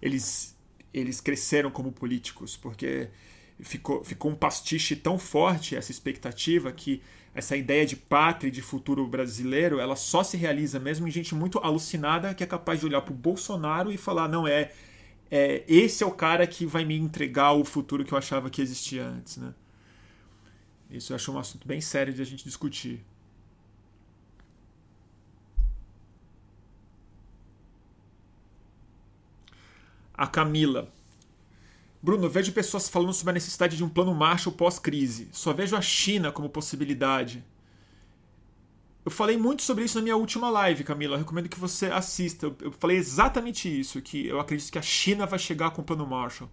eles 0.03 0.53
eles 0.93 1.19
cresceram 1.19 1.71
como 1.71 1.91
políticos, 1.91 2.55
porque 2.55 3.09
ficou, 3.59 4.03
ficou 4.03 4.29
um 4.29 4.35
pastiche 4.35 4.95
tão 4.95 5.17
forte 5.17 5.75
essa 5.75 5.91
expectativa 5.91 6.71
que 6.71 7.01
essa 7.33 7.57
ideia 7.57 7.83
de 7.83 7.95
pátria 7.95 8.49
e 8.49 8.51
de 8.51 8.61
futuro 8.61 9.07
brasileiro, 9.07 9.79
ela 9.79 9.95
só 9.95 10.23
se 10.23 10.37
realiza 10.37 10.79
mesmo 10.79 11.07
em 11.07 11.11
gente 11.11 11.33
muito 11.33 11.57
alucinada 11.57 12.33
que 12.35 12.43
é 12.43 12.47
capaz 12.47 12.79
de 12.79 12.85
olhar 12.85 13.01
para 13.01 13.13
o 13.13 13.17
Bolsonaro 13.17 13.91
e 13.91 13.97
falar: 13.97 14.27
não, 14.27 14.47
é, 14.47 14.71
é 15.31 15.63
esse 15.67 16.03
é 16.03 16.05
o 16.05 16.11
cara 16.11 16.45
que 16.45 16.63
vai 16.63 16.85
me 16.85 16.95
entregar 16.95 17.53
o 17.53 17.65
futuro 17.65 18.05
que 18.05 18.13
eu 18.13 18.17
achava 18.17 18.51
que 18.51 18.61
existia 18.61 19.07
antes. 19.07 19.37
Né? 19.37 19.51
Isso 20.91 21.11
eu 21.11 21.15
acho 21.15 21.31
um 21.31 21.39
assunto 21.39 21.67
bem 21.67 21.81
sério 21.81 22.13
de 22.13 22.21
a 22.21 22.25
gente 22.25 22.43
discutir. 22.43 23.03
A 30.13 30.27
Camila. 30.27 30.91
Bruno, 32.03 32.29
vejo 32.29 32.51
pessoas 32.51 32.89
falando 32.89 33.13
sobre 33.13 33.31
a 33.31 33.33
necessidade 33.33 33.77
de 33.77 33.83
um 33.83 33.87
plano 33.87 34.13
Marshall 34.13 34.53
pós-crise. 34.53 35.29
Só 35.31 35.53
vejo 35.53 35.75
a 35.75 35.81
China 35.81 36.33
como 36.33 36.49
possibilidade. 36.49 37.43
Eu 39.05 39.11
falei 39.11 39.37
muito 39.37 39.61
sobre 39.63 39.85
isso 39.85 39.97
na 39.97 40.03
minha 40.03 40.17
última 40.17 40.49
live, 40.49 40.83
Camila. 40.83 41.15
Eu 41.15 41.19
recomendo 41.19 41.47
que 41.47 41.59
você 41.59 41.85
assista. 41.87 42.53
Eu 42.59 42.73
falei 42.73 42.97
exatamente 42.97 43.67
isso, 43.67 44.01
que 44.01 44.27
eu 44.27 44.39
acredito 44.39 44.71
que 44.71 44.77
a 44.77 44.81
China 44.81 45.25
vai 45.25 45.39
chegar 45.39 45.71
com 45.71 45.81
o 45.81 45.85
plano 45.85 46.05
Marshall. 46.05 46.49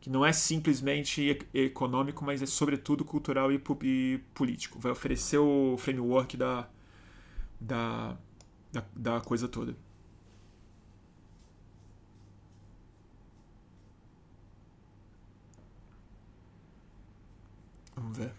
Que 0.00 0.10
não 0.10 0.24
é 0.24 0.32
simplesmente 0.32 1.38
econômico, 1.52 2.24
mas 2.24 2.42
é 2.42 2.46
sobretudo 2.46 3.04
cultural 3.04 3.50
e, 3.50 3.58
político. 4.34 4.78
Vai 4.78 4.92
oferecer 4.92 5.38
o 5.38 5.76
framework 5.78 6.36
da, 6.36 6.68
da, 7.60 8.16
da, 8.70 8.84
da 8.94 9.20
coisa 9.20 9.48
toda. 9.48 9.74
Vamos 17.98 18.16
ver. 18.16 18.32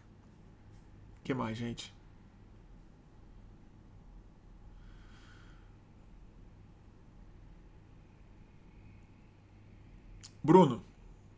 que 1.24 1.34
mais, 1.34 1.58
gente? 1.58 1.94
Bruno, 10.42 10.82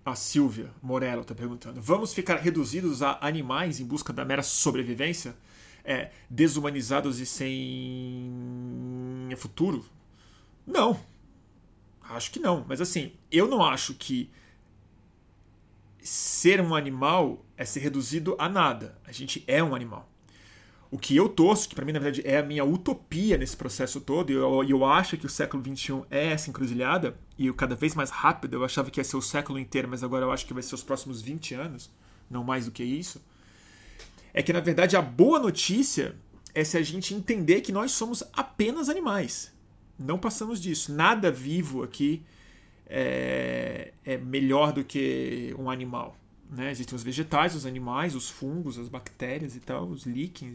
a 0.06 0.14
Silvia 0.14 0.72
Morello 0.82 1.24
está 1.24 1.34
perguntando: 1.34 1.82
vamos 1.82 2.14
ficar 2.14 2.36
reduzidos 2.36 3.02
a 3.02 3.18
animais 3.26 3.80
em 3.80 3.86
busca 3.86 4.14
da 4.14 4.24
mera 4.24 4.44
sobrevivência? 4.44 5.36
É, 5.84 6.12
desumanizados 6.30 7.20
e 7.20 7.26
sem 7.26 8.30
futuro? 9.36 9.84
Não. 10.66 11.04
Acho 12.04 12.30
que 12.30 12.40
não. 12.40 12.64
Mas 12.68 12.80
assim, 12.80 13.14
eu 13.32 13.48
não 13.48 13.66
acho 13.66 13.96
que 13.96 14.30
ser 16.02 16.60
um 16.60 16.74
animal 16.76 17.46
é 17.56 17.64
ser 17.64 17.80
reduzido 17.80 18.36
a 18.40 18.50
nada. 18.50 18.98
A 19.06 19.12
gente 19.12 19.44
é 19.48 19.64
um 19.64 19.76
animal. 19.76 20.10
O 20.90 20.98
que 20.98 21.16
eu 21.16 21.30
torço, 21.30 21.70
que 21.70 21.76
para 21.76 21.86
mim 21.86 21.94
na 21.94 22.00
verdade 22.00 22.28
é 22.28 22.40
a 22.40 22.44
minha 22.44 22.66
utopia 22.66 23.38
nesse 23.38 23.56
processo 23.56 24.02
todo, 24.02 24.30
e 24.30 24.34
eu, 24.34 24.64
eu 24.64 24.84
acho 24.84 25.16
que 25.16 25.26
o 25.26 25.30
século 25.30 25.64
XXI 25.64 26.04
é 26.10 26.28
essa 26.28 26.50
encruzilhada, 26.50 27.18
e 27.38 27.48
eu, 27.48 27.54
cada 27.54 27.76
vez 27.76 27.96
mais 27.96 28.10
rápido, 28.10 28.56
eu 28.56 28.66
achava 28.66 28.92
que 28.92 29.00
ia 29.00 29.04
ser 29.04 29.16
o 29.16 29.22
século 29.22 29.58
inteiro, 29.58 29.88
mas 29.88 30.04
agora 30.04 30.26
eu 30.26 30.32
acho 30.32 30.46
que 30.46 30.54
vai 30.54 30.62
ser 30.62 30.76
os 30.76 30.84
próximos 30.84 31.22
20 31.22 31.54
anos, 31.54 31.90
não 32.30 32.44
mais 32.44 32.66
do 32.66 32.72
que 32.72 32.84
isso, 32.84 33.24
é 34.34 34.44
que 34.44 34.52
na 34.52 34.60
verdade 34.60 34.98
a 34.98 35.02
boa 35.02 35.40
notícia 35.40 36.16
é 36.54 36.64
se 36.64 36.78
a 36.78 36.82
gente 36.82 37.14
entender 37.14 37.62
que 37.62 37.72
nós 37.72 37.92
somos 37.92 38.24
apenas 38.34 38.90
animais. 38.90 39.54
Não 39.98 40.18
passamos 40.18 40.60
disso. 40.60 40.92
Nada 40.92 41.32
vivo 41.32 41.84
aqui 41.84 42.24
é, 42.94 43.94
é 44.04 44.18
melhor 44.18 44.74
do 44.74 44.84
que 44.84 45.56
um 45.58 45.70
animal. 45.70 46.18
Né? 46.50 46.70
Existem 46.70 46.94
os 46.94 47.02
vegetais, 47.02 47.56
os 47.56 47.66
animais, 47.66 48.14
os 48.14 48.30
fungos, 48.30 48.78
as 48.78 48.90
bactérias 48.90 49.56
e 49.56 49.62
tal, 49.62 49.88
os 49.88 50.06
líquens. 50.06 50.54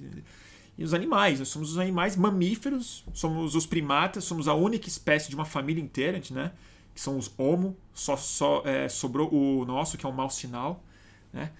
E 0.76 0.84
os 0.84 0.92
animais, 0.92 1.38
nós 1.38 1.48
somos 1.48 1.72
os 1.72 1.78
animais 1.78 2.14
mamíferos, 2.14 3.02
somos 3.14 3.54
os 3.54 3.64
primatas, 3.64 4.24
somos 4.24 4.46
a 4.46 4.54
única 4.54 4.86
espécie 4.86 5.30
de 5.30 5.34
uma 5.34 5.46
família 5.46 5.82
inteira, 5.82 6.20
né? 6.30 6.52
que 6.94 7.00
são 7.00 7.16
os 7.16 7.32
homo, 7.38 7.74
só, 7.94 8.16
só 8.16 8.62
é, 8.66 8.86
sobrou 8.88 9.32
o 9.32 9.64
nosso, 9.64 9.96
que 9.96 10.04
é 10.04 10.08
um 10.08 10.12
mau 10.12 10.28
sinal. 10.28 10.84
Né? 11.32 11.50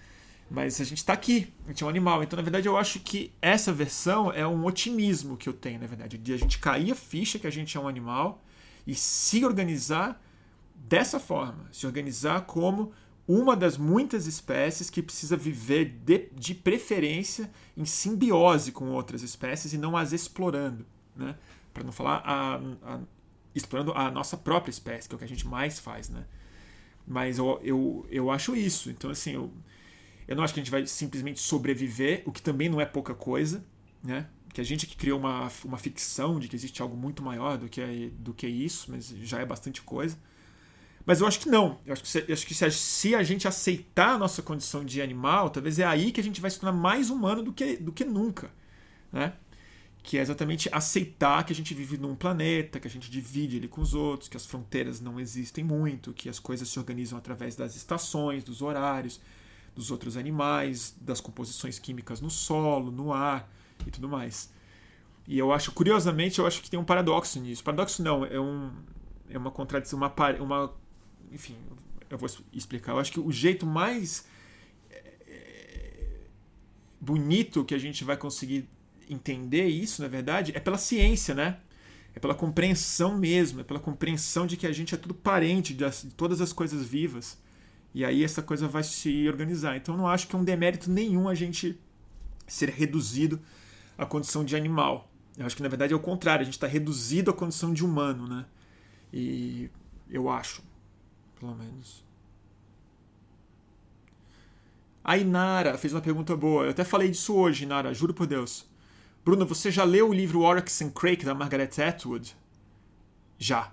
Mas 0.49 0.79
a 0.79 0.83
gente 0.83 0.99
está 0.99 1.13
aqui, 1.13 1.51
a 1.65 1.69
gente 1.69 1.83
é 1.83 1.85
um 1.87 1.89
animal. 1.89 2.21
Então, 2.21 2.37
na 2.37 2.43
verdade, 2.43 2.67
eu 2.67 2.77
acho 2.77 2.99
que 2.99 3.33
essa 3.41 3.73
versão 3.73 4.31
é 4.31 4.47
um 4.47 4.63
otimismo 4.65 5.35
que 5.35 5.49
eu 5.49 5.53
tenho, 5.53 5.79
na 5.79 5.87
verdade, 5.87 6.19
de 6.19 6.33
a 6.33 6.37
gente 6.37 6.59
cair 6.59 6.91
a 6.91 6.95
ficha 6.95 7.39
que 7.39 7.47
a 7.47 7.51
gente 7.51 7.75
é 7.75 7.79
um 7.79 7.87
animal 7.87 8.43
e 8.85 8.93
se 8.93 9.43
organizar 9.43 10.21
dessa 10.77 11.19
forma, 11.19 11.67
se 11.71 11.85
organizar 11.85 12.41
como 12.41 12.93
uma 13.27 13.55
das 13.55 13.77
muitas 13.77 14.25
espécies 14.25 14.89
que 14.89 15.01
precisa 15.01 15.35
viver 15.35 15.99
de, 16.05 16.29
de 16.33 16.55
preferência 16.55 17.51
em 17.75 17.83
simbiose 17.83 18.71
com 18.71 18.89
outras 18.91 19.21
espécies 19.21 19.73
e 19.73 19.77
não 19.77 19.97
as 19.97 20.13
explorando, 20.13 20.85
né? 21.15 21.35
Para 21.73 21.83
não 21.83 21.91
falar 21.91 22.21
a, 22.25 22.55
a, 22.83 22.99
explorando 23.53 23.91
a 23.93 24.09
nossa 24.09 24.37
própria 24.37 24.71
espécie, 24.71 25.09
que 25.09 25.13
é 25.13 25.17
o 25.17 25.19
que 25.19 25.25
a 25.25 25.27
gente 25.27 25.45
mais 25.45 25.77
faz, 25.77 26.09
né? 26.09 26.25
Mas 27.05 27.37
eu, 27.37 27.59
eu, 27.63 28.07
eu 28.09 28.31
acho 28.31 28.55
isso. 28.55 28.89
Então, 28.89 29.09
assim, 29.09 29.31
eu, 29.31 29.51
eu 30.25 30.35
não 30.35 30.43
acho 30.43 30.53
que 30.53 30.59
a 30.59 30.63
gente 30.63 30.71
vai 30.71 30.85
simplesmente 30.85 31.39
sobreviver, 31.41 32.23
o 32.25 32.31
que 32.31 32.41
também 32.41 32.69
não 32.69 32.79
é 32.79 32.85
pouca 32.85 33.13
coisa, 33.13 33.63
né? 34.01 34.27
Que 34.53 34.61
a 34.61 34.63
gente 34.63 34.87
que 34.87 34.95
criou 34.95 35.19
uma, 35.19 35.51
uma 35.65 35.77
ficção 35.77 36.39
de 36.39 36.47
que 36.47 36.55
existe 36.55 36.81
algo 36.81 36.95
muito 36.95 37.21
maior 37.21 37.57
do 37.57 37.67
que, 37.67 38.11
do 38.17 38.33
que 38.33 38.47
isso, 38.47 38.89
mas 38.89 39.09
já 39.09 39.39
é 39.39 39.45
bastante 39.45 39.81
coisa. 39.81 40.17
Mas 41.07 41.21
eu 41.21 41.25
acho 41.25 41.39
que 41.39 41.47
não. 41.47 41.79
Eu 41.85 41.93
acho 41.93 42.03
que, 42.03 42.09
se, 42.09 42.31
acho 42.33 42.45
que 42.45 42.53
se, 42.53 42.65
a, 42.65 42.69
se, 42.69 43.15
a, 43.15 43.23
gente 43.23 43.47
aceitar 43.47 44.15
a 44.15 44.17
nossa 44.17 44.41
condição 44.41 44.83
de 44.83 45.01
animal, 45.01 45.49
talvez 45.49 45.79
é 45.79 45.85
aí 45.85 46.11
que 46.11 46.19
a 46.19 46.23
gente 46.23 46.41
vai 46.41 46.51
se 46.51 46.59
tornar 46.59 46.77
mais 46.77 47.09
humano 47.09 47.41
do 47.41 47.53
que, 47.53 47.77
do 47.77 47.93
que 47.93 48.03
nunca. 48.03 48.51
Né? 49.09 49.31
Que 50.03 50.17
é 50.17 50.21
exatamente 50.21 50.67
aceitar 50.69 51.45
que 51.45 51.53
a 51.53 51.55
gente 51.55 51.73
vive 51.73 51.97
num 51.97 52.13
planeta, 52.13 52.77
que 52.77 52.89
a 52.89 52.91
gente 52.91 53.09
divide 53.09 53.55
ele 53.55 53.69
com 53.69 53.79
os 53.79 53.93
outros, 53.93 54.27
que 54.27 54.35
as 54.35 54.45
fronteiras 54.45 54.99
não 54.99 55.17
existem 55.17 55.63
muito, 55.63 56.11
que 56.11 56.27
as 56.27 56.39
coisas 56.39 56.67
se 56.67 56.77
organizam 56.77 57.17
através 57.17 57.55
das 57.55 57.77
estações, 57.77 58.43
dos 58.43 58.61
horários, 58.61 59.21
dos 59.73 59.91
outros 59.91 60.17
animais, 60.17 60.93
das 60.99 61.21
composições 61.21 61.79
químicas 61.79 62.19
no 62.19 62.29
solo, 62.29 62.91
no 62.91 63.13
ar 63.13 63.49
e 63.85 63.91
tudo 63.91 64.09
mais. 64.09 64.51
E 65.25 65.39
eu 65.39 65.53
acho, 65.53 65.71
curiosamente, 65.71 66.39
eu 66.39 66.45
acho 66.45 66.61
que 66.61 66.69
tem 66.69 66.77
um 66.77 66.83
paradoxo 66.83 67.39
nisso. 67.39 67.63
Paradoxo 67.63 68.03
não, 68.03 68.25
é 68.25 68.37
um 68.37 68.73
é 69.29 69.37
uma 69.37 69.51
contradição, 69.51 69.97
uma, 69.97 70.13
uma 70.39 70.73
enfim, 71.31 71.55
eu 72.09 72.17
vou 72.17 72.29
explicar. 72.53 72.93
Eu 72.93 72.99
acho 72.99 73.11
que 73.11 73.19
o 73.19 73.31
jeito 73.31 73.65
mais 73.65 74.25
é, 74.89 76.07
bonito 76.99 77.63
que 77.65 77.75
a 77.75 77.77
gente 77.77 78.03
vai 78.03 78.17
conseguir 78.17 78.67
entender 79.09 79.67
isso, 79.67 80.01
na 80.01 80.07
verdade, 80.07 80.51
é 80.55 80.59
pela 80.59 80.77
ciência, 80.77 81.33
né? 81.33 81.57
É 82.13 82.19
pela 82.19 82.33
compreensão 82.33 83.17
mesmo, 83.17 83.61
é 83.61 83.63
pela 83.63 83.79
compreensão 83.79 84.47
de 84.47 84.57
que 84.57 84.65
a 84.65 84.71
gente 84.71 84.93
é 84.93 84.97
tudo 84.97 85.13
parente 85.13 85.73
de, 85.73 85.83
todas 86.15 86.41
as 86.41 86.51
coisas 86.51 86.85
vivas. 86.85 87.37
E 87.93 88.03
aí 88.03 88.23
essa 88.23 88.41
coisa 88.41 88.67
vai 88.67 88.83
se 88.83 89.27
organizar. 89.27 89.77
Então 89.77 89.95
não 89.95 90.07
acho 90.07 90.27
que 90.27 90.35
é 90.35 90.39
um 90.39 90.43
demérito 90.43 90.89
nenhum 90.89 91.29
a 91.29 91.35
gente 91.35 91.79
ser 92.47 92.69
reduzido 92.69 93.39
à 93.97 94.05
condição 94.05 94.43
de 94.43 94.55
animal. 94.55 95.11
Eu 95.37 95.45
acho 95.45 95.55
que 95.55 95.61
na 95.61 95.69
verdade 95.69 95.93
é 95.93 95.95
o 95.95 95.99
contrário, 95.99 96.41
a 96.41 96.45
gente 96.45 96.55
está 96.55 96.67
reduzido 96.67 97.29
à 97.29 97.33
condição 97.33 97.71
de 97.71 97.85
humano, 97.85 98.27
né? 98.27 98.45
E 99.13 99.69
eu 100.09 100.29
acho 100.29 100.63
pelo 101.39 101.55
menos. 101.55 102.03
A 105.03 105.17
Inara 105.17 105.77
fez 105.77 105.93
uma 105.93 106.01
pergunta 106.01 106.35
boa. 106.35 106.65
Eu 106.65 106.71
até 106.71 106.83
falei 106.83 107.09
disso 107.09 107.33
hoje, 107.33 107.63
Inara, 107.63 107.93
juro 107.93 108.13
por 108.13 108.27
Deus. 108.27 108.65
Bruno, 109.23 109.45
você 109.45 109.71
já 109.71 109.83
leu 109.83 110.09
o 110.09 110.13
livro 110.13 110.41
Oryx 110.41 110.81
and 110.81 110.89
Crake 110.89 111.25
da 111.25 111.33
Margaret 111.33 111.69
Atwood? 111.81 112.35
Já. 113.37 113.71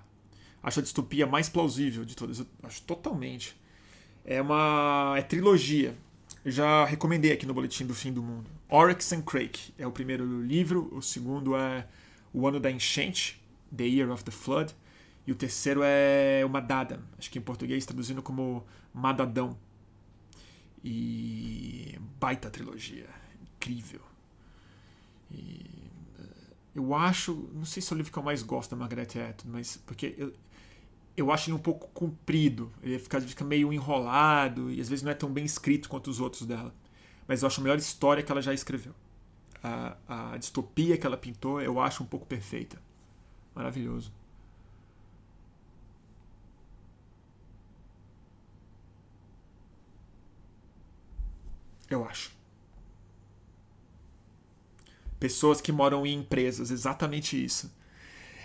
Acho 0.63 0.79
a 0.79 0.83
distopia 0.83 1.27
mais 1.27 1.49
plausível 1.49 2.05
de 2.05 2.15
todas. 2.15 2.39
Eu 2.39 2.47
acho 2.63 2.81
totalmente. 2.83 3.55
É 4.23 4.41
uma 4.41 5.15
é 5.17 5.21
trilogia. 5.21 5.95
Eu 6.43 6.51
já 6.51 6.85
recomendei 6.85 7.31
aqui 7.31 7.45
no 7.45 7.53
boletim 7.53 7.85
do 7.85 7.93
fim 7.93 8.13
do 8.13 8.23
mundo. 8.23 8.49
Oryx 8.69 9.11
and 9.13 9.21
Crake 9.21 9.73
é 9.77 9.85
o 9.85 9.91
primeiro 9.91 10.41
livro, 10.41 10.89
o 10.91 11.01
segundo 11.01 11.55
é 11.55 11.85
O 12.33 12.47
Ano 12.47 12.59
da 12.59 12.71
Enchente, 12.71 13.41
The 13.75 13.85
Year 13.85 14.09
of 14.09 14.23
the 14.23 14.31
Flood. 14.31 14.73
E 15.27 15.31
o 15.31 15.35
terceiro 15.35 15.81
é 15.83 16.43
o 16.45 16.49
Madada, 16.49 16.99
acho 17.17 17.31
que 17.31 17.39
em 17.39 17.41
português 17.41 17.85
traduzindo 17.85 18.21
como 18.21 18.63
Madadão. 18.93 19.57
E 20.83 21.97
baita 22.19 22.49
trilogia, 22.49 23.09
incrível. 23.41 24.01
E 25.31 25.65
eh, 26.19 26.53
eu 26.75 26.93
acho, 26.93 27.49
não 27.53 27.65
sei 27.65 27.81
se 27.81 27.91
é 27.91 27.95
o 27.95 27.97
livro 27.97 28.11
que 28.11 28.19
eu 28.19 28.23
mais 28.23 28.43
gosto 28.43 28.71
da 28.71 28.77
Margaret 28.77 29.03
Atwood, 29.03 29.47
mas 29.47 29.77
porque 29.77 30.13
eu, 30.15 30.31
eu 31.17 31.31
acho 31.31 31.49
ele 31.49 31.55
um 31.55 31.61
pouco 31.61 31.87
comprido, 31.87 32.71
ele 32.83 32.99
fica, 32.99 33.19
fica 33.21 33.43
meio 33.43 33.73
enrolado 33.73 34.69
e 34.71 34.79
às 34.79 34.89
vezes 34.89 35.03
não 35.03 35.11
é 35.11 35.15
tão 35.15 35.31
bem 35.31 35.45
escrito 35.45 35.89
quanto 35.89 36.09
os 36.09 36.19
outros 36.19 36.45
dela. 36.45 36.73
Mas 37.27 37.41
eu 37.41 37.47
acho 37.47 37.59
a 37.61 37.63
melhor 37.63 37.77
história 37.79 38.21
que 38.21 38.31
ela 38.31 38.41
já 38.41 38.53
escreveu. 38.53 38.93
A, 39.63 39.97
a 40.07 40.37
distopia 40.37 40.97
que 40.97 41.07
ela 41.07 41.17
pintou 41.17 41.59
eu 41.59 41.79
acho 41.79 42.03
um 42.03 42.05
pouco 42.05 42.25
perfeita. 42.27 42.79
Maravilhoso. 43.55 44.13
Eu 51.89 52.05
acho. 52.05 52.31
Pessoas 55.19 55.61
que 55.61 55.71
moram 55.71 56.05
em 56.05 56.13
empresas, 56.13 56.71
exatamente 56.71 57.43
isso. 57.43 57.71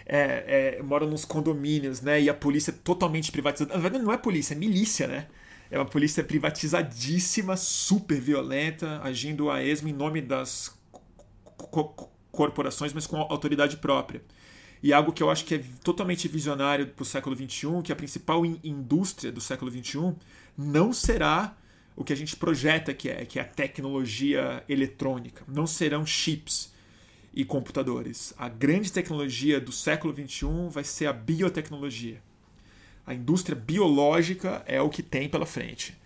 É, 0.07 0.77
é, 0.79 0.83
moram 0.83 1.09
nos 1.09 1.25
condomínios, 1.25 2.01
né? 2.01 2.21
E 2.21 2.29
a 2.29 2.35
polícia 2.35 2.71
é 2.71 2.75
totalmente 2.75 3.31
privatizada. 3.31 3.75
Na 3.75 3.81
verdade, 3.81 4.05
não 4.05 4.13
é 4.13 4.17
polícia, 4.17 4.55
é 4.55 4.57
milícia, 4.57 5.07
né? 5.07 5.29
É 5.71 5.79
uma 5.79 5.87
polícia 5.87 6.25
privatizadíssima, 6.25 7.57
super 7.57 8.21
violenta, 8.21 9.01
agindo 9.03 9.51
a 9.51 9.63
esmo 9.63 9.89
em 9.89 9.93
nome 9.93 10.21
das 10.21 10.77
co 11.57 12.11
corporações, 12.33 12.93
mas 12.93 13.07
com 13.07 13.17
autoridade 13.17 13.77
própria. 13.77 14.23
E 14.83 14.93
algo 14.93 15.13
que 15.13 15.23
eu 15.23 15.31
acho 15.31 15.45
que 15.45 15.57
é 15.57 15.65
totalmente 15.85 16.27
visionário 16.27 16.87
para 16.87 17.03
o 17.03 17.05
século 17.05 17.37
XXI, 17.37 17.83
que 17.85 17.93
a 17.93 17.97
principal 17.97 18.47
in 18.47 18.59
indústria 18.65 19.31
do 19.31 19.41
século 19.41 19.71
XXI 19.71 20.15
não 20.57 20.93
será 20.93 21.57
o 21.97 22.05
que 22.05 22.13
a 22.13 22.17
gente 22.17 22.37
projeta 22.37 22.95
que 22.95 23.09
é, 23.09 23.25
que 23.25 23.39
é 23.39 23.43
a 23.43 23.45
tecnologia 23.45 24.65
eletrônica. 24.69 25.45
Não 25.47 25.67
serão 25.67 26.07
chips 26.07 26.73
e 27.33 27.45
computadores. 27.45 28.35
A 28.37 28.49
grande 28.49 28.91
tecnologia 28.93 29.61
do 29.61 29.73
século 29.73 30.15
XXI 30.15 30.69
vai 30.71 30.85
ser 30.85 31.07
a 31.07 31.13
biotecnologia. 31.13 32.23
A 33.07 33.15
indústria 33.15 33.57
biológica 33.57 34.63
é 34.67 34.81
o 34.81 34.89
que 34.89 35.03
tem 35.03 35.29
pela 35.29 35.47
frente. 35.47 35.97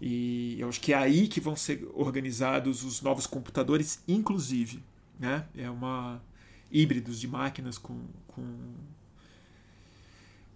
E 0.00 0.56
eu 0.58 0.68
acho 0.68 0.80
que 0.80 0.92
é 0.92 0.96
aí 0.96 1.28
que 1.28 1.40
vão 1.40 1.56
ser 1.56 1.88
organizados 1.94 2.84
os 2.84 3.00
novos 3.00 3.26
computadores, 3.26 4.02
inclusive. 4.06 4.82
Né? 5.18 5.44
É 5.56 5.70
uma 5.70 6.22
híbridos 6.70 7.20
de 7.20 7.28
máquinas 7.28 7.78
com, 7.78 8.00
com, 8.26 8.44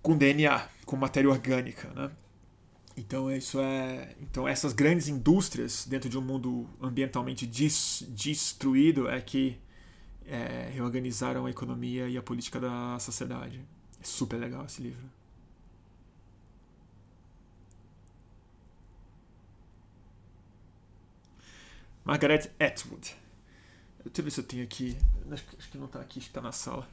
com 0.02 0.16
DNA, 0.16 0.68
com 0.84 0.96
matéria 0.96 1.30
orgânica. 1.30 1.88
Né? 1.94 2.10
Então 2.98 3.30
isso 3.30 3.60
é, 3.60 4.16
então 4.20 4.48
essas 4.48 4.72
grandes 4.72 5.06
indústrias 5.06 5.86
dentro 5.86 6.10
de 6.10 6.18
um 6.18 6.20
mundo 6.20 6.68
ambientalmente 6.82 7.46
destruído 7.46 9.08
é 9.08 9.20
que 9.20 9.56
é, 10.26 10.68
reorganizaram 10.74 11.46
a 11.46 11.50
economia 11.50 12.08
e 12.08 12.18
a 12.18 12.22
política 12.22 12.58
da 12.58 12.98
sociedade. 12.98 13.64
É 14.00 14.04
super 14.04 14.36
legal 14.36 14.64
esse 14.64 14.82
livro. 14.82 15.08
Margaret 22.04 22.50
Atwood. 22.58 23.14
Deixa 24.04 24.20
eu 24.20 24.24
ver 24.24 24.30
se 24.30 24.40
eu 24.40 24.44
tenho 24.44 24.64
aqui. 24.64 24.96
Acho 25.30 25.44
que, 25.44 25.56
acho 25.56 25.70
que 25.70 25.78
não 25.78 25.86
está 25.86 26.00
aqui, 26.00 26.18
acho 26.18 26.26
que 26.26 26.30
está 26.30 26.40
na 26.40 26.52
sala. 26.52 26.88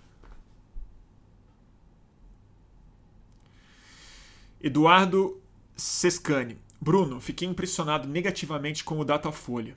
Eduardo 4.61 5.41
Sescani. 5.75 6.57
Bruno, 6.79 7.19
fiquei 7.19 7.47
impressionado 7.47 8.07
negativamente 8.07 8.83
com 8.83 8.99
o 8.99 9.05
Datafolha. 9.05 9.75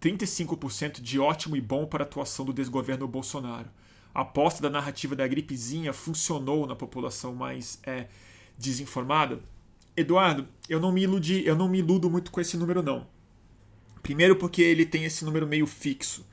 35% 0.00 1.00
de 1.00 1.18
ótimo 1.18 1.56
e 1.56 1.60
bom 1.60 1.86
para 1.86 2.04
a 2.04 2.06
atuação 2.06 2.44
do 2.44 2.52
desgoverno 2.52 3.06
Bolsonaro. 3.06 3.68
A 4.14 4.22
aposta 4.22 4.62
da 4.62 4.70
narrativa 4.70 5.14
da 5.14 5.26
gripezinha 5.26 5.92
funcionou 5.92 6.66
na 6.66 6.74
população 6.74 7.34
mais 7.34 7.78
é, 7.84 8.06
desinformada. 8.58 9.40
Eduardo, 9.96 10.46
eu 10.68 10.80
não 10.80 10.92
me 10.92 11.02
iludi, 11.02 11.44
eu 11.46 11.54
não 11.54 11.68
me 11.68 11.78
iludo 11.78 12.10
muito 12.10 12.30
com 12.30 12.40
esse 12.40 12.56
número 12.56 12.82
não. 12.82 13.06
Primeiro 14.02 14.36
porque 14.36 14.62
ele 14.62 14.86
tem 14.86 15.04
esse 15.04 15.24
número 15.24 15.46
meio 15.46 15.66
fixo. 15.66 16.26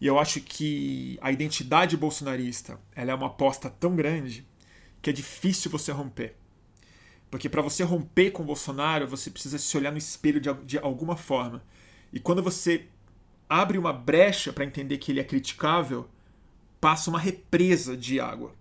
E 0.00 0.06
eu 0.06 0.18
acho 0.18 0.40
que 0.40 1.18
a 1.20 1.30
identidade 1.30 1.96
bolsonarista, 1.96 2.80
ela 2.94 3.10
é 3.10 3.14
uma 3.14 3.26
aposta 3.26 3.68
tão 3.68 3.94
grande 3.94 4.46
que 5.02 5.10
é 5.10 5.12
difícil 5.12 5.70
você 5.70 5.92
romper. 5.92 6.39
Porque 7.30 7.48
para 7.48 7.62
você 7.62 7.84
romper 7.84 8.32
com 8.32 8.42
o 8.42 8.46
Bolsonaro, 8.46 9.06
você 9.06 9.30
precisa 9.30 9.56
se 9.56 9.76
olhar 9.76 9.92
no 9.92 9.98
espelho 9.98 10.40
de, 10.40 10.52
de 10.64 10.78
alguma 10.78 11.16
forma. 11.16 11.62
E 12.12 12.18
quando 12.18 12.42
você 12.42 12.86
abre 13.48 13.78
uma 13.78 13.92
brecha 13.92 14.52
para 14.52 14.64
entender 14.64 14.98
que 14.98 15.12
ele 15.12 15.20
é 15.20 15.24
criticável, 15.24 16.08
passa 16.80 17.08
uma 17.08 17.18
represa 17.18 17.96
de 17.96 18.18
água. 18.18 18.54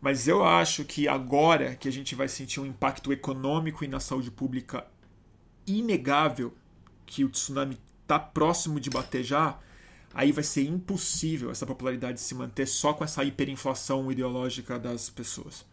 Mas 0.00 0.28
eu 0.28 0.44
acho 0.44 0.84
que 0.84 1.08
agora 1.08 1.74
que 1.74 1.88
a 1.88 1.92
gente 1.92 2.14
vai 2.14 2.28
sentir 2.28 2.60
um 2.60 2.66
impacto 2.66 3.12
econômico 3.12 3.82
e 3.82 3.88
na 3.88 3.98
saúde 3.98 4.30
pública 4.30 4.86
inegável, 5.66 6.54
que 7.06 7.24
o 7.24 7.28
tsunami 7.28 7.78
está 8.02 8.18
próximo 8.18 8.78
de 8.78 8.90
bater 8.90 9.24
já, 9.24 9.58
aí 10.12 10.32
vai 10.32 10.44
ser 10.44 10.62
impossível 10.62 11.50
essa 11.50 11.66
popularidade 11.66 12.20
se 12.20 12.34
manter 12.34 12.66
só 12.66 12.92
com 12.92 13.04
essa 13.04 13.24
hiperinflação 13.24 14.10
ideológica 14.12 14.78
das 14.78 15.10
pessoas. 15.10 15.64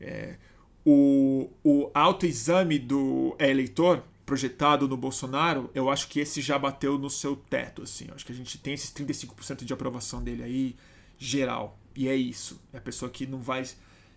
É, 0.00 0.36
o, 0.84 1.50
o 1.62 1.90
autoexame 1.94 2.78
do 2.78 3.36
eleitor 3.38 4.02
projetado 4.24 4.88
no 4.88 4.96
Bolsonaro, 4.96 5.70
eu 5.74 5.90
acho 5.90 6.08
que 6.08 6.20
esse 6.20 6.40
já 6.40 6.58
bateu 6.58 6.98
no 6.98 7.10
seu 7.10 7.36
teto. 7.36 7.82
Assim. 7.82 8.06
Eu 8.08 8.14
acho 8.14 8.24
que 8.24 8.32
a 8.32 8.34
gente 8.34 8.58
tem 8.58 8.74
esses 8.74 8.90
35% 8.92 9.64
de 9.64 9.72
aprovação 9.72 10.22
dele 10.22 10.42
aí, 10.42 10.76
geral. 11.18 11.78
E 11.94 12.08
é 12.08 12.14
isso. 12.14 12.60
É 12.72 12.78
a 12.78 12.80
pessoa 12.80 13.10
que 13.10 13.26
não 13.26 13.40
vai. 13.40 13.64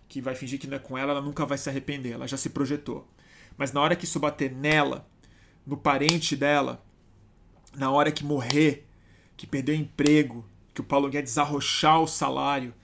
que 0.08 0.20
vai 0.20 0.34
fingir 0.34 0.58
que 0.58 0.66
não 0.66 0.76
é 0.76 0.80
com 0.80 0.96
ela, 0.96 1.12
ela 1.12 1.20
nunca 1.20 1.44
vai 1.44 1.58
se 1.58 1.68
arrepender. 1.68 2.12
Ela 2.12 2.26
já 2.26 2.36
se 2.36 2.50
projetou. 2.50 3.06
Mas 3.56 3.72
na 3.72 3.80
hora 3.80 3.96
que 3.96 4.04
isso 4.04 4.20
bater 4.20 4.50
nela, 4.50 5.08
no 5.66 5.76
parente 5.76 6.36
dela, 6.36 6.84
na 7.76 7.90
hora 7.90 8.12
que 8.12 8.24
morrer, 8.24 8.86
que 9.36 9.46
perdeu 9.46 9.74
o 9.74 9.78
emprego, 9.78 10.44
que 10.72 10.80
o 10.80 10.84
Paulo 10.84 11.08
Guedes 11.08 11.38
arrochar 11.38 12.00
o 12.00 12.06
salário, 12.06 12.74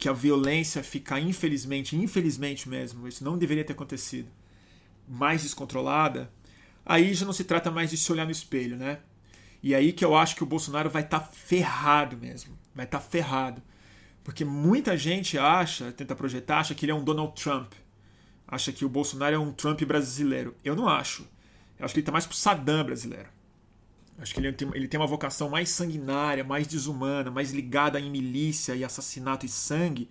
que 0.00 0.08
a 0.08 0.12
violência 0.12 0.82
fica, 0.82 1.20
infelizmente, 1.20 1.94
infelizmente 1.94 2.68
mesmo, 2.68 3.06
isso 3.06 3.22
não 3.22 3.36
deveria 3.36 3.64
ter 3.64 3.74
acontecido, 3.74 4.28
mais 5.06 5.42
descontrolada, 5.42 6.32
aí 6.84 7.12
já 7.12 7.26
não 7.26 7.32
se 7.32 7.44
trata 7.44 7.70
mais 7.70 7.90
de 7.90 7.98
se 7.98 8.10
olhar 8.10 8.24
no 8.24 8.30
espelho, 8.30 8.76
né? 8.76 9.00
E 9.62 9.74
aí 9.74 9.92
que 9.92 10.04
eu 10.04 10.16
acho 10.16 10.34
que 10.34 10.42
o 10.42 10.46
Bolsonaro 10.46 10.88
vai 10.88 11.02
estar 11.02 11.20
tá 11.20 11.26
ferrado 11.26 12.16
mesmo, 12.16 12.58
vai 12.74 12.86
estar 12.86 12.98
tá 12.98 13.04
ferrado. 13.04 13.62
Porque 14.24 14.44
muita 14.44 14.96
gente 14.96 15.38
acha, 15.38 15.92
tenta 15.92 16.16
projetar, 16.16 16.60
acha 16.60 16.74
que 16.74 16.86
ele 16.86 16.92
é 16.92 16.94
um 16.94 17.04
Donald 17.04 17.34
Trump. 17.40 17.72
Acha 18.48 18.72
que 18.72 18.84
o 18.84 18.88
Bolsonaro 18.88 19.36
é 19.36 19.38
um 19.38 19.52
Trump 19.52 19.82
brasileiro. 19.82 20.56
Eu 20.64 20.74
não 20.74 20.88
acho. 20.88 21.26
Eu 21.78 21.84
acho 21.84 21.92
que 21.92 22.00
ele 22.00 22.02
está 22.02 22.12
mais 22.12 22.26
pro 22.26 22.36
Saddam 22.36 22.84
brasileiro. 22.84 23.28
Acho 24.20 24.34
que 24.34 24.40
ele 24.40 24.52
tem, 24.52 24.68
ele 24.74 24.86
tem 24.86 25.00
uma 25.00 25.06
vocação 25.06 25.48
mais 25.48 25.70
sanguinária, 25.70 26.44
mais 26.44 26.66
desumana, 26.66 27.30
mais 27.30 27.52
ligada 27.52 27.98
em 27.98 28.10
milícia 28.10 28.74
e 28.74 28.84
assassinato 28.84 29.46
e 29.46 29.48
sangue, 29.48 30.10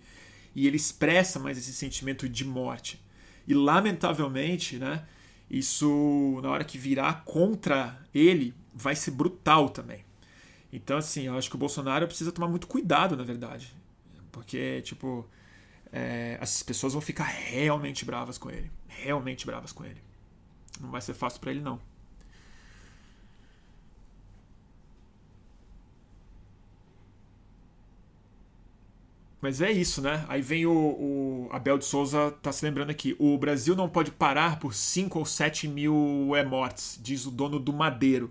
e 0.54 0.66
ele 0.66 0.76
expressa 0.76 1.38
mais 1.38 1.56
esse 1.56 1.72
sentimento 1.72 2.28
de 2.28 2.44
morte. 2.44 3.00
E 3.46 3.54
lamentavelmente, 3.54 4.78
né, 4.78 5.06
isso 5.48 6.40
na 6.42 6.50
hora 6.50 6.64
que 6.64 6.76
virar 6.76 7.24
contra 7.24 7.98
ele 8.12 8.52
vai 8.74 8.96
ser 8.96 9.12
brutal 9.12 9.68
também. 9.68 10.04
Então 10.72 10.98
assim, 10.98 11.22
eu 11.22 11.38
acho 11.38 11.48
que 11.48 11.56
o 11.56 11.58
Bolsonaro 11.58 12.06
precisa 12.06 12.32
tomar 12.32 12.48
muito 12.48 12.66
cuidado, 12.66 13.16
na 13.16 13.22
verdade, 13.22 13.72
porque 14.32 14.82
tipo 14.82 15.28
é, 15.92 16.36
as 16.40 16.64
pessoas 16.64 16.92
vão 16.94 17.02
ficar 17.02 17.24
realmente 17.24 18.04
bravas 18.04 18.38
com 18.38 18.50
ele, 18.50 18.70
realmente 18.88 19.46
bravas 19.46 19.72
com 19.72 19.84
ele. 19.84 20.02
Não 20.80 20.90
vai 20.90 21.00
ser 21.00 21.14
fácil 21.14 21.40
para 21.40 21.52
ele 21.52 21.60
não. 21.60 21.80
Mas 29.40 29.62
é 29.62 29.72
isso, 29.72 30.02
né? 30.02 30.24
Aí 30.28 30.42
vem 30.42 30.66
o, 30.66 30.72
o, 30.72 31.48
Abel 31.50 31.78
de 31.78 31.84
Souza 31.86 32.30
tá 32.42 32.52
se 32.52 32.64
lembrando 32.64 32.90
aqui. 32.90 33.16
O 33.18 33.38
Brasil 33.38 33.74
não 33.74 33.88
pode 33.88 34.10
parar 34.10 34.58
por 34.58 34.74
5 34.74 35.18
ou 35.18 35.24
7 35.24 35.66
mil 35.66 36.32
é, 36.36 36.44
mortes, 36.44 36.98
diz 37.02 37.24
o 37.24 37.30
dono 37.30 37.58
do 37.58 37.72
Madeiro. 37.72 38.30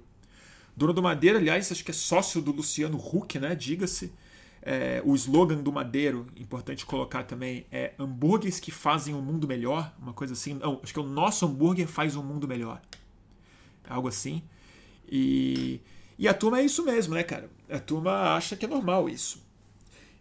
Dono 0.77 0.93
do 0.93 1.01
Madeiro, 1.01 1.39
aliás, 1.39 1.71
acho 1.71 1.83
que 1.83 1.91
é 1.91 1.93
sócio 1.93 2.41
do 2.41 2.51
Luciano 2.51 2.97
Huck, 2.97 3.39
né? 3.39 3.55
Diga-se. 3.55 4.13
É, 4.61 5.01
o 5.03 5.15
slogan 5.15 5.63
do 5.63 5.71
Madeiro, 5.71 6.27
importante 6.37 6.85
colocar 6.85 7.23
também, 7.23 7.65
é 7.71 7.93
hambúrgueres 7.97 8.59
que 8.59 8.71
fazem 8.71 9.15
um 9.15 9.21
mundo 9.21 9.47
melhor. 9.47 9.91
Uma 9.99 10.13
coisa 10.13 10.33
assim. 10.33 10.53
Não, 10.53 10.79
acho 10.83 10.93
que 10.93 10.99
é 10.99 11.03
o 11.03 11.07
nosso 11.07 11.45
hambúrguer 11.45 11.87
faz 11.87 12.15
um 12.15 12.23
mundo 12.23 12.47
melhor. 12.47 12.79
Algo 13.89 14.07
assim. 14.07 14.43
E, 15.11 15.81
e 16.19 16.27
a 16.27 16.35
turma 16.35 16.59
é 16.59 16.65
isso 16.65 16.85
mesmo, 16.85 17.15
né, 17.15 17.23
cara? 17.23 17.49
A 17.67 17.79
turma 17.79 18.35
acha 18.35 18.55
que 18.55 18.65
é 18.65 18.67
normal 18.67 19.09
isso. 19.09 19.48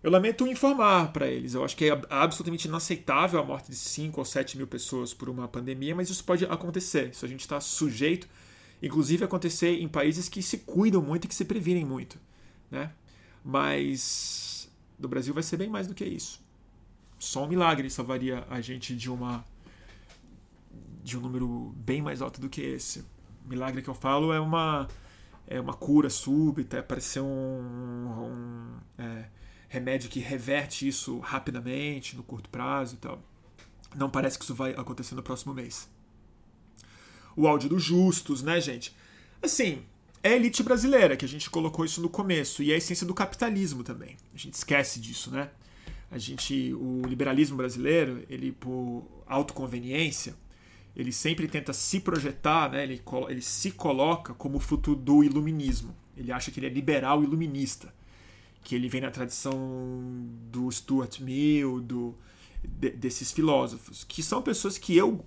Eu 0.02 0.10
lamento 0.10 0.46
informar 0.46 1.12
para 1.12 1.26
eles. 1.26 1.54
Eu 1.54 1.64
acho 1.64 1.76
que 1.76 1.86
é 1.86 2.00
absolutamente 2.08 2.68
inaceitável 2.68 3.40
a 3.40 3.44
morte 3.44 3.70
de 3.70 3.76
5 3.76 4.20
ou 4.20 4.24
7 4.24 4.56
mil 4.56 4.66
pessoas 4.66 5.12
por 5.12 5.28
uma 5.28 5.48
pandemia, 5.48 5.94
mas 5.94 6.08
isso 6.08 6.22
pode 6.24 6.44
acontecer. 6.44 7.10
Isso 7.10 7.24
a 7.24 7.28
gente 7.28 7.40
está 7.40 7.60
sujeito, 7.60 8.28
inclusive, 8.80 9.24
acontecer 9.24 9.80
em 9.80 9.88
países 9.88 10.28
que 10.28 10.40
se 10.40 10.58
cuidam 10.58 11.02
muito 11.02 11.24
e 11.24 11.28
que 11.28 11.34
se 11.34 11.44
previnem 11.44 11.84
muito. 11.84 12.18
Né? 12.70 12.92
Mas 13.44 14.70
do 14.98 15.08
Brasil 15.08 15.34
vai 15.34 15.42
ser 15.42 15.56
bem 15.56 15.68
mais 15.68 15.86
do 15.86 15.94
que 15.94 16.04
isso. 16.04 16.40
Só 17.18 17.44
um 17.44 17.48
milagre 17.48 17.90
salvaria 17.90 18.46
a 18.48 18.60
gente 18.60 18.94
de 18.94 19.10
uma 19.10 19.44
de 21.02 21.16
um 21.16 21.20
número 21.20 21.74
bem 21.76 22.02
mais 22.02 22.20
alto 22.20 22.40
do 22.40 22.48
que 22.48 22.60
esse. 22.60 23.04
Milagre 23.46 23.80
que 23.80 23.88
eu 23.88 23.94
falo 23.94 24.32
é 24.32 24.38
uma 24.38 24.86
é 25.46 25.58
uma 25.58 25.72
cura 25.72 26.10
súbita, 26.10 26.76
é 26.76 26.82
parecer 26.82 27.20
um, 27.20 27.26
um 27.26 28.76
é, 28.98 29.24
remédio 29.68 30.08
que 30.08 30.18
reverte 30.18 30.88
isso 30.88 31.18
rapidamente, 31.18 32.16
no 32.16 32.22
curto 32.22 32.48
prazo 32.48 32.94
e 32.94 32.98
tal. 32.98 33.22
Não 33.94 34.10
parece 34.10 34.38
que 34.38 34.44
isso 34.44 34.54
vai 34.54 34.72
acontecer 34.72 35.14
no 35.14 35.22
próximo 35.22 35.54
mês. 35.54 35.88
O 37.36 37.46
áudio 37.46 37.68
dos 37.68 37.82
justos, 37.82 38.42
né, 38.42 38.60
gente? 38.60 38.94
Assim, 39.42 39.82
é 40.22 40.30
a 40.30 40.36
elite 40.36 40.62
brasileira, 40.62 41.16
que 41.16 41.24
a 41.24 41.28
gente 41.28 41.48
colocou 41.48 41.84
isso 41.84 42.00
no 42.00 42.08
começo, 42.08 42.62
e 42.62 42.72
é 42.72 42.74
a 42.74 42.78
essência 42.78 43.06
do 43.06 43.14
capitalismo 43.14 43.84
também. 43.84 44.16
A 44.34 44.38
gente 44.38 44.54
esquece 44.54 44.98
disso, 44.98 45.30
né? 45.30 45.50
A 46.10 46.18
gente, 46.18 46.72
o 46.74 47.02
liberalismo 47.06 47.56
brasileiro, 47.56 48.24
ele 48.28 48.50
por 48.50 49.04
autoconveniência, 49.26 50.34
ele 50.96 51.12
sempre 51.12 51.46
tenta 51.46 51.72
se 51.72 52.00
projetar, 52.00 52.72
né? 52.72 52.82
ele, 52.82 53.00
ele 53.28 53.42
se 53.42 53.70
coloca 53.70 54.32
como 54.34 54.58
fruto 54.58 54.96
do 54.96 55.22
iluminismo. 55.22 55.94
Ele 56.16 56.32
acha 56.32 56.50
que 56.50 56.58
ele 56.58 56.66
é 56.66 56.70
liberal 56.70 57.22
iluminista 57.22 57.92
que 58.68 58.74
ele 58.74 58.86
vem 58.86 59.00
na 59.00 59.10
tradição 59.10 59.56
do 60.52 60.70
Stuart 60.70 61.20
Mill, 61.20 61.80
do, 61.80 62.14
de, 62.62 62.90
desses 62.90 63.32
filósofos, 63.32 64.04
que 64.04 64.22
são 64.22 64.42
pessoas 64.42 64.76
que 64.76 64.94
eu, 64.94 65.24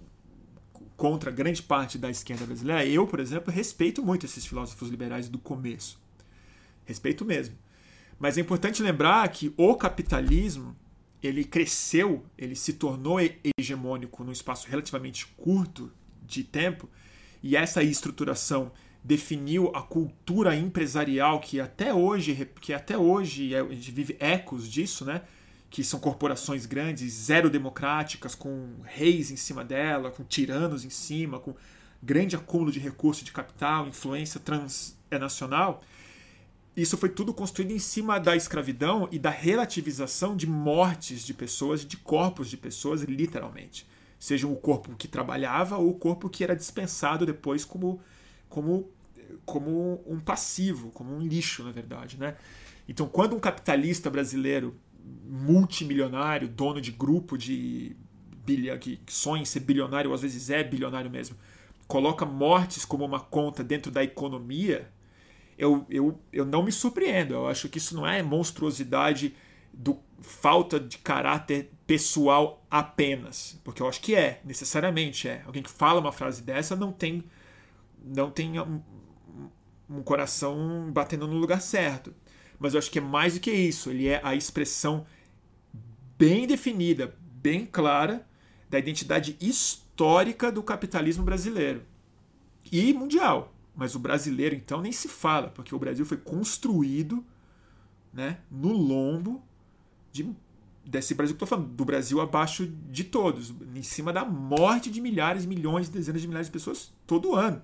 contra 0.95 1.31
grande 1.31 1.63
parte 1.63 1.97
da 1.97 2.07
esquerda 2.07 2.45
brasileira, 2.45 2.85
eu, 2.85 3.07
por 3.07 3.19
exemplo, 3.19 3.51
respeito 3.51 4.05
muito 4.05 4.27
esses 4.27 4.45
filósofos 4.45 4.89
liberais 4.89 5.27
do 5.27 5.39
começo. 5.39 5.99
Respeito 6.85 7.25
mesmo. 7.25 7.55
Mas 8.19 8.37
é 8.37 8.41
importante 8.41 8.83
lembrar 8.83 9.27
que 9.29 9.51
o 9.57 9.73
capitalismo 9.73 10.75
ele 11.23 11.43
cresceu, 11.43 12.23
ele 12.37 12.53
se 12.53 12.73
tornou 12.73 13.17
hegemônico 13.57 14.23
num 14.23 14.31
espaço 14.31 14.69
relativamente 14.69 15.25
curto 15.25 15.91
de 16.21 16.43
tempo, 16.43 16.87
e 17.41 17.55
essa 17.55 17.81
estruturação 17.81 18.71
definiu 19.03 19.71
a 19.75 19.81
cultura 19.81 20.55
empresarial 20.55 21.39
que 21.39 21.59
até 21.59 21.93
hoje, 21.93 22.47
que 22.59 22.73
até 22.73 22.97
hoje 22.97 23.53
é, 23.53 23.59
a 23.59 23.67
gente 23.69 23.91
vive 23.91 24.15
ecos 24.19 24.69
disso, 24.69 25.05
né? 25.05 25.21
que 25.69 25.83
são 25.83 25.99
corporações 25.99 26.65
grandes, 26.65 27.13
zero 27.13 27.49
democráticas, 27.49 28.35
com 28.35 28.75
reis 28.83 29.31
em 29.31 29.37
cima 29.37 29.63
dela, 29.63 30.11
com 30.11 30.23
tiranos 30.23 30.83
em 30.83 30.89
cima, 30.89 31.39
com 31.39 31.55
grande 32.03 32.35
acúmulo 32.35 32.71
de 32.71 32.79
recursos 32.79 33.23
de 33.23 33.31
capital, 33.31 33.87
influência 33.87 34.39
transnacional, 34.39 35.81
isso 36.75 36.97
foi 36.97 37.09
tudo 37.09 37.33
construído 37.33 37.71
em 37.71 37.79
cima 37.79 38.17
da 38.17 38.35
escravidão 38.35 39.07
e 39.11 39.19
da 39.19 39.29
relativização 39.29 40.37
de 40.37 40.47
mortes 40.47 41.25
de 41.25 41.33
pessoas, 41.33 41.85
de 41.85 41.97
corpos 41.97 42.49
de 42.49 42.55
pessoas, 42.55 43.01
literalmente. 43.01 43.85
Seja 44.17 44.47
o 44.47 44.55
corpo 44.55 44.95
que 44.95 45.07
trabalhava 45.07 45.77
ou 45.77 45.89
o 45.89 45.93
corpo 45.93 46.29
que 46.29 46.43
era 46.43 46.55
dispensado 46.55 47.25
depois 47.25 47.65
como, 47.65 47.99
como, 48.51 48.91
como 49.43 50.03
um 50.05 50.19
passivo, 50.19 50.91
como 50.91 51.15
um 51.15 51.19
lixo, 51.19 51.63
na 51.63 51.71
verdade. 51.71 52.17
Né? 52.19 52.35
Então, 52.87 53.07
quando 53.07 53.35
um 53.35 53.39
capitalista 53.39 54.09
brasileiro 54.09 54.75
multimilionário, 55.25 56.47
dono 56.47 56.79
de 56.79 56.91
grupo 56.91 57.37
de 57.37 57.95
bilha, 58.45 58.77
que 58.77 58.99
sonha 59.07 59.41
em 59.41 59.45
ser 59.45 59.61
bilionário, 59.61 60.11
ou 60.11 60.13
às 60.13 60.21
vezes 60.21 60.49
é 60.49 60.63
bilionário 60.63 61.09
mesmo, 61.09 61.35
coloca 61.87 62.25
mortes 62.25 62.85
como 62.85 63.05
uma 63.05 63.19
conta 63.19 63.63
dentro 63.63 63.91
da 63.91 64.03
economia, 64.03 64.91
eu, 65.57 65.85
eu, 65.89 66.19
eu 66.31 66.45
não 66.45 66.61
me 66.61 66.71
surpreendo. 66.71 67.33
Eu 67.33 67.47
acho 67.47 67.69
que 67.69 67.77
isso 67.77 67.95
não 67.95 68.05
é 68.05 68.21
monstruosidade 68.21 69.33
do 69.73 69.97
falta 70.21 70.79
de 70.79 70.97
caráter 70.97 71.71
pessoal 71.87 72.65
apenas, 72.69 73.59
porque 73.63 73.81
eu 73.81 73.87
acho 73.87 74.01
que 74.01 74.13
é, 74.13 74.41
necessariamente 74.43 75.27
é. 75.27 75.41
Alguém 75.45 75.63
que 75.63 75.69
fala 75.69 75.99
uma 75.99 76.11
frase 76.11 76.43
dessa 76.43 76.75
não 76.75 76.91
tem 76.91 77.23
não 78.03 78.31
tem 78.31 78.59
um, 78.59 78.81
um 79.89 80.01
coração 80.01 80.91
batendo 80.91 81.27
no 81.27 81.35
lugar 81.35 81.61
certo. 81.61 82.13
Mas 82.59 82.73
eu 82.73 82.79
acho 82.79 82.91
que 82.91 82.99
é 82.99 83.01
mais 83.01 83.33
do 83.33 83.39
que 83.39 83.51
isso, 83.51 83.89
ele 83.89 84.07
é 84.07 84.21
a 84.23 84.35
expressão 84.35 85.05
bem 86.17 86.45
definida, 86.45 87.15
bem 87.19 87.65
clara 87.65 88.27
da 88.69 88.77
identidade 88.77 89.35
histórica 89.41 90.51
do 90.51 90.61
capitalismo 90.61 91.23
brasileiro 91.23 91.83
e 92.71 92.93
mundial. 92.93 93.53
Mas 93.75 93.95
o 93.95 93.99
brasileiro, 93.99 94.53
então, 94.53 94.81
nem 94.81 94.91
se 94.91 95.07
fala, 95.07 95.49
porque 95.49 95.73
o 95.73 95.79
Brasil 95.79 96.05
foi 96.05 96.17
construído 96.17 97.25
né, 98.13 98.37
no 98.51 98.71
lombo 98.71 99.41
de, 100.11 100.29
desse 100.85 101.15
Brasil 101.15 101.35
que 101.35 101.41
eu 101.41 101.45
estou 101.45 101.57
falando, 101.57 101.73
do 101.73 101.85
Brasil 101.85 102.21
abaixo 102.21 102.67
de 102.67 103.03
todos, 103.03 103.53
em 103.75 103.83
cima 103.83 104.13
da 104.13 104.23
morte 104.23 104.91
de 104.91 105.01
milhares, 105.01 105.45
milhões, 105.45 105.89
dezenas 105.89 106.21
de 106.21 106.27
milhares 106.27 106.47
de 106.47 106.51
pessoas 106.51 106.93
todo 107.07 107.33
ano. 107.33 107.61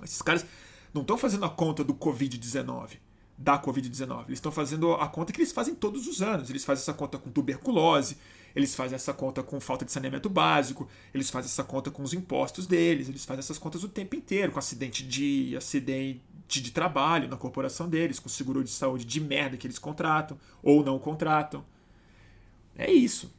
Então, 0.00 0.04
esses 0.04 0.22
caras 0.22 0.46
não 0.94 1.02
estão 1.02 1.18
fazendo 1.18 1.44
a 1.44 1.50
conta 1.50 1.84
do 1.84 1.94
Covid-19, 1.94 2.98
da 3.36 3.60
Covid-19. 3.60 4.24
Eles 4.26 4.38
estão 4.38 4.50
fazendo 4.50 4.92
a 4.94 5.06
conta 5.08 5.32
que 5.32 5.38
eles 5.38 5.52
fazem 5.52 5.74
todos 5.74 6.06
os 6.06 6.22
anos. 6.22 6.50
Eles 6.50 6.64
fazem 6.64 6.82
essa 6.82 6.94
conta 6.94 7.18
com 7.18 7.30
tuberculose, 7.30 8.16
eles 8.54 8.74
fazem 8.74 8.96
essa 8.96 9.12
conta 9.12 9.42
com 9.42 9.60
falta 9.60 9.84
de 9.84 9.92
saneamento 9.92 10.28
básico, 10.28 10.88
eles 11.14 11.30
fazem 11.30 11.48
essa 11.48 11.62
conta 11.62 11.90
com 11.90 12.02
os 12.02 12.12
impostos 12.12 12.66
deles, 12.66 13.08
eles 13.08 13.24
fazem 13.24 13.40
essas 13.40 13.58
contas 13.58 13.84
o 13.84 13.88
tempo 13.88 14.16
inteiro, 14.16 14.52
com 14.52 14.58
acidente 14.58 15.06
de 15.06 15.56
acidente 15.56 16.20
de 16.48 16.70
trabalho 16.72 17.28
na 17.28 17.36
corporação 17.36 17.88
deles, 17.88 18.18
com 18.18 18.28
seguro 18.28 18.64
de 18.64 18.70
saúde 18.70 19.04
de 19.04 19.20
merda 19.20 19.56
que 19.56 19.66
eles 19.66 19.78
contratam 19.78 20.36
ou 20.62 20.84
não 20.84 20.98
contratam. 20.98 21.64
É 22.76 22.90
isso. 22.90 23.32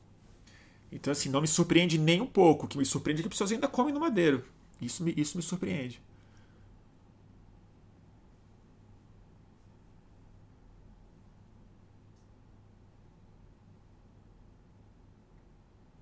Então, 0.92 1.12
assim, 1.12 1.30
não 1.30 1.42
me 1.42 1.48
surpreende 1.48 1.98
nem 1.98 2.22
um 2.22 2.28
pouco. 2.28 2.66
O 2.66 2.70
que 2.70 2.78
me 2.78 2.86
surpreende 2.86 3.22
é 3.22 3.24
que 3.24 3.28
as 3.28 3.34
pessoas 3.34 3.52
ainda 3.52 3.68
comem 3.68 3.94
no 3.94 4.00
madeiro. 4.00 4.44
Isso 4.82 5.04
me, 5.04 5.14
isso 5.16 5.38
me 5.38 5.44
surpreende. 5.44 6.02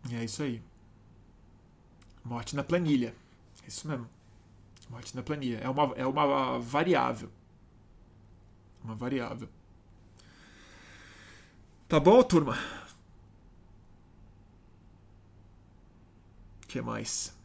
E 0.09 0.15
é 0.15 0.23
isso 0.23 0.41
aí. 0.41 0.61
Morte 2.23 2.55
na 2.55 2.63
planilha. 2.63 3.13
Isso 3.67 3.87
mesmo. 3.87 4.09
Morte 4.89 5.15
na 5.15 5.21
planilha. 5.21 5.59
É 5.59 5.69
uma, 5.69 5.93
é 5.95 6.05
uma 6.05 6.57
variável. 6.59 7.29
Uma 8.83 8.95
variável. 8.95 9.47
Tá 11.87 11.99
bom, 11.99 12.21
turma? 12.23 12.57
O 16.63 16.67
que 16.67 16.81
mais? 16.81 17.37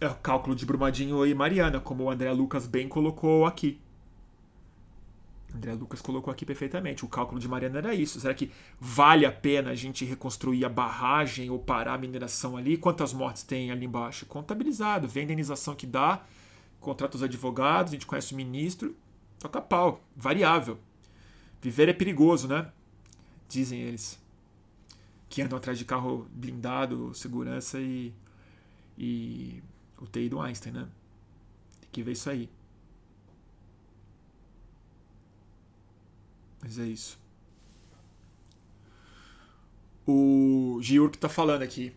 É 0.00 0.08
o 0.08 0.14
cálculo 0.16 0.56
de 0.56 0.66
Brumadinho 0.66 1.24
e 1.24 1.34
Mariana, 1.34 1.80
como 1.80 2.04
o 2.04 2.10
André 2.10 2.32
Lucas 2.32 2.66
bem 2.66 2.88
colocou 2.88 3.46
aqui. 3.46 3.80
André 5.54 5.74
Lucas 5.74 6.00
colocou 6.00 6.32
aqui 6.32 6.46
perfeitamente. 6.46 7.04
O 7.04 7.08
cálculo 7.08 7.40
de 7.40 7.46
Mariana 7.46 7.78
era 7.78 7.94
isso. 7.94 8.18
Será 8.20 8.32
que 8.32 8.50
vale 8.80 9.26
a 9.26 9.32
pena 9.32 9.70
a 9.70 9.74
gente 9.74 10.04
reconstruir 10.04 10.64
a 10.64 10.68
barragem 10.68 11.50
ou 11.50 11.58
parar 11.58 11.94
a 11.94 11.98
mineração 11.98 12.56
ali? 12.56 12.76
Quantas 12.76 13.12
mortes 13.12 13.42
tem 13.42 13.70
ali 13.70 13.84
embaixo? 13.84 14.24
Contabilizado, 14.26 15.06
vê 15.06 15.20
a 15.20 15.22
indenização 15.24 15.74
que 15.74 15.86
dá, 15.86 16.24
contrata 16.80 17.16
os 17.16 17.22
advogados, 17.22 17.92
a 17.92 17.96
gente 17.96 18.06
conhece 18.06 18.32
o 18.32 18.36
ministro, 18.36 18.96
toca 19.38 19.60
pau, 19.60 20.02
variável. 20.16 20.78
Viver 21.60 21.88
é 21.88 21.92
perigoso, 21.92 22.48
né? 22.48 22.72
Dizem 23.48 23.80
eles. 23.80 24.18
Que 25.28 25.42
andam 25.42 25.58
atrás 25.58 25.78
de 25.78 25.84
carro 25.84 26.26
blindado, 26.32 27.14
segurança 27.14 27.78
e, 27.78 28.12
e 28.98 29.62
o 29.98 30.06
TI 30.06 30.28
do 30.28 30.40
Einstein, 30.40 30.72
né? 30.72 30.88
Tem 31.80 31.90
que 31.92 32.02
ver 32.02 32.12
isso 32.12 32.28
aí. 32.28 32.48
Mas 36.62 36.78
é 36.78 36.86
isso. 36.86 37.18
O 40.06 40.78
Giurk 40.80 41.18
tá 41.18 41.28
falando 41.28 41.62
aqui. 41.62 41.92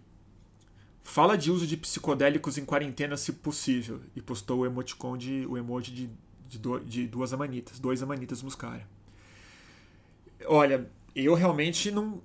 Fala 1.04 1.38
de 1.38 1.52
uso 1.52 1.68
de 1.68 1.78
psicodélicos 1.78 2.58
em 2.58 2.66
quarentena 2.66 3.16
se 3.16 3.32
possível. 3.34 4.02
E 4.16 4.22
postou 4.22 4.60
o 4.60 4.66
emoticon 4.66 5.16
de. 5.16 5.46
o 5.48 5.58
emoji 5.58 5.92
de, 5.92 6.10
de, 6.50 6.60
do, 6.60 6.80
de 6.80 7.08
duas 7.08 7.32
amanitas, 7.32 7.80
dois 7.80 8.02
amanitas 8.02 8.42
muscaria. 8.42 8.88
Olha, 10.48 10.90
eu 11.16 11.34
realmente 11.36 11.92
não. 11.92 12.22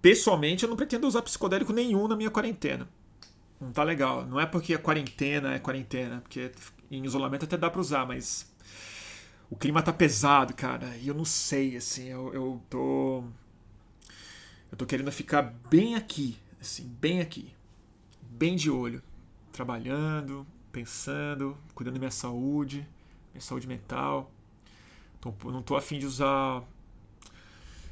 Pessoalmente, 0.00 0.64
eu 0.64 0.70
não 0.70 0.76
pretendo 0.76 1.06
usar 1.06 1.22
psicodélico 1.22 1.72
nenhum 1.72 2.08
na 2.08 2.16
minha 2.16 2.30
quarentena. 2.30 2.88
Não 3.60 3.72
tá 3.72 3.82
legal. 3.82 4.24
Não 4.24 4.40
é 4.40 4.46
porque 4.46 4.74
a 4.74 4.78
quarentena 4.78 5.54
é 5.54 5.58
quarentena, 5.58 6.20
porque 6.20 6.50
em 6.90 7.04
isolamento 7.04 7.44
até 7.44 7.56
dá 7.56 7.68
pra 7.68 7.80
usar, 7.80 8.06
mas 8.06 8.50
o 9.50 9.56
clima 9.56 9.82
tá 9.82 9.92
pesado, 9.92 10.54
cara. 10.54 10.96
E 10.98 11.08
eu 11.08 11.14
não 11.14 11.24
sei, 11.24 11.76
assim, 11.76 12.08
eu, 12.08 12.32
eu 12.34 12.62
tô. 12.68 13.24
Eu 14.70 14.76
tô 14.76 14.84
querendo 14.84 15.10
ficar 15.10 15.42
bem 15.42 15.94
aqui, 15.94 16.38
assim, 16.60 16.86
bem 17.00 17.20
aqui. 17.20 17.52
Bem 18.22 18.56
de 18.56 18.70
olho. 18.70 19.02
Trabalhando, 19.52 20.46
pensando, 20.70 21.56
cuidando 21.74 21.94
da 21.94 21.98
minha 21.98 22.10
saúde, 22.10 22.86
minha 23.32 23.40
saúde 23.40 23.66
mental. 23.66 24.30
Tô, 25.20 25.34
não 25.50 25.62
tô 25.62 25.76
afim 25.76 25.98
de 25.98 26.06
usar 26.06 26.62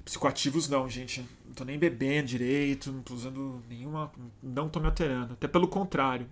psicoativos, 0.05 0.69
não, 0.69 0.89
gente. 0.89 1.27
Não 1.47 1.55
tô 1.55 1.65
nem 1.65 1.79
bebendo 1.79 2.29
direito, 2.29 2.93
não 2.93 3.03
tô 3.03 3.15
usando 3.15 3.63
nenhuma. 3.69 4.13
Não 4.43 4.69
tô 4.69 4.79
me 4.79 4.87
alterando. 4.87 5.33
Até 5.33 5.49
pelo 5.49 5.67
contrário. 5.67 6.29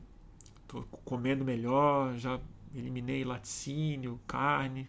Tô 0.69 0.83
comendo 1.05 1.45
melhor, 1.45 2.17
já 2.19 2.39
eliminei 2.75 3.25
laticínio, 3.25 4.21
carne 4.27 4.89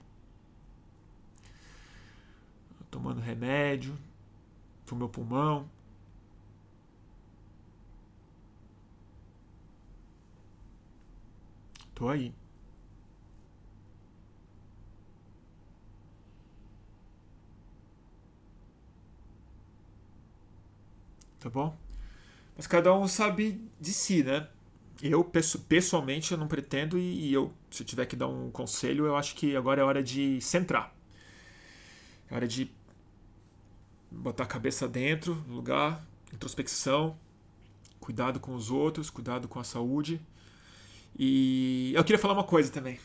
tomando 2.92 3.20
remédio 3.22 3.98
pro 4.86 4.96
meu 4.96 5.10
pulmão. 5.10 5.70
Tô 11.94 12.10
aí. 12.10 12.34
Tá 21.40 21.50
bom? 21.50 21.76
Mas 22.58 22.68
cada 22.68 22.94
um 22.96 23.08
sabe 23.08 23.62
de 23.80 23.94
si, 23.94 24.24
né? 24.24 24.48
Eu, 25.02 25.24
pessoalmente, 25.24 26.32
eu 26.32 26.38
não 26.38 26.48
pretendo 26.48 26.98
e 26.98 27.34
eu, 27.34 27.54
se 27.72 27.84
eu 27.84 27.88
tiver 27.88 28.06
que 28.06 28.16
dar 28.16 28.28
um 28.28 28.52
conselho, 28.52 29.06
eu 29.06 29.16
acho 29.18 29.36
que 29.36 29.56
agora 29.56 29.82
é 29.82 29.86
hora 29.86 30.04
de 30.04 30.42
centrar. 30.42 30.96
É 32.30 32.36
hora 32.36 32.48
de 32.48 32.72
botar 34.16 34.43
a 34.43 34.47
cabeça 34.47 34.88
dentro 34.88 35.36
do 35.36 35.53
lugar, 35.53 36.03
introspecção, 36.34 37.18
cuidado 37.99 38.39
com 38.39 38.55
os 38.55 38.72
outros, 38.72 39.09
cuidado 39.09 39.47
com 39.47 39.59
a 39.59 39.63
saúde. 39.63 40.22
E 41.18 41.93
eu 41.95 42.03
queria 42.03 42.20
falar 42.20 42.34
uma 42.34 42.43
coisa 42.43 42.72
também, 42.72 42.99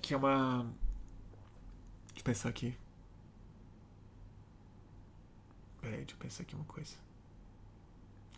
que 0.00 0.14
é 0.14 0.16
uma. 0.16 0.66
Deixa 2.08 2.20
eu 2.20 2.24
pensar 2.24 2.48
aqui. 2.48 2.74
Peraí, 5.80 5.98
deixa 5.98 6.14
eu 6.14 6.18
pensar 6.18 6.42
aqui 6.42 6.54
uma 6.54 6.64
coisa. 6.64 6.94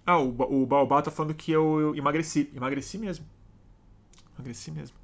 Ah, 0.07 0.19
o, 0.19 0.63
o 0.63 0.67
Baobá 0.67 1.03
tá 1.03 1.11
falando 1.11 1.35
que 1.35 1.51
eu, 1.51 1.81
eu 1.81 1.97
emagreci. 1.97 2.51
Emagreci 2.55 2.99
mesmo. 2.99 3.27
Emagreci 4.37 4.71
mesmo. 4.71 4.97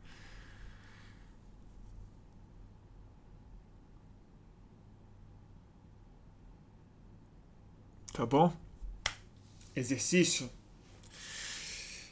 Tá 8.12 8.26
bom? 8.26 8.52
Exercício. 9.74 10.50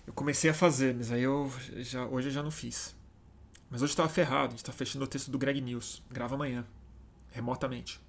Eu 0.06 0.12
comecei 0.12 0.48
a 0.50 0.54
fazer, 0.54 0.94
mas 0.94 1.12
aí 1.12 1.22
eu 1.22 1.52
já, 1.76 2.06
hoje 2.06 2.28
eu 2.28 2.32
já 2.32 2.42
não 2.42 2.50
fiz. 2.50 2.96
Mas 3.70 3.82
hoje 3.82 3.92
estava 3.92 4.08
ferrado, 4.08 4.46
a 4.46 4.50
gente 4.50 4.60
está 4.60 4.72
fechando 4.72 5.04
o 5.04 5.08
texto 5.08 5.30
do 5.30 5.38
Greg 5.38 5.60
News. 5.60 6.02
Grava 6.10 6.34
amanhã, 6.34 6.66
remotamente. 7.30 8.00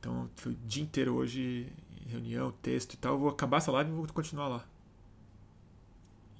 Então 0.00 0.30
foi 0.36 0.52
o 0.52 0.56
dia 0.64 0.82
inteiro 0.82 1.14
hoje, 1.14 1.70
reunião, 2.06 2.50
texto 2.62 2.94
e 2.94 2.96
tal. 2.96 3.14
Eu 3.14 3.18
vou 3.18 3.28
acabar 3.28 3.58
essa 3.58 3.70
live 3.70 3.90
e 3.90 3.94
vou 3.94 4.06
continuar 4.08 4.48
lá. 4.48 4.64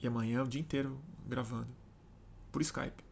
E 0.03 0.07
amanhã 0.07 0.43
o 0.43 0.49
dia 0.49 0.61
inteiro 0.61 0.99
gravando. 1.27 1.68
Por 2.51 2.62
Skype. 2.62 3.12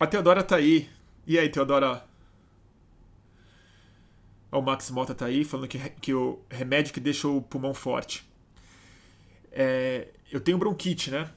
A 0.00 0.06
Teodora 0.06 0.44
tá 0.44 0.56
aí. 0.56 0.88
E 1.26 1.38
aí, 1.38 1.48
Teodora? 1.48 2.06
O 4.50 4.62
Max 4.62 4.90
Mota 4.90 5.14
tá 5.14 5.26
aí 5.26 5.44
falando 5.44 5.68
que, 5.68 5.78
que 6.00 6.14
o 6.14 6.40
remédio 6.48 6.94
que 6.94 7.00
deixa 7.00 7.26
o 7.26 7.42
pulmão 7.42 7.74
forte. 7.74 8.24
É, 9.50 10.08
eu 10.30 10.40
tenho 10.40 10.56
bronquite, 10.56 11.10
né? 11.10 11.28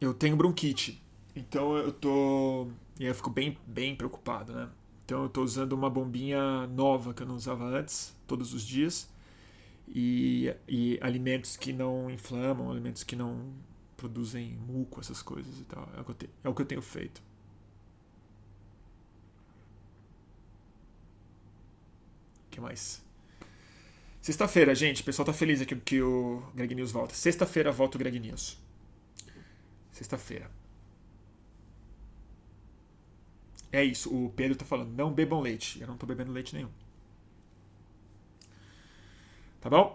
Eu 0.00 0.14
tenho 0.14 0.34
bronquite. 0.34 1.00
Então 1.36 1.76
eu 1.76 1.92
tô. 1.92 2.68
E 2.98 3.04
eu 3.04 3.14
fico 3.14 3.28
bem, 3.30 3.58
bem 3.66 3.94
preocupado, 3.94 4.52
né? 4.54 4.68
Então 5.04 5.24
eu 5.24 5.28
tô 5.28 5.42
usando 5.42 5.74
uma 5.74 5.90
bombinha 5.90 6.66
nova 6.68 7.12
que 7.12 7.22
eu 7.22 7.26
não 7.26 7.34
usava 7.34 7.64
antes, 7.64 8.16
todos 8.26 8.54
os 8.54 8.66
dias. 8.66 9.10
E, 9.94 10.54
e 10.66 10.98
alimentos 11.02 11.56
que 11.56 11.72
não 11.72 12.10
inflamam, 12.10 12.70
alimentos 12.70 13.04
que 13.04 13.14
não 13.14 13.52
produzem 14.02 14.56
muco, 14.56 15.00
essas 15.00 15.22
coisas 15.22 15.60
e 15.60 15.64
tal. 15.64 15.88
É 15.96 16.00
o 16.00 16.04
que 16.04 16.10
eu, 16.10 16.14
te, 16.14 16.30
é 16.42 16.48
o 16.48 16.54
que 16.54 16.62
eu 16.62 16.66
tenho 16.66 16.82
feito. 16.82 17.22
O 22.46 22.50
que 22.50 22.60
mais? 22.60 23.00
Sexta-feira, 24.20 24.74
gente. 24.74 25.02
O 25.02 25.04
pessoal 25.04 25.24
tá 25.24 25.32
feliz 25.32 25.60
aqui 25.60 25.76
que 25.76 26.02
o 26.02 26.42
Greg 26.52 26.74
News 26.74 26.90
volta. 26.90 27.14
Sexta-feira 27.14 27.70
volta 27.70 27.96
o 27.96 28.00
Greg 28.00 28.18
News. 28.18 28.58
Sexta-feira. 29.92 30.50
É 33.70 33.84
isso. 33.84 34.12
O 34.12 34.30
Pedro 34.30 34.56
tá 34.56 34.64
falando. 34.64 34.92
Não 34.92 35.12
bebam 35.12 35.40
leite. 35.40 35.80
Eu 35.80 35.86
não 35.86 35.96
tô 35.96 36.06
bebendo 36.06 36.32
leite 36.32 36.54
nenhum. 36.56 36.70
Tá 39.60 39.70
bom? 39.70 39.94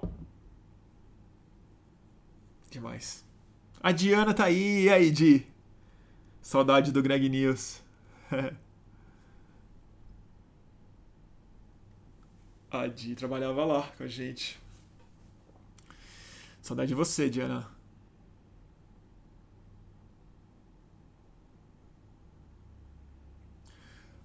O 2.66 2.70
que 2.70 2.80
mais? 2.80 3.27
A 3.82 3.92
Diana 3.92 4.34
tá 4.34 4.46
aí. 4.46 4.86
E 4.86 4.90
aí, 4.90 5.12
Di? 5.12 5.46
Saudade 6.42 6.92
do 6.92 7.02
Greg 7.02 7.30
News. 7.30 7.82
a 12.72 12.88
Di 12.88 13.16
trabalhava 13.16 13.66
lá 13.66 13.92
com 13.98 14.04
a 14.04 14.08
gente. 14.08 14.60
Saudade 16.62 16.90
de 16.90 16.96
você, 16.96 17.30
Diana. 17.30 17.68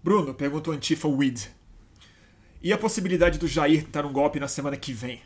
Bruno, 0.03 0.35
pergunta 0.35 0.71
o 0.71 0.73
Antifa 0.73 1.07
Weed. 1.07 1.49
E 2.61 2.73
a 2.73 2.79
possibilidade 2.79 3.39
do 3.39 3.47
Jair 3.47 3.87
dar 3.89 4.05
um 4.05 4.13
golpe 4.13 4.41
na 4.41 4.49
semana 4.49 4.77
que 4.77 4.93
vem? 4.93 5.23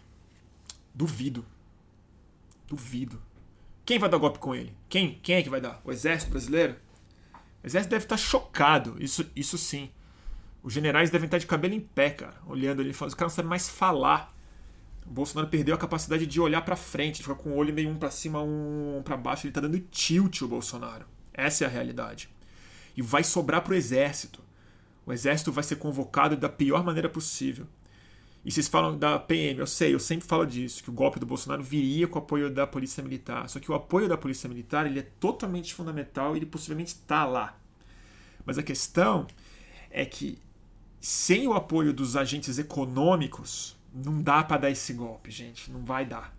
Duvido. 0.94 1.44
Duvido. 2.66 3.25
Quem 3.86 4.00
vai 4.00 4.08
dar 4.10 4.18
golpe 4.18 4.40
com 4.40 4.52
ele? 4.52 4.76
Quem? 4.88 5.20
Quem 5.22 5.36
é 5.36 5.42
que 5.44 5.48
vai 5.48 5.60
dar? 5.60 5.80
O 5.84 5.92
exército 5.92 6.32
brasileiro? 6.32 6.74
O 7.62 7.66
exército 7.66 7.92
deve 7.92 8.04
estar 8.04 8.16
chocado, 8.16 8.96
isso, 8.98 9.24
isso 9.36 9.56
sim. 9.56 9.90
Os 10.60 10.72
generais 10.72 11.08
devem 11.08 11.26
estar 11.26 11.38
de 11.38 11.46
cabelo 11.46 11.72
em 11.72 11.80
pé, 11.80 12.10
cara, 12.10 12.34
olhando 12.48 12.82
ele 12.82 12.90
os 12.90 12.98
caras 12.98 13.20
não 13.20 13.28
sabem 13.28 13.48
mais 13.48 13.68
falar. 13.68 14.34
O 15.06 15.10
Bolsonaro 15.10 15.48
perdeu 15.48 15.72
a 15.72 15.78
capacidade 15.78 16.26
de 16.26 16.40
olhar 16.40 16.62
para 16.62 16.74
frente, 16.74 17.22
fica 17.22 17.36
com 17.36 17.50
o 17.50 17.54
olho 17.54 17.72
meio 17.72 17.88
um 17.88 17.96
para 17.96 18.10
cima, 18.10 18.42
um 18.42 19.00
para 19.04 19.16
baixo, 19.16 19.46
ele 19.46 19.54
tá 19.54 19.60
dando 19.60 19.78
tilt 19.78 20.42
o 20.42 20.48
Bolsonaro. 20.48 21.06
Essa 21.32 21.62
é 21.62 21.66
a 21.68 21.70
realidade. 21.70 22.28
E 22.96 23.02
vai 23.02 23.22
sobrar 23.22 23.62
pro 23.62 23.76
exército. 23.76 24.42
O 25.06 25.12
exército 25.12 25.52
vai 25.52 25.62
ser 25.62 25.76
convocado 25.76 26.36
da 26.36 26.48
pior 26.48 26.82
maneira 26.82 27.08
possível. 27.08 27.68
E 28.46 28.52
vocês 28.52 28.68
falam 28.68 28.96
da 28.96 29.18
PM, 29.18 29.58
eu 29.58 29.66
sei, 29.66 29.92
eu 29.92 29.98
sempre 29.98 30.24
falo 30.24 30.46
disso, 30.46 30.80
que 30.80 30.88
o 30.88 30.92
golpe 30.92 31.18
do 31.18 31.26
Bolsonaro 31.26 31.64
viria 31.64 32.06
com 32.06 32.14
o 32.14 32.22
apoio 32.22 32.48
da 32.48 32.64
Polícia 32.64 33.02
Militar. 33.02 33.48
Só 33.48 33.58
que 33.58 33.68
o 33.68 33.74
apoio 33.74 34.08
da 34.08 34.16
Polícia 34.16 34.48
Militar 34.48 34.86
ele 34.86 35.00
é 35.00 35.06
totalmente 35.18 35.74
fundamental 35.74 36.32
e 36.32 36.38
ele 36.38 36.46
possivelmente 36.46 36.90
está 36.90 37.26
lá. 37.26 37.58
Mas 38.44 38.56
a 38.56 38.62
questão 38.62 39.26
é 39.90 40.04
que 40.04 40.38
sem 41.00 41.48
o 41.48 41.54
apoio 41.54 41.92
dos 41.92 42.16
agentes 42.16 42.56
econômicos, 42.56 43.76
não 43.92 44.22
dá 44.22 44.44
para 44.44 44.58
dar 44.58 44.70
esse 44.70 44.92
golpe, 44.92 45.28
gente. 45.28 45.68
Não 45.68 45.84
vai 45.84 46.06
dar. 46.06 46.32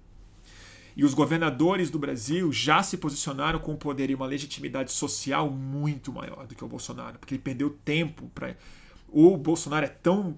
E 0.95 1.03
os 1.03 1.13
governadores 1.13 1.89
do 1.89 1.99
Brasil 1.99 2.53
já 2.53 2.81
se 2.83 2.95
posicionaram 2.95 3.59
com 3.59 3.73
um 3.73 3.77
poder 3.77 4.09
e 4.09 4.15
uma 4.15 4.25
legitimidade 4.25 4.93
social 4.93 5.51
muito 5.51 6.13
maior 6.13 6.47
do 6.47 6.55
que 6.55 6.63
o 6.63 6.69
Bolsonaro, 6.69 7.19
porque 7.19 7.33
ele 7.33 7.41
perdeu 7.41 7.69
tempo 7.83 8.31
para. 8.33 8.55
O 9.09 9.35
Bolsonaro 9.35 9.85
é 9.85 9.89
tão 9.89 10.37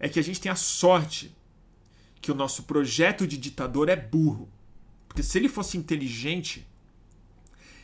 é 0.00 0.08
que 0.08 0.18
a 0.18 0.22
gente 0.22 0.40
tem 0.40 0.50
a 0.50 0.56
sorte 0.56 1.32
que 2.20 2.32
o 2.32 2.34
nosso 2.34 2.64
projeto 2.64 3.26
de 3.26 3.36
ditador 3.36 3.88
é 3.88 3.96
burro. 3.96 4.48
Porque 5.06 5.22
se 5.22 5.38
ele 5.38 5.48
fosse 5.48 5.76
inteligente, 5.76 6.66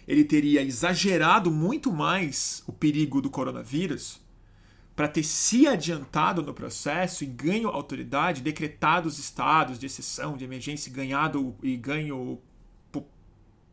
ele 0.09 0.25
teria 0.25 0.62
exagerado 0.62 1.51
muito 1.51 1.93
mais 1.93 2.62
o 2.67 2.73
perigo 2.73 3.21
do 3.21 3.31
coronavírus 3.31 4.21
para 4.95 5.09
ter 5.09 5.23
se 5.23 5.67
adiantado 5.67 6.43
no 6.43 6.55
processo 6.55 7.23
e 7.23 7.27
ganho 7.27 7.69
autoridade, 7.69 8.41
decretado 8.41 9.09
os 9.09 9.19
estados 9.19 9.79
de 9.79 9.85
exceção, 9.87 10.37
de 10.37 10.45
emergência, 10.45 10.91
ganhado 10.91 11.55
e 11.62 11.77
ganho 11.77 12.41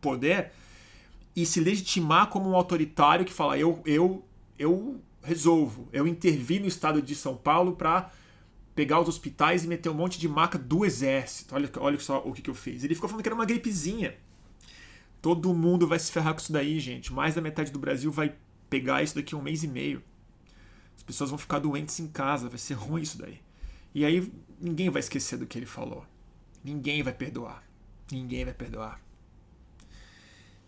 poder 0.01 0.51
e 1.33 1.45
se 1.45 1.61
legitimar 1.61 2.27
como 2.27 2.49
um 2.49 2.55
autoritário 2.55 3.25
que 3.25 3.33
fala 3.33 3.57
eu 3.57 3.81
eu 3.85 4.23
eu 4.59 5.01
resolvo, 5.23 5.87
eu 5.93 6.05
intervi 6.05 6.59
no 6.59 6.67
estado 6.67 7.01
de 7.01 7.15
São 7.15 7.35
Paulo 7.35 7.77
para 7.77 8.11
pegar 8.75 8.99
os 8.99 9.07
hospitais 9.07 9.63
e 9.63 9.67
meter 9.67 9.89
um 9.89 9.93
monte 9.93 10.19
de 10.19 10.27
maca 10.27 10.57
do 10.57 10.83
exército. 10.85 11.55
Olha, 11.55 11.69
olha 11.77 11.99
só 11.99 12.19
o 12.19 12.33
que, 12.33 12.41
que 12.41 12.49
eu 12.49 12.55
fiz. 12.55 12.83
Ele 12.83 12.95
ficou 12.95 13.09
falando 13.09 13.23
que 13.23 13.29
era 13.29 13.35
uma 13.35 13.45
gripezinha. 13.45 14.15
Todo 15.21 15.53
mundo 15.53 15.87
vai 15.87 15.99
se 15.99 16.11
ferrar 16.11 16.33
com 16.33 16.39
isso 16.39 16.51
daí, 16.51 16.79
gente. 16.79 17.13
Mais 17.13 17.35
da 17.35 17.41
metade 17.41 17.71
do 17.71 17.79
Brasil 17.79 18.11
vai 18.11 18.35
pegar 18.69 19.03
isso 19.03 19.15
daqui 19.15 19.35
a 19.35 19.37
um 19.37 19.41
mês 19.41 19.63
e 19.63 19.67
meio. 19.67 20.03
As 20.95 21.03
pessoas 21.03 21.29
vão 21.29 21.39
ficar 21.39 21.59
doentes 21.59 21.99
em 21.99 22.07
casa, 22.07 22.49
vai 22.49 22.57
ser 22.57 22.73
ruim 22.73 23.01
isso 23.01 23.17
daí. 23.17 23.39
E 23.93 24.03
aí 24.03 24.31
ninguém 24.59 24.89
vai 24.89 24.99
esquecer 24.99 25.37
do 25.37 25.45
que 25.45 25.57
ele 25.57 25.65
falou. 25.65 26.05
Ninguém 26.63 27.03
vai 27.03 27.13
perdoar. 27.13 27.63
Ninguém 28.11 28.45
vai 28.45 28.53
perdoar. 28.53 29.01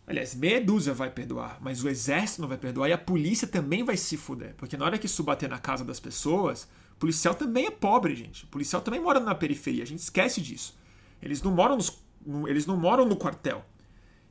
Aliás, 0.08 0.36
meia 0.36 0.64
dúzia 0.64 0.93
vai 0.93 1.10
perdoar, 1.10 1.58
mas 1.60 1.84
o 1.84 1.89
exército 1.89 2.41
não 2.41 2.47
vai 2.47 2.58
perdoar 2.58 2.89
e 2.89 2.93
a 2.93 2.97
polícia 2.97 3.47
também 3.47 3.84
vai 3.84 3.97
se 3.97 4.16
fuder. 4.16 4.53
Porque 4.56 4.78
na 4.78 4.86
hora 4.86 4.99
que 4.99 5.08
isso 5.08 5.24
bater 5.24 5.49
na 5.49 5.58
casa 5.58 5.84
das 5.84 5.99
pessoas, 5.99 6.70
o 6.95 6.99
policial 6.99 7.35
também 7.35 7.65
é 7.65 7.71
pobre, 7.71 8.15
gente. 8.15 8.45
O 8.45 8.47
policial 8.47 8.81
também 8.81 9.01
mora 9.01 9.19
na 9.19 9.35
periferia. 9.35 9.83
A 9.83 9.87
gente 9.87 9.99
esquece 9.99 10.39
disso. 10.39 10.77
Eles 11.21 11.41
não 11.43 11.51
moram, 11.51 11.75
nos, 11.75 12.01
eles 12.47 12.65
não 12.65 12.77
moram 12.77 13.05
no 13.05 13.17
quartel. 13.17 13.65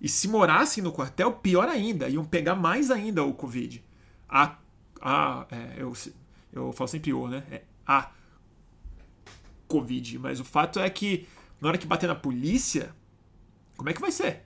E 0.00 0.08
se 0.08 0.28
morassem 0.28 0.82
no 0.82 0.90
quartel, 0.90 1.32
pior 1.32 1.68
ainda. 1.68 2.08
Iam 2.08 2.24
pegar 2.24 2.54
mais 2.54 2.90
ainda 2.90 3.22
o 3.22 3.34
Covid. 3.34 3.84
A. 4.28 4.56
a 5.00 5.46
é, 5.50 5.74
eu, 5.76 5.92
eu 6.52 6.72
falo 6.72 6.88
sempre 6.88 7.12
o, 7.12 7.28
né? 7.28 7.44
É 7.50 7.62
a 7.86 8.10
Covid. 9.68 10.18
Mas 10.18 10.40
o 10.40 10.44
fato 10.44 10.80
é 10.80 10.88
que 10.88 11.28
na 11.60 11.68
hora 11.68 11.78
que 11.78 11.86
bater 11.86 12.06
na 12.06 12.14
polícia, 12.14 12.94
como 13.76 13.90
é 13.90 13.92
que 13.92 14.00
vai 14.00 14.10
ser? 14.10 14.42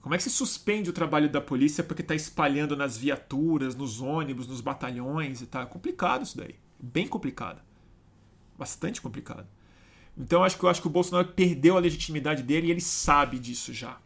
Como 0.00 0.14
é 0.14 0.18
que 0.18 0.24
se 0.24 0.30
suspende 0.30 0.88
o 0.88 0.92
trabalho 0.92 1.30
da 1.30 1.40
polícia 1.40 1.84
porque 1.84 2.02
está 2.02 2.14
espalhando 2.14 2.74
nas 2.76 2.96
viaturas, 2.96 3.74
nos 3.74 4.00
ônibus, 4.00 4.46
nos 4.46 4.62
batalhões 4.62 5.42
e 5.42 5.46
tal? 5.46 5.62
É 5.62 5.66
complicado 5.66 6.22
isso 6.22 6.36
daí 6.36 6.63
bem 6.84 7.08
complicada. 7.08 7.64
Bastante 8.58 9.00
complicada. 9.00 9.48
Então 10.16 10.44
acho 10.44 10.58
que 10.58 10.64
eu 10.64 10.68
acho 10.68 10.80
que 10.80 10.86
o 10.86 10.90
Bolsonaro 10.90 11.28
perdeu 11.28 11.76
a 11.76 11.80
legitimidade 11.80 12.42
dele 12.42 12.68
e 12.68 12.70
ele 12.70 12.80
sabe 12.80 13.38
disso 13.38 13.72
já. 13.72 13.98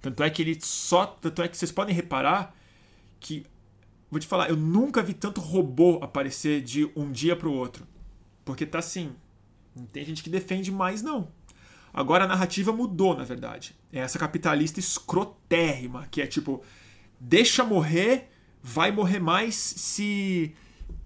Tanto 0.00 0.22
é 0.22 0.30
que 0.30 0.42
ele 0.42 0.58
só. 0.60 1.06
Tanto 1.06 1.42
é 1.42 1.48
que 1.48 1.56
vocês 1.56 1.72
podem 1.72 1.94
reparar 1.94 2.54
que. 3.18 3.44
Vou 4.10 4.18
te 4.18 4.26
falar, 4.26 4.50
eu 4.50 4.56
nunca 4.56 5.02
vi 5.02 5.14
tanto 5.14 5.40
robô 5.40 6.00
aparecer 6.02 6.60
de 6.62 6.90
um 6.96 7.12
dia 7.12 7.36
para 7.36 7.48
o 7.48 7.52
outro. 7.52 7.86
Porque 8.44 8.66
tá 8.66 8.78
assim. 8.78 9.12
Não 9.74 9.86
tem 9.86 10.04
gente 10.04 10.22
que 10.22 10.30
defende 10.30 10.72
mais, 10.72 11.00
não. 11.00 11.28
Agora 11.92 12.24
a 12.24 12.28
narrativa 12.28 12.72
mudou, 12.72 13.16
na 13.16 13.24
verdade. 13.24 13.74
É 13.92 14.00
essa 14.00 14.18
capitalista 14.18 14.80
escrotérrima, 14.80 16.06
que 16.10 16.22
é 16.22 16.26
tipo, 16.26 16.62
deixa 17.18 17.64
morrer, 17.64 18.30
vai 18.62 18.90
morrer 18.90 19.20
mais 19.20 19.54
se 19.54 20.54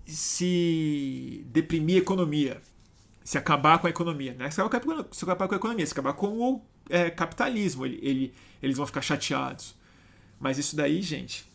se 0.06 1.44
deprimir 1.48 1.96
a 1.96 1.98
economia, 1.98 2.60
se 3.22 3.38
acabar 3.38 3.78
com 3.78 3.86
a 3.86 3.90
economia. 3.90 4.34
Não 4.34 4.46
é 4.46 4.50
se 4.50 4.60
acabar 4.60 5.48
com 5.48 5.54
a 5.54 5.56
economia, 5.56 5.86
se 5.86 5.92
acabar 5.92 6.12
com 6.12 6.38
o 6.38 6.62
é, 6.88 7.10
capitalismo, 7.10 7.86
ele, 7.86 7.98
ele, 8.02 8.34
eles 8.62 8.76
vão 8.76 8.86
ficar 8.86 9.02
chateados. 9.02 9.74
Mas 10.38 10.58
isso 10.58 10.76
daí, 10.76 11.00
gente, 11.00 11.46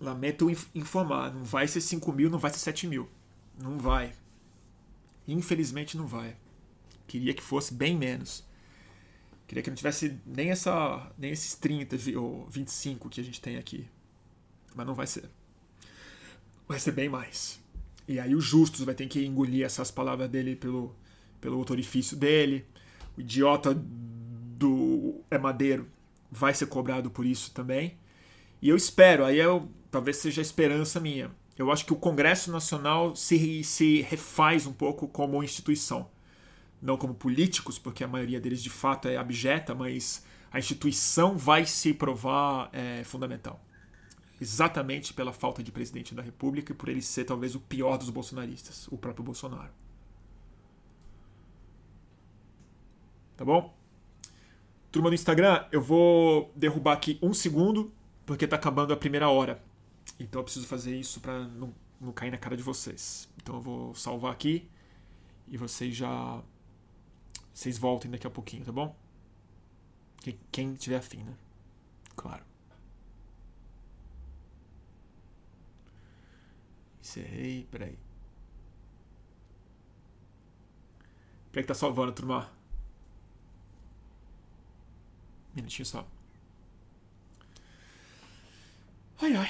lamento 0.00 0.48
informar, 0.74 1.34
não 1.34 1.44
vai 1.44 1.66
ser 1.66 1.80
5 1.80 2.12
mil, 2.12 2.30
não 2.30 2.38
vai 2.38 2.50
ser 2.50 2.58
7 2.58 2.86
mil. 2.86 3.08
Não 3.60 3.78
vai. 3.78 4.12
Infelizmente 5.26 5.96
não 5.96 6.06
vai. 6.06 6.36
Queria 7.06 7.34
que 7.34 7.42
fosse 7.42 7.74
bem 7.74 7.96
menos. 7.96 8.44
Queria 9.46 9.62
que 9.62 9.70
não 9.70 9.76
tivesse 9.76 10.20
nem, 10.26 10.50
essa, 10.50 11.10
nem 11.16 11.30
esses 11.30 11.54
30 11.54 11.96
ou 12.18 12.46
25 12.48 13.08
que 13.08 13.20
a 13.20 13.24
gente 13.24 13.40
tem 13.40 13.56
aqui. 13.56 13.88
Mas 14.74 14.86
não 14.86 14.94
vai 14.94 15.06
ser. 15.06 15.28
Vai 16.68 16.78
ser 16.78 16.92
bem 16.92 17.08
mais. 17.08 17.58
E 18.06 18.20
aí 18.20 18.34
o 18.34 18.40
Justus 18.40 18.82
vai 18.82 18.94
ter 18.94 19.06
que 19.06 19.24
engolir 19.24 19.64
essas 19.64 19.90
palavras 19.90 20.28
dele 20.28 20.54
pelo, 20.54 20.94
pelo 21.40 21.56
outro 21.56 21.72
orifício 21.72 22.14
dele. 22.14 22.66
O 23.16 23.22
idiota 23.22 23.74
do 23.74 25.22
é 25.30 25.38
madeiro 25.38 25.88
vai 26.30 26.52
ser 26.52 26.66
cobrado 26.66 27.10
por 27.10 27.24
isso 27.24 27.52
também. 27.52 27.96
E 28.60 28.68
eu 28.68 28.76
espero, 28.76 29.24
aí 29.24 29.38
eu, 29.38 29.66
talvez 29.90 30.18
seja 30.18 30.40
a 30.40 30.42
esperança 30.42 31.00
minha. 31.00 31.30
Eu 31.56 31.72
acho 31.72 31.86
que 31.86 31.92
o 31.92 31.96
Congresso 31.96 32.52
Nacional 32.52 33.16
se, 33.16 33.64
se 33.64 34.02
refaz 34.02 34.66
um 34.66 34.72
pouco 34.72 35.08
como 35.08 35.42
instituição. 35.42 36.08
Não 36.82 36.98
como 36.98 37.14
políticos, 37.14 37.78
porque 37.78 38.04
a 38.04 38.08
maioria 38.08 38.40
deles 38.40 38.62
de 38.62 38.70
fato 38.70 39.08
é 39.08 39.16
abjeta, 39.16 39.74
mas 39.74 40.24
a 40.52 40.58
instituição 40.58 41.36
vai 41.36 41.64
se 41.64 41.94
provar 41.94 42.68
é, 42.72 43.02
fundamental 43.04 43.64
exatamente 44.40 45.12
pela 45.12 45.32
falta 45.32 45.62
de 45.62 45.72
presidente 45.72 46.14
da 46.14 46.22
República 46.22 46.72
e 46.72 46.74
por 46.74 46.88
ele 46.88 47.02
ser 47.02 47.24
talvez 47.24 47.54
o 47.54 47.60
pior 47.60 47.96
dos 47.96 48.10
bolsonaristas, 48.10 48.86
o 48.88 48.96
próprio 48.96 49.24
Bolsonaro. 49.24 49.72
Tá 53.36 53.44
bom? 53.44 53.74
Turma 54.90 55.10
do 55.10 55.14
Instagram, 55.14 55.64
eu 55.70 55.80
vou 55.80 56.52
derrubar 56.56 56.94
aqui 56.94 57.18
um 57.22 57.34
segundo, 57.34 57.92
porque 58.24 58.46
tá 58.46 58.56
acabando 58.56 58.92
a 58.92 58.96
primeira 58.96 59.28
hora. 59.28 59.62
Então 60.18 60.40
eu 60.40 60.44
preciso 60.44 60.66
fazer 60.66 60.96
isso 60.96 61.20
para 61.20 61.46
não, 61.46 61.74
não 62.00 62.12
cair 62.12 62.30
na 62.30 62.38
cara 62.38 62.56
de 62.56 62.62
vocês. 62.62 63.28
Então 63.36 63.56
eu 63.56 63.60
vou 63.60 63.94
salvar 63.94 64.32
aqui 64.32 64.68
e 65.46 65.56
vocês 65.56 65.94
já. 65.94 66.42
Vocês 67.52 67.76
voltem 67.76 68.10
daqui 68.10 68.26
a 68.26 68.30
pouquinho, 68.30 68.64
tá 68.64 68.72
bom? 68.72 68.96
Quem 70.50 70.74
tiver 70.74 70.96
afim, 70.96 71.22
né? 71.22 71.34
Claro. 72.16 72.47
Encerrei, 77.08 77.66
peraí. 77.70 77.98
Peraí 81.50 81.64
que 81.64 81.68
tá 81.68 81.74
salvando, 81.74 82.12
turma. 82.12 82.50
Minutinho 85.54 85.86
só. 85.86 86.06
Ai, 89.22 89.34
ai. 89.36 89.48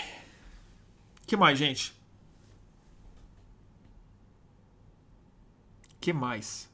que 1.27 1.37
mais, 1.37 1.59
gente? 1.59 1.93
que 6.01 6.13
mais? 6.13 6.71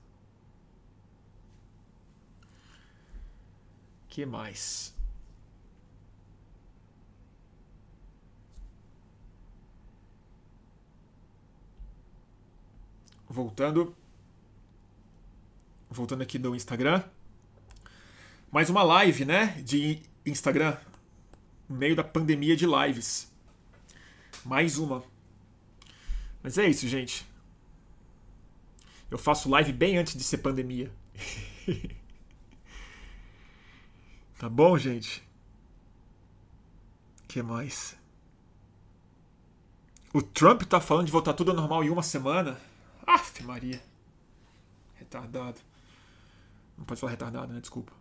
que 4.08 4.26
mais? 4.26 4.93
Voltando. 13.34 13.94
Voltando 15.90 16.22
aqui 16.22 16.38
do 16.38 16.54
Instagram. 16.54 17.02
Mais 18.50 18.70
uma 18.70 18.82
live, 18.84 19.24
né? 19.24 19.60
De 19.62 20.00
Instagram. 20.24 20.76
No 21.68 21.76
meio 21.76 21.96
da 21.96 22.04
pandemia 22.04 22.56
de 22.56 22.66
lives. 22.66 23.30
Mais 24.44 24.78
uma. 24.78 25.02
Mas 26.42 26.56
é 26.56 26.66
isso, 26.66 26.86
gente. 26.88 27.26
Eu 29.10 29.18
faço 29.18 29.50
live 29.50 29.72
bem 29.72 29.98
antes 29.98 30.16
de 30.16 30.22
ser 30.22 30.38
pandemia. 30.38 30.92
tá 34.38 34.48
bom, 34.48 34.78
gente? 34.78 35.22
que 37.26 37.42
mais? 37.42 37.96
O 40.12 40.22
Trump 40.22 40.62
tá 40.62 40.80
falando 40.80 41.06
de 41.06 41.12
voltar 41.12 41.32
tudo 41.32 41.50
ao 41.50 41.56
normal 41.56 41.82
em 41.82 41.90
uma 41.90 42.02
semana. 42.04 42.56
Aff, 43.06 43.42
Maria. 43.42 43.82
Retardado. 44.94 45.60
Não 46.76 46.84
pode 46.84 47.00
falar 47.00 47.12
retardado, 47.12 47.52
né? 47.52 47.60
Desculpa. 47.60 47.92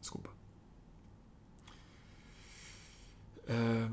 Desculpa. 0.00 0.30
É... 3.46 3.88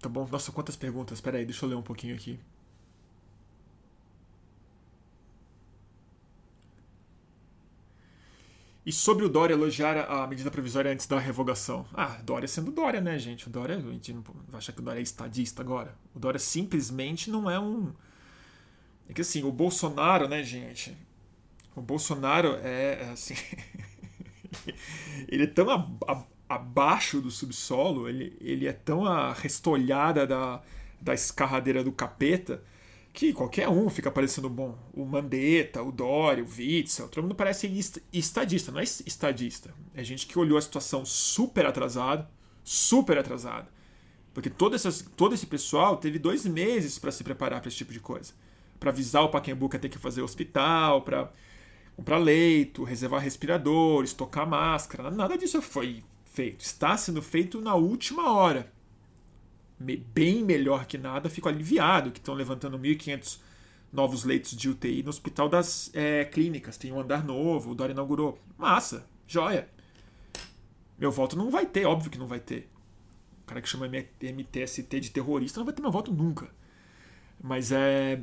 Tá 0.00 0.08
bom. 0.08 0.26
Nossa, 0.26 0.50
quantas 0.52 0.76
perguntas. 0.76 1.18
Espera 1.18 1.38
aí, 1.38 1.44
deixa 1.44 1.64
eu 1.64 1.68
ler 1.68 1.74
um 1.76 1.82
pouquinho 1.82 2.14
aqui. 2.14 2.40
E 8.84 8.92
sobre 8.92 9.24
o 9.24 9.28
Dória 9.28 9.52
elogiar 9.52 10.06
a 10.08 10.26
medida 10.26 10.50
provisória 10.50 10.90
antes 10.90 11.06
da 11.06 11.18
revogação. 11.18 11.86
Ah, 11.92 12.18
Dória 12.24 12.48
sendo 12.48 12.72
Dória, 12.72 13.00
né, 13.00 13.18
gente? 13.18 13.46
O 13.46 13.50
Dória, 13.50 13.76
a 13.76 13.80
gente 13.80 14.12
não 14.12 14.22
vai 14.22 14.58
achar 14.58 14.72
que 14.72 14.80
o 14.80 14.82
Dória 14.82 15.00
é 15.00 15.02
estadista 15.02 15.60
agora. 15.60 15.94
O 16.14 16.18
Dória 16.18 16.38
simplesmente 16.38 17.30
não 17.30 17.50
é 17.50 17.60
um. 17.60 17.92
É 19.08 19.12
que 19.12 19.20
assim, 19.20 19.42
o 19.42 19.52
Bolsonaro, 19.52 20.28
né, 20.28 20.42
gente? 20.42 20.96
O 21.76 21.82
Bolsonaro 21.82 22.58
é, 22.62 23.02
é 23.02 23.10
assim. 23.10 23.34
ele 25.28 25.44
é 25.44 25.46
tão 25.46 25.68
a, 25.70 25.86
a, 26.08 26.24
abaixo 26.48 27.20
do 27.20 27.30
subsolo, 27.30 28.08
ele, 28.08 28.36
ele 28.40 28.66
é 28.66 28.72
tão 28.72 29.04
a 29.04 29.32
restolhada 29.32 30.26
da, 30.26 30.62
da 31.00 31.12
escarradeira 31.12 31.84
do 31.84 31.92
capeta 31.92 32.62
que 33.12 33.32
qualquer 33.32 33.68
um 33.68 33.88
fica 33.90 34.10
parecendo 34.10 34.48
bom. 34.48 34.78
O 34.92 35.04
Mandetta, 35.04 35.82
o 35.82 35.90
Dória, 35.90 36.44
o 36.44 36.46
Witzel, 36.46 37.08
todo 37.08 37.22
mundo 37.24 37.34
parece 37.34 37.66
estadista, 38.12 38.70
não 38.70 38.80
é 38.80 38.84
estadista. 38.84 39.74
É 39.94 40.04
gente 40.04 40.26
que 40.26 40.38
olhou 40.38 40.56
a 40.56 40.62
situação 40.62 41.04
super 41.04 41.66
atrasado, 41.66 42.26
super 42.62 43.18
atrasado. 43.18 43.68
Porque 44.32 44.48
todo, 44.48 44.76
essas, 44.76 45.02
todo 45.16 45.34
esse 45.34 45.46
pessoal 45.46 45.96
teve 45.96 46.18
dois 46.18 46.46
meses 46.46 46.98
para 46.98 47.10
se 47.10 47.24
preparar 47.24 47.60
para 47.60 47.68
esse 47.68 47.78
tipo 47.78 47.92
de 47.92 48.00
coisa. 48.00 48.32
Para 48.78 48.90
avisar 48.90 49.24
o 49.24 49.28
Paquembu 49.28 49.68
que 49.68 49.76
ia 49.76 49.80
ter 49.80 49.88
que 49.88 49.98
fazer 49.98 50.22
hospital, 50.22 51.02
para 51.02 51.32
comprar 51.96 52.18
leito, 52.18 52.84
reservar 52.84 53.20
respiradores, 53.20 54.12
tocar 54.12 54.46
máscara. 54.46 55.10
Nada 55.10 55.36
disso 55.36 55.60
foi 55.60 56.02
feito. 56.24 56.62
Está 56.62 56.96
sendo 56.96 57.20
feito 57.20 57.60
na 57.60 57.74
última 57.74 58.32
hora 58.32 58.72
bem 59.80 60.44
melhor 60.44 60.84
que 60.84 60.98
nada, 60.98 61.30
fico 61.30 61.48
aliviado 61.48 62.10
que 62.10 62.18
estão 62.18 62.34
levantando 62.34 62.78
1.500 62.78 63.38
novos 63.92 64.24
leitos 64.24 64.56
de 64.56 64.68
UTI 64.68 65.02
no 65.02 65.08
Hospital 65.08 65.48
das 65.48 65.90
é, 65.94 66.24
Clínicas. 66.26 66.76
Tem 66.76 66.92
um 66.92 67.00
andar 67.00 67.24
novo, 67.24 67.70
o 67.70 67.74
Dória 67.74 67.92
inaugurou. 67.92 68.38
Massa, 68.58 69.06
joia. 69.26 69.68
Meu 70.98 71.10
voto 71.10 71.36
não 71.36 71.50
vai 71.50 71.64
ter, 71.64 71.86
óbvio 71.86 72.10
que 72.10 72.18
não 72.18 72.26
vai 72.26 72.38
ter. 72.38 72.68
O 73.42 73.46
cara 73.46 73.62
que 73.62 73.68
chama 73.68 73.88
MTST 73.88 75.00
de 75.00 75.10
terrorista 75.10 75.58
não 75.58 75.64
vai 75.64 75.74
ter 75.74 75.80
meu 75.80 75.90
voto 75.90 76.12
nunca. 76.12 76.48
Mas 77.42 77.72
é. 77.72 78.20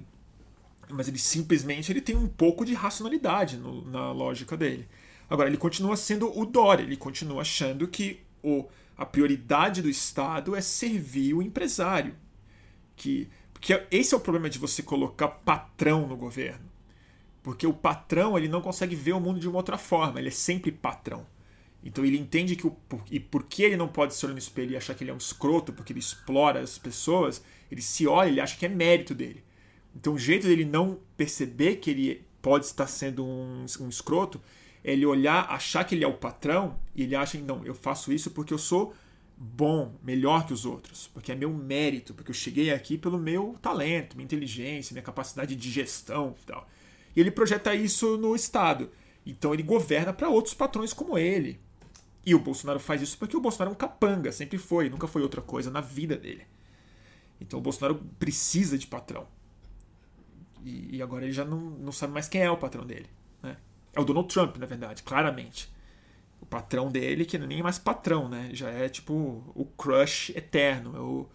Mas 0.90 1.08
ele 1.08 1.18
simplesmente 1.18 1.92
ele 1.92 2.00
tem 2.00 2.16
um 2.16 2.28
pouco 2.28 2.64
de 2.64 2.74
racionalidade 2.74 3.58
no, 3.58 3.84
na 3.90 4.12
lógica 4.12 4.56
dele. 4.56 4.88
Agora, 5.30 5.50
ele 5.50 5.58
continua 5.58 5.98
sendo 5.98 6.32
o 6.40 6.46
Dória, 6.46 6.84
ele 6.84 6.96
continua 6.96 7.42
achando 7.42 7.86
que 7.88 8.22
o 8.42 8.66
a 8.98 9.06
prioridade 9.06 9.82
do 9.82 9.90
Estado 9.90 10.56
é 10.56 10.62
servir 10.62 11.34
o 11.34 11.42
empresário. 11.42 12.16
Que, 12.96 13.30
porque 13.54 13.86
esse 13.92 14.14
é 14.14 14.18
o 14.18 14.22
problema 14.22 14.50
de 14.50 14.58
você 14.58 14.82
colocar 14.82 15.28
patrão 15.28 16.08
no 16.08 16.18
governo. 16.18 16.66
Porque 17.44 17.68
o 17.68 17.74
patrão 17.74 18.38
ele 18.38 18.48
não 18.48 18.62
consegue 18.62 18.96
ver 18.96 19.14
o 19.14 19.20
mundo 19.20 19.40
de 19.40 19.48
uma 19.48 19.58
outra 19.58 19.78
forma, 19.78 20.20
ele 20.20 20.30
é 20.30 20.32
sempre 20.32 20.72
patrão. 20.72 21.26
Então 21.84 22.04
ele 22.04 22.18
entende 22.18 22.56
que 22.56 22.66
o, 22.66 22.76
e 23.12 23.20
porque 23.20 23.64
ele 23.64 23.78
não 23.78 23.88
pode 23.88 24.16
se 24.16 24.26
olhar 24.26 24.34
no 24.34 24.40
espelho 24.40 24.72
e 24.72 24.76
achar 24.76 24.96
que 24.96 25.04
ele 25.04 25.12
é 25.12 25.14
um 25.14 25.18
escroto, 25.18 25.72
porque 25.72 25.94
ele 25.94 26.00
explora 26.00 26.60
as 26.60 26.78
pessoas, 26.78 27.42
ele 27.72 27.82
se 27.82 28.08
olha, 28.08 28.30
ele 28.30 28.42
acha 28.42 28.58
que 28.58 28.66
é 28.66 28.70
mérito 28.70 29.14
dele. 29.14 29.44
Então 29.96 30.14
o 30.14 30.20
jeito 30.20 30.48
dele 30.48 30.66
não 30.66 31.00
perceber 31.16 31.78
que 31.78 31.92
ele 31.92 32.26
pode 32.42 32.66
estar 32.66 32.88
sendo 32.88 33.26
um, 33.26 33.66
um 33.80 33.90
escroto 33.90 34.42
ele 34.92 35.06
olhar, 35.06 35.50
achar 35.50 35.84
que 35.84 35.96
ele 35.96 36.04
é 36.04 36.08
o 36.08 36.14
patrão 36.14 36.80
e 36.96 37.04
ele 37.04 37.16
acha, 37.16 37.38
não, 37.40 37.66
eu 37.66 37.76
faço 37.76 38.12
isso 38.12 38.32
porque 38.32 38.54
eu 38.54 38.58
sou 38.58 38.94
bom, 39.38 39.94
melhor 40.02 40.48
que 40.48 40.54
os 40.54 40.66
outros, 40.66 41.08
porque 41.14 41.32
é 41.32 41.36
meu 41.36 41.54
mérito, 41.54 42.14
porque 42.14 42.32
eu 42.32 42.36
cheguei 42.36 42.72
aqui 42.72 42.98
pelo 42.98 43.20
meu 43.20 43.56
talento, 43.62 44.16
minha 44.16 44.26
inteligência, 44.26 44.94
minha 44.94 45.04
capacidade 45.04 45.56
de 45.56 45.70
gestão 45.70 46.34
e 46.42 46.46
tal. 46.46 46.68
E 47.16 47.20
ele 47.20 47.30
projeta 47.30 47.76
isso 47.76 48.18
no 48.18 48.36
Estado. 48.36 48.90
Então 49.26 49.54
ele 49.54 49.62
governa 49.62 50.14
para 50.14 50.30
outros 50.30 50.54
patrões 50.54 50.94
como 50.94 51.18
ele. 51.18 51.60
E 52.26 52.34
o 52.34 52.40
Bolsonaro 52.40 52.80
faz 52.80 53.02
isso 53.02 53.18
porque 53.18 53.38
o 53.38 53.42
Bolsonaro 53.42 53.72
é 53.72 53.74
um 53.74 53.78
capanga, 53.78 54.32
sempre 54.32 54.58
foi, 54.58 54.90
nunca 54.90 55.08
foi 55.08 55.22
outra 55.22 55.42
coisa 55.42 55.70
na 55.70 55.82
vida 55.82 56.16
dele. 56.16 56.44
Então 57.40 57.60
o 57.60 57.62
Bolsonaro 57.62 57.96
precisa 58.18 58.78
de 58.78 58.88
patrão. 58.88 59.28
E, 60.64 61.02
agora 61.02 61.24
ele 61.24 61.32
já 61.32 61.46
não, 61.46 61.58
não 61.58 61.92
sabe 61.92 62.12
mais 62.12 62.28
quem 62.28 62.42
é 62.42 62.52
o 62.52 62.58
patrão 62.58 62.86
dele. 62.86 63.08
É 63.98 64.00
o 64.00 64.06
Donald 64.06 64.32
Trump, 64.32 64.58
na 64.58 64.68
verdade, 64.68 65.02
claramente. 65.02 65.74
O 66.40 66.46
patrão 66.46 66.92
dele, 66.92 67.26
que 67.26 67.36
não 67.38 67.46
é 67.46 67.48
nem 67.48 67.64
mais 67.64 67.80
patrão, 67.80 68.30
né? 68.30 68.52
Já 68.54 68.70
é 68.70 68.88
tipo 68.88 69.14
o 69.56 69.66
crush 69.66 70.30
eterno. 70.36 70.96
É 70.96 71.00
o, 71.00 71.28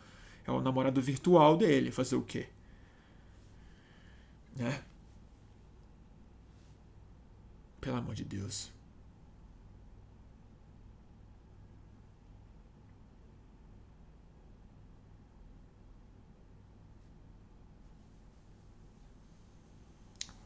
é 0.47 0.51
o 0.53 0.61
namorado 0.61 1.03
virtual 1.03 1.57
dele. 1.57 1.91
Fazer 1.91 2.15
o 2.15 2.23
quê? 2.23 2.49
Né? 4.57 4.81
Pelo 7.81 7.97
amor 7.97 8.15
de 8.15 8.25
Deus. 8.25 8.72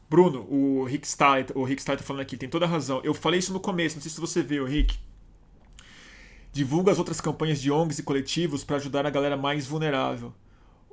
Bruno, 0.09 0.47
o 0.49 0.85
Rick 0.85 1.07
Stein, 1.07 1.45
o 1.53 1.63
Rick 1.63 1.81
Stein 1.81 1.97
tá 1.97 2.03
falando 2.03 2.21
aqui, 2.21 2.37
tem 2.37 2.47
toda 2.47 2.65
a 2.65 2.67
razão. 2.67 3.01
Eu 3.03 3.13
falei 3.13 3.39
isso 3.39 3.51
no 3.51 3.59
começo, 3.59 3.95
não 3.95 4.01
sei 4.01 4.09
se 4.09 4.21
você 4.21 4.41
viu, 4.41 4.65
Rick. 4.65 4.97
Divulga 6.53 6.91
as 6.91 6.97
outras 6.97 7.19
campanhas 7.19 7.61
de 7.61 7.69
ONGs 7.69 7.99
e 7.99 8.03
coletivos 8.03 8.63
para 8.63 8.77
ajudar 8.77 9.05
a 9.05 9.09
galera 9.09 9.35
mais 9.35 9.67
vulnerável. 9.67 10.33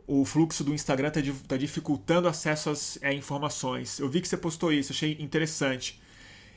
O 0.06 0.24
fluxo 0.24 0.64
do 0.64 0.74
Instagram 0.74 1.08
está 1.08 1.20
tá 1.46 1.56
dificultando 1.56 2.28
acesso 2.28 2.70
às 2.70 2.98
é, 3.02 3.14
informações. 3.14 4.00
Eu 4.00 4.08
vi 4.08 4.20
que 4.20 4.28
você 4.28 4.36
postou 4.36 4.72
isso, 4.72 4.92
achei 4.92 5.16
interessante. 5.20 6.02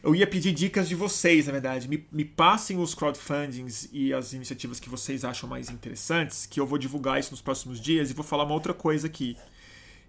Eu 0.03 0.15
ia 0.15 0.27
pedir 0.27 0.51
dicas 0.51 0.89
de 0.89 0.95
vocês, 0.95 1.45
na 1.45 1.51
verdade. 1.51 1.87
Me, 1.87 2.05
me 2.11 2.25
passem 2.25 2.77
os 2.79 2.95
crowdfundings 2.95 3.87
e 3.93 4.13
as 4.13 4.33
iniciativas 4.33 4.79
que 4.79 4.89
vocês 4.89 5.23
acham 5.23 5.47
mais 5.47 5.69
interessantes, 5.69 6.45
que 6.45 6.59
eu 6.59 6.65
vou 6.65 6.77
divulgar 6.77 7.19
isso 7.19 7.31
nos 7.31 7.41
próximos 7.41 7.79
dias 7.79 8.09
e 8.09 8.13
vou 8.13 8.25
falar 8.25 8.43
uma 8.43 8.53
outra 8.53 8.73
coisa 8.73 9.07
aqui 9.07 9.37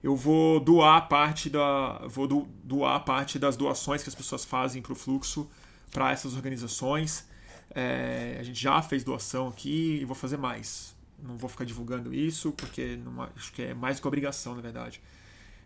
eu 0.03 0.14
vou 0.14 0.61
doar 0.61 1.09
parte 1.09 1.51
da 1.51 2.07
vou 2.07 2.26
doar 2.62 3.05
parte 3.05 3.38
das 3.38 3.57
doações 3.57 4.03
que 4.03 4.09
as 4.09 4.14
pessoas 4.14 4.44
fazem 4.44 4.80
para 4.80 4.92
o 4.92 4.96
fluxo 4.96 5.49
para 5.90 6.12
essas 6.12 6.34
organizações. 6.34 7.26
É, 7.74 8.36
a 8.38 8.42
gente 8.42 8.61
já 8.61 8.80
fez 8.80 9.05
doação 9.05 9.49
aqui 9.49 9.99
e 10.01 10.05
vou 10.05 10.14
fazer 10.14 10.36
mais. 10.36 10.96
Não 11.20 11.36
vou 11.36 11.51
ficar 11.51 11.64
divulgando 11.64 12.14
isso 12.14 12.53
porque 12.53 12.96
não, 12.96 13.22
acho 13.36 13.53
que 13.53 13.62
é 13.62 13.74
mais 13.74 13.96
do 13.96 14.03
que 14.03 14.09
obrigação, 14.09 14.55
na 14.55 14.62
verdade. 14.62 15.01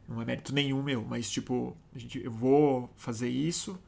Não 0.08 0.20
é 0.20 0.24
mérito 0.24 0.52
nenhum 0.52 0.82
meu, 0.82 1.04
mas 1.04 1.30
tipo, 1.30 1.76
a 1.94 1.98
gente, 1.98 2.22
eu 2.24 2.30
vou 2.30 2.90
fazer 2.96 3.28
isso. 3.28 3.78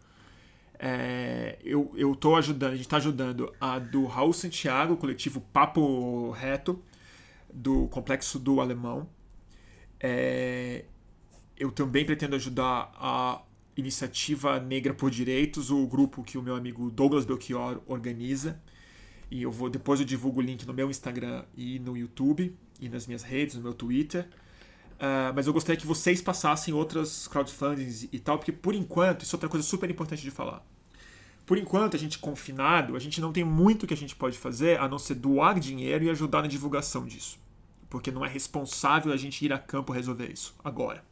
É, 0.78 1.58
eu, 1.64 1.92
eu 1.96 2.14
tô 2.14 2.36
ajudando, 2.36 2.72
a 2.72 2.76
gente 2.76 2.86
está 2.86 2.98
ajudando 2.98 3.52
a 3.60 3.78
do 3.78 4.04
Raul 4.06 4.32
Santiago, 4.32 4.94
o 4.94 4.96
coletivo 4.96 5.40
Papo 5.40 6.30
Reto, 6.32 6.82
do 7.52 7.88
Complexo 7.88 8.38
do 8.38 8.60
Alemão. 8.60 9.08
É, 10.00 10.84
eu 11.56 11.70
também 11.70 12.04
pretendo 12.04 12.36
ajudar 12.36 12.92
a 12.96 13.42
Iniciativa 13.76 14.60
Negra 14.60 14.94
por 14.94 15.10
Direitos, 15.10 15.70
o 15.70 15.86
grupo 15.86 16.22
que 16.22 16.38
o 16.38 16.42
meu 16.42 16.54
amigo 16.54 16.90
Douglas 16.90 17.24
Belchior 17.24 17.80
organiza. 17.86 18.60
E 19.30 19.42
eu 19.42 19.50
vou 19.50 19.68
depois 19.68 19.98
eu 19.98 20.06
divulgo 20.06 20.40
o 20.40 20.42
link 20.42 20.66
no 20.66 20.72
meu 20.72 20.90
Instagram 20.90 21.44
e 21.56 21.78
no 21.80 21.96
YouTube 21.96 22.56
e 22.80 22.88
nas 22.88 23.06
minhas 23.06 23.22
redes, 23.22 23.56
no 23.56 23.62
meu 23.62 23.74
Twitter. 23.74 24.28
Uh, 24.94 25.34
mas 25.34 25.46
eu 25.46 25.52
gostaria 25.52 25.80
que 25.80 25.86
vocês 25.86 26.22
passassem 26.22 26.72
outras 26.72 27.26
crowdfundings 27.26 28.08
e 28.12 28.18
tal, 28.18 28.38
porque 28.38 28.52
por 28.52 28.74
enquanto, 28.74 29.22
isso 29.22 29.34
é 29.34 29.36
outra 29.36 29.48
coisa 29.48 29.66
super 29.66 29.90
importante 29.90 30.22
de 30.22 30.30
falar. 30.30 30.64
Por 31.44 31.58
enquanto, 31.58 31.96
a 31.96 31.98
gente 31.98 32.18
confinado, 32.18 32.96
a 32.96 32.98
gente 32.98 33.20
não 33.20 33.32
tem 33.32 33.44
muito 33.44 33.86
que 33.86 33.92
a 33.92 33.96
gente 33.96 34.14
pode 34.14 34.38
fazer 34.38 34.78
a 34.78 34.88
não 34.88 34.98
ser 34.98 35.14
doar 35.16 35.58
dinheiro 35.58 36.04
e 36.04 36.10
ajudar 36.10 36.42
na 36.42 36.48
divulgação 36.48 37.04
disso 37.04 37.43
porque 37.94 38.10
não 38.10 38.24
é 38.24 38.28
responsável 38.28 39.12
a 39.12 39.16
gente 39.16 39.44
ir 39.44 39.52
a 39.52 39.58
campo 39.58 39.92
resolver 39.92 40.28
isso 40.28 40.52
agora. 40.64 41.04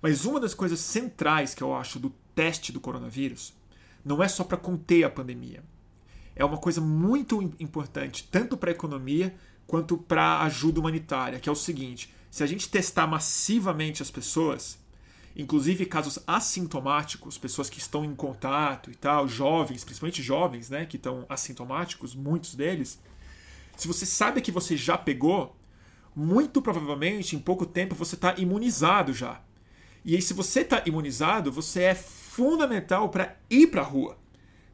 Mas 0.00 0.24
uma 0.24 0.40
das 0.40 0.54
coisas 0.54 0.80
centrais 0.80 1.52
que 1.52 1.62
eu 1.62 1.76
acho 1.76 1.98
do 1.98 2.08
teste 2.34 2.72
do 2.72 2.80
coronavírus 2.80 3.52
não 4.02 4.22
é 4.22 4.26
só 4.26 4.42
para 4.42 4.56
conter 4.56 5.04
a 5.04 5.10
pandemia. 5.10 5.62
É 6.34 6.42
uma 6.42 6.56
coisa 6.56 6.80
muito 6.80 7.42
importante, 7.60 8.26
tanto 8.30 8.56
para 8.56 8.70
a 8.70 8.72
economia 8.72 9.34
quanto 9.66 9.98
para 9.98 10.22
a 10.22 10.44
ajuda 10.44 10.80
humanitária, 10.80 11.38
que 11.38 11.50
é 11.50 11.52
o 11.52 11.54
seguinte: 11.54 12.10
se 12.30 12.42
a 12.42 12.46
gente 12.46 12.70
testar 12.70 13.06
massivamente 13.06 14.00
as 14.00 14.10
pessoas, 14.10 14.78
inclusive 15.36 15.84
casos 15.84 16.18
assintomáticos, 16.26 17.36
pessoas 17.36 17.68
que 17.68 17.78
estão 17.78 18.06
em 18.06 18.14
contato 18.14 18.90
e 18.90 18.94
tal, 18.94 19.28
jovens, 19.28 19.84
principalmente 19.84 20.22
jovens, 20.22 20.70
né, 20.70 20.86
que 20.86 20.96
estão 20.96 21.26
assintomáticos, 21.28 22.14
muitos 22.14 22.54
deles, 22.54 22.98
se 23.76 23.86
você 23.86 24.06
sabe 24.06 24.40
que 24.40 24.50
você 24.50 24.78
já 24.78 24.96
pegou, 24.96 25.59
muito 26.14 26.60
provavelmente 26.60 27.36
em 27.36 27.38
pouco 27.38 27.64
tempo 27.64 27.94
você 27.94 28.14
está 28.14 28.34
imunizado 28.36 29.12
já. 29.12 29.40
E 30.04 30.14
aí, 30.14 30.22
se 30.22 30.32
você 30.32 30.60
está 30.60 30.82
imunizado, 30.86 31.52
você 31.52 31.82
é 31.82 31.94
fundamental 31.94 33.08
para 33.10 33.36
ir 33.50 33.66
para 33.66 33.82
a 33.82 33.84
rua. 33.84 34.16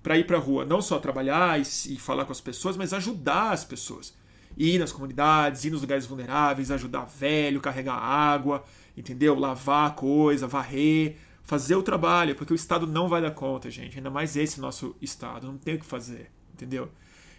Para 0.03 0.17
ir 0.17 0.25
para 0.25 0.37
a 0.37 0.41
rua, 0.41 0.65
não 0.65 0.81
só 0.81 1.01
trabalhar 1.01 1.59
e, 1.59 1.63
e, 1.63 1.99
falar 1.99 2.25
com 2.25 2.33
as 2.33 2.41
pessoas, 2.41 2.77
mas 2.77 2.93
ajudar 2.93 3.51
as 3.51 3.65
pessoas. 3.65 4.15
Ir 4.57 4.79
nas 4.79 4.93
comunidades, 4.93 5.65
ir 5.65 5.71
nos 5.71 5.81
lugares 5.81 6.07
vulneráveis, 6.07 6.71
ajudar 6.71 7.07
velho, 7.07 7.61
carregar 7.61 7.97
água, 7.97 8.65
entendeu? 8.97 9.37
Lavar 9.37 9.97
coisa, 9.97 10.47
varrer, 10.47 11.17
fazer 11.43 11.75
o 11.75 11.83
trabalho, 11.83 12.37
porque 12.37 12.53
o 12.53 12.57
Estado 12.57 12.87
não 12.87 13.09
vai 13.09 13.21
dar 13.21 13.33
conta, 13.33 13.69
gente. 13.69 13.97
Ainda 13.97 14.11
mais 14.11 14.37
esse 14.37 14.61
nosso 14.61 14.95
Estado, 15.03 15.49
não 15.49 15.59
tem 15.59 15.75
o 15.75 15.79
que 15.81 15.85
fazer, 15.85 16.31
entendeu? 16.55 16.89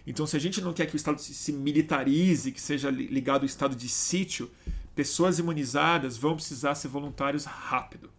Então, 0.08 0.26
se 0.26 0.34
a 0.34 0.40
gente 0.40 0.62
não 0.62 0.72
quer 0.72 0.86
que 0.86 0.94
o 0.94 0.96
Estado 0.96 1.20
se 1.20 1.52
militarize, 1.52 2.50
que 2.50 2.62
seja 2.62 2.88
ligado 2.88 3.42
ao 3.42 3.46
estado 3.46 3.76
de 3.76 3.90
sítio, 3.90 4.50
pessoas 4.94 5.38
imunizadas 5.38 6.16
vão 6.16 6.34
precisar 6.34 6.74
ser 6.76 6.88
voluntários 6.88 7.44
rápido. 7.44 8.10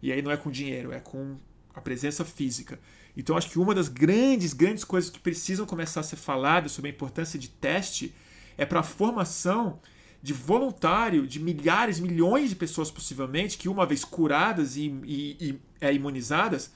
E 0.00 0.10
aí 0.10 0.22
não 0.22 0.30
é 0.30 0.38
com 0.38 0.50
dinheiro, 0.50 0.90
é 0.90 1.00
com 1.00 1.36
a 1.74 1.82
presença 1.82 2.24
física. 2.24 2.80
Então, 3.14 3.36
acho 3.36 3.50
que 3.50 3.58
uma 3.58 3.74
das 3.74 3.88
grandes, 3.88 4.54
grandes 4.54 4.84
coisas 4.84 5.10
que 5.10 5.18
precisam 5.18 5.66
começar 5.66 6.00
a 6.00 6.02
ser 6.02 6.16
faladas 6.16 6.72
sobre 6.72 6.90
a 6.90 6.94
importância 6.94 7.38
de 7.38 7.50
teste 7.50 8.14
é 8.56 8.64
para 8.64 8.80
a 8.80 8.82
formação 8.82 9.80
de 10.22 10.32
voluntário 10.32 11.26
de 11.26 11.38
milhares, 11.38 12.00
milhões 12.00 12.48
de 12.48 12.56
pessoas 12.56 12.90
possivelmente, 12.90 13.58
que 13.58 13.68
uma 13.68 13.84
vez 13.84 14.02
curadas 14.02 14.76
e, 14.78 14.86
e, 15.04 15.36
e 15.38 15.60
é, 15.78 15.92
imunizadas, 15.92 16.72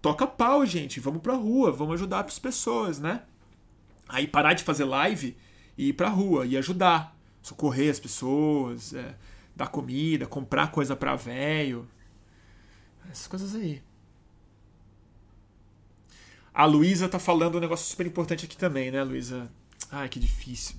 toca 0.00 0.28
pau, 0.28 0.64
gente, 0.64 1.00
vamos 1.00 1.20
para 1.20 1.32
a 1.32 1.36
rua, 1.36 1.72
vamos 1.72 1.94
ajudar 1.94 2.24
as 2.24 2.38
pessoas, 2.38 3.00
né? 3.00 3.22
Aí 4.08 4.26
parar 4.26 4.54
de 4.54 4.64
fazer 4.64 4.84
live 4.84 5.36
e 5.76 5.88
ir 5.88 5.92
pra 5.92 6.08
rua 6.08 6.46
e 6.46 6.56
ajudar, 6.56 7.16
socorrer 7.42 7.90
as 7.90 8.00
pessoas, 8.00 8.94
é, 8.94 9.14
dar 9.54 9.68
comida, 9.68 10.26
comprar 10.26 10.70
coisa 10.70 10.94
para 10.94 11.16
velho. 11.16 11.88
Essas 13.10 13.26
coisas 13.26 13.54
aí. 13.54 13.82
A 16.52 16.64
Luísa 16.64 17.08
tá 17.08 17.18
falando 17.18 17.58
um 17.58 17.60
negócio 17.60 17.86
super 17.86 18.06
importante 18.06 18.46
aqui 18.46 18.56
também, 18.56 18.90
né, 18.90 19.02
Luísa? 19.02 19.50
Ai, 19.90 20.08
que 20.08 20.18
difícil. 20.18 20.76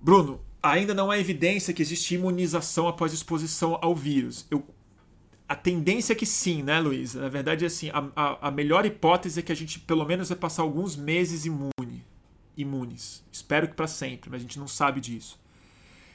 Bruno, 0.00 0.40
ainda 0.62 0.94
não 0.94 1.10
há 1.10 1.18
evidência 1.18 1.74
que 1.74 1.82
existe 1.82 2.14
imunização 2.14 2.88
após 2.88 3.12
exposição 3.12 3.78
ao 3.82 3.94
vírus. 3.94 4.46
Eu 4.50 4.66
a 5.48 5.56
tendência 5.56 6.12
é 6.12 6.16
que 6.16 6.26
sim, 6.26 6.62
né, 6.62 6.78
Luiz? 6.78 7.14
Na 7.14 7.28
verdade, 7.28 7.64
assim, 7.64 7.88
a, 7.88 8.10
a, 8.14 8.48
a, 8.48 8.50
melhor 8.50 8.84
hipótese 8.84 9.40
é 9.40 9.42
que 9.42 9.50
a 9.50 9.54
gente 9.54 9.80
pelo 9.80 10.04
menos 10.04 10.28
vai 10.28 10.36
passar 10.36 10.62
alguns 10.62 10.94
meses 10.94 11.46
imune, 11.46 12.04
imunes. 12.54 13.24
Espero 13.32 13.66
que 13.66 13.74
para 13.74 13.86
sempre, 13.86 14.28
mas 14.28 14.40
a 14.40 14.42
gente 14.42 14.58
não 14.58 14.68
sabe 14.68 15.00
disso. 15.00 15.40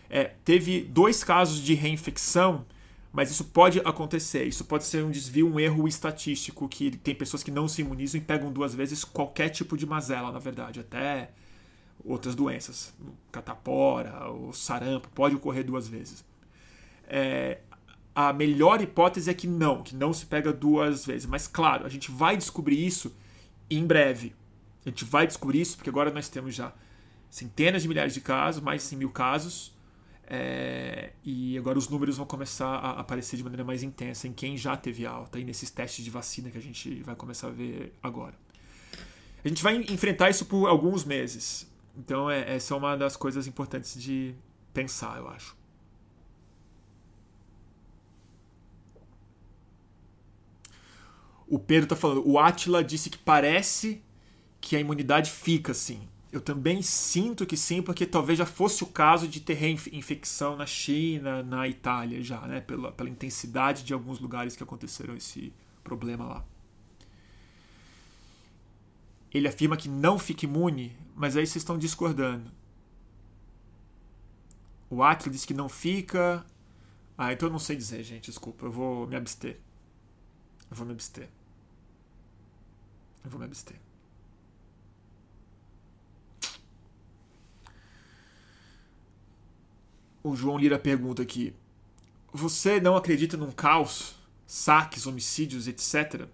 É, 0.07 0.35
teve 0.45 0.81
dois 0.81 1.23
casos 1.23 1.59
de 1.59 1.73
reinfecção, 1.73 2.63
mas 3.11 3.31
isso 3.31 3.45
pode 3.45 3.79
acontecer. 3.79 4.43
Isso 4.43 4.65
pode 4.65 4.83
ser 4.83 5.03
um 5.03 5.09
desvio, 5.09 5.51
um 5.51 5.59
erro 5.59 5.87
estatístico, 5.87 6.69
que 6.69 6.91
tem 6.91 7.15
pessoas 7.15 7.41
que 7.41 7.49
não 7.49 7.67
se 7.67 7.81
imunizam 7.81 8.21
e 8.21 8.23
pegam 8.23 8.51
duas 8.51 8.75
vezes 8.75 9.03
qualquer 9.03 9.49
tipo 9.49 9.75
de 9.75 9.87
mazela, 9.87 10.31
na 10.31 10.39
verdade, 10.39 10.79
até 10.79 11.31
outras 12.05 12.35
doenças, 12.35 12.93
catapora, 13.31 14.27
ou 14.27 14.53
sarampo, 14.53 15.09
pode 15.09 15.35
ocorrer 15.35 15.63
duas 15.63 15.87
vezes. 15.87 16.23
É, 17.07 17.59
a 18.15 18.31
melhor 18.31 18.81
hipótese 18.81 19.29
é 19.29 19.33
que 19.33 19.47
não, 19.47 19.81
que 19.81 19.95
não 19.95 20.13
se 20.13 20.25
pega 20.25 20.53
duas 20.53 21.05
vezes. 21.05 21.25
Mas 21.25 21.47
claro, 21.47 21.85
a 21.85 21.89
gente 21.89 22.11
vai 22.11 22.37
descobrir 22.37 22.85
isso 22.85 23.15
em 23.69 23.85
breve. 23.85 24.35
A 24.85 24.89
gente 24.89 25.05
vai 25.05 25.25
descobrir 25.25 25.61
isso 25.61 25.77
porque 25.77 25.89
agora 25.89 26.11
nós 26.11 26.29
temos 26.29 26.53
já 26.53 26.73
centenas 27.29 27.81
de 27.81 27.87
milhares 27.87 28.13
de 28.13 28.21
casos, 28.21 28.61
mais 28.61 28.81
de 28.81 28.89
100 28.89 28.97
mil 28.99 29.09
casos. 29.09 29.73
É, 30.25 31.11
e 31.23 31.57
agora 31.57 31.77
os 31.77 31.89
números 31.89 32.17
vão 32.17 32.25
começar 32.25 32.67
a 32.67 32.99
aparecer 32.99 33.35
de 33.35 33.43
maneira 33.43 33.63
mais 33.63 33.83
intensa 33.83 34.27
em 34.27 34.33
quem 34.33 34.55
já 34.55 34.75
teve 34.77 35.05
alta 35.05 35.37
e 35.37 35.43
nesses 35.43 35.69
testes 35.69 36.03
de 36.03 36.09
vacina 36.09 36.49
que 36.49 36.57
a 36.57 36.61
gente 36.61 37.01
vai 37.03 37.15
começar 37.15 37.47
a 37.47 37.51
ver 37.51 37.93
agora. 38.01 38.35
A 39.43 39.47
gente 39.47 39.61
vai 39.61 39.75
enfrentar 39.75 40.29
isso 40.29 40.45
por 40.45 40.67
alguns 40.67 41.03
meses. 41.03 41.69
Então, 41.97 42.29
é, 42.29 42.55
essa 42.55 42.73
é 42.73 42.77
uma 42.77 42.95
das 42.95 43.17
coisas 43.17 43.47
importantes 43.47 44.01
de 44.01 44.33
pensar, 44.73 45.17
eu 45.17 45.27
acho. 45.27 45.55
O 51.47 51.59
Pedro 51.59 51.89
tá 51.89 51.95
falando, 51.95 52.27
o 52.27 52.39
Atila 52.39 52.83
disse 52.83 53.09
que 53.09 53.17
parece 53.17 54.01
que 54.61 54.75
a 54.75 54.79
imunidade 54.79 55.29
fica 55.29 55.71
assim. 55.71 56.07
eu 56.31 56.41
também 56.41 56.81
sinto 56.81 57.45
que 57.45 57.55
sim, 57.55 57.81
porque 57.81 58.07
talvez 58.07 58.39
já 58.39 58.45
fosse 58.45 58.83
o 58.83 58.87
caso 58.87 59.27
de 59.27 59.39
ter 59.39 59.53
reinfecção 59.53 60.55
na 60.55 60.65
China, 60.65 61.43
na 61.43 61.67
Itália 61.67 62.23
já, 62.23 62.41
né? 62.47 62.59
Pela, 62.59 62.91
pela 62.91 63.09
intensidade 63.09 63.83
de 63.83 63.93
alguns 63.93 64.19
lugares 64.19 64.55
que 64.55 64.63
aconteceram 64.63 65.15
esse 65.15 65.53
problema 65.83 66.25
lá. 66.25 66.45
Ele 69.31 69.47
afirma 69.47 69.77
que 69.77 69.89
não 69.89 70.17
fica 70.17 70.45
imune, 70.45 70.95
mas 71.15 71.37
aí 71.37 71.45
vocês 71.45 71.57
estão 71.57 71.77
discordando. 71.77 72.51
O 74.89 75.03
Atlas 75.03 75.35
diz 75.35 75.45
que 75.45 75.53
não 75.53 75.67
fica. 75.67 76.45
Ah, 77.17 77.33
então 77.33 77.47
eu 77.47 77.51
não 77.51 77.59
sei 77.59 77.75
dizer, 77.75 78.03
gente, 78.03 78.25
desculpa, 78.25 78.65
eu 78.65 78.71
vou 78.71 79.07
me 79.07 79.15
abster. 79.15 79.59
Eu 80.73 80.77
vou 80.77 80.87
me 80.87 80.93
abster. 80.93 81.29
Eu 83.23 83.29
vou 83.29 83.39
me 83.39 83.45
abster. 83.45 83.75
O 90.23 90.35
João 90.35 90.57
Lira 90.57 90.79
pergunta 90.79 91.21
aqui: 91.21 91.53
Você 92.31 92.81
não 92.81 92.97
acredita 92.97 93.37
num 93.37 93.51
caos, 93.51 94.15
saques, 94.47 95.05
homicídios, 95.05 95.67
etc? 95.67 96.27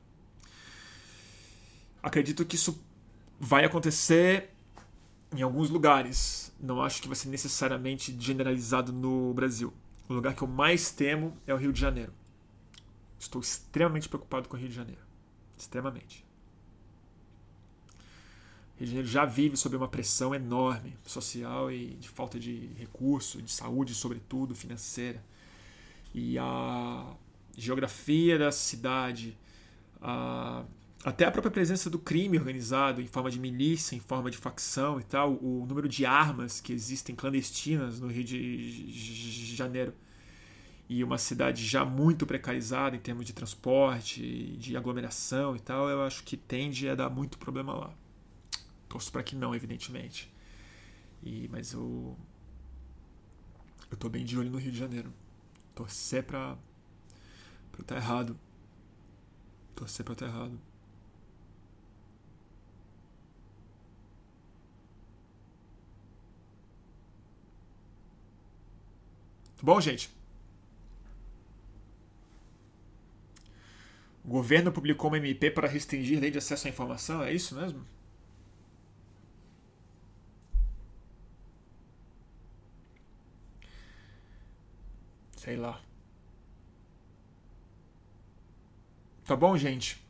Acredito 2.02 2.46
que 2.46 2.56
isso 2.56 2.82
vai 3.38 3.66
acontecer 3.66 4.52
em 5.36 5.42
alguns 5.42 5.70
lugares. 5.70 6.54
Não 6.58 6.82
acho 6.82 7.02
que 7.02 7.10
vai 7.10 7.18
ser 7.18 7.28
necessariamente 7.28 8.16
generalizado 8.18 8.94
no 8.94 9.34
Brasil. 9.34 9.74
O 10.08 10.14
lugar 10.14 10.34
que 10.34 10.44
eu 10.44 10.48
mais 10.48 10.92
temo 10.92 11.36
é 11.46 11.54
o 11.54 11.58
Rio 11.58 11.74
de 11.74 11.82
Janeiro. 11.82 12.14
Estou 13.20 13.42
extremamente 13.42 14.08
preocupado 14.08 14.48
com 14.48 14.56
o 14.56 14.60
Rio 14.60 14.70
de 14.70 14.76
Janeiro. 14.76 15.02
Extremamente. 15.58 16.26
Rio 18.78 18.86
de 18.86 18.92
Janeiro 18.92 19.08
já 19.08 19.26
vive 19.26 19.58
sob 19.58 19.76
uma 19.76 19.90
pressão 19.90 20.34
enorme 20.34 20.96
social 21.06 21.70
e 21.70 21.96
de 21.96 22.08
falta 22.08 22.40
de 22.40 22.70
recurso, 22.78 23.42
de 23.42 23.52
saúde, 23.52 23.94
sobretudo 23.94 24.56
financeira. 24.56 25.22
E 26.16 26.38
a 26.40 27.14
geografia 27.58 28.40
da 28.40 28.54
cidade, 28.54 29.38
a, 30.02 30.64
até 31.04 31.26
a 31.26 31.32
própria 31.32 31.52
presença 31.52 31.90
do 31.90 32.00
crime 32.00 32.38
organizado 32.38 33.02
em 33.02 33.08
forma 33.08 33.30
de 33.30 33.38
milícia, 33.38 33.98
em 33.98 34.00
forma 34.00 34.32
de 34.32 34.38
facção 34.38 34.98
e 34.98 35.04
tal, 35.04 35.34
o 35.34 35.66
número 35.68 35.90
de 35.90 36.06
armas 36.06 36.62
que 36.62 36.72
existem 36.72 37.14
clandestinas 37.14 38.00
no 38.00 38.08
Rio 38.08 38.24
de 38.24 39.56
Janeiro 39.56 39.94
e 40.90 41.04
uma 41.04 41.20
cidade 41.20 41.64
já 41.64 41.86
muito 41.86 42.26
precarizada 42.26 42.96
em 42.96 43.00
termos 43.00 43.24
de 43.24 43.32
transporte, 43.32 44.58
de 44.58 44.76
aglomeração 44.76 45.56
e 45.56 45.60
tal, 45.60 45.88
eu 45.88 46.02
acho 46.02 46.24
que 46.24 46.36
tende 46.36 46.90
a 46.90 46.96
dar 46.96 47.12
muito 47.12 47.38
problema 47.38 47.76
lá. 47.76 47.94
Torço 48.90 49.12
para 49.12 49.22
que 49.22 49.36
não, 49.36 49.54
evidentemente. 49.54 50.34
E, 51.22 51.48
mas 51.50 51.74
eu. 51.74 52.18
Eu 53.92 53.98
tô 53.98 54.10
bem 54.10 54.26
de 54.26 54.38
olho 54.38 54.50
no 54.50 54.58
Rio 54.58 54.72
de 54.72 54.80
Janeiro. 54.80 55.14
Torcer 55.76 56.24
pra. 56.24 56.58
pra 57.72 57.82
estar 57.82 57.96
tá 57.96 58.02
errado. 58.02 58.40
Torcer 59.76 60.04
pra 60.04 60.14
estar 60.14 60.26
tá 60.26 60.32
errado. 60.32 60.60
Bom, 69.62 69.80
gente. 69.80 70.19
O 74.24 74.28
governo 74.28 74.72
publicou 74.72 75.10
uma 75.10 75.18
MP 75.18 75.50
para 75.52 75.68
restringir 75.68 76.20
lei 76.20 76.32
de 76.32 76.38
acesso 76.38 76.68
à 76.68 76.70
informação, 76.70 77.24
é 77.24 77.34
isso 77.34 77.56
mesmo? 77.56 77.86
Sei 85.36 85.56
lá. 85.56 85.82
Tá 89.26 89.36
bom, 89.36 89.58
gente? 89.58 90.04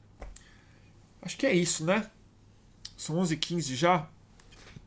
Acho 1.22 1.38
que 1.38 1.46
é 1.46 1.54
isso, 1.54 1.86
né? 1.86 2.10
São 2.98 3.16
11h15 3.18 3.76
já. 3.76 4.10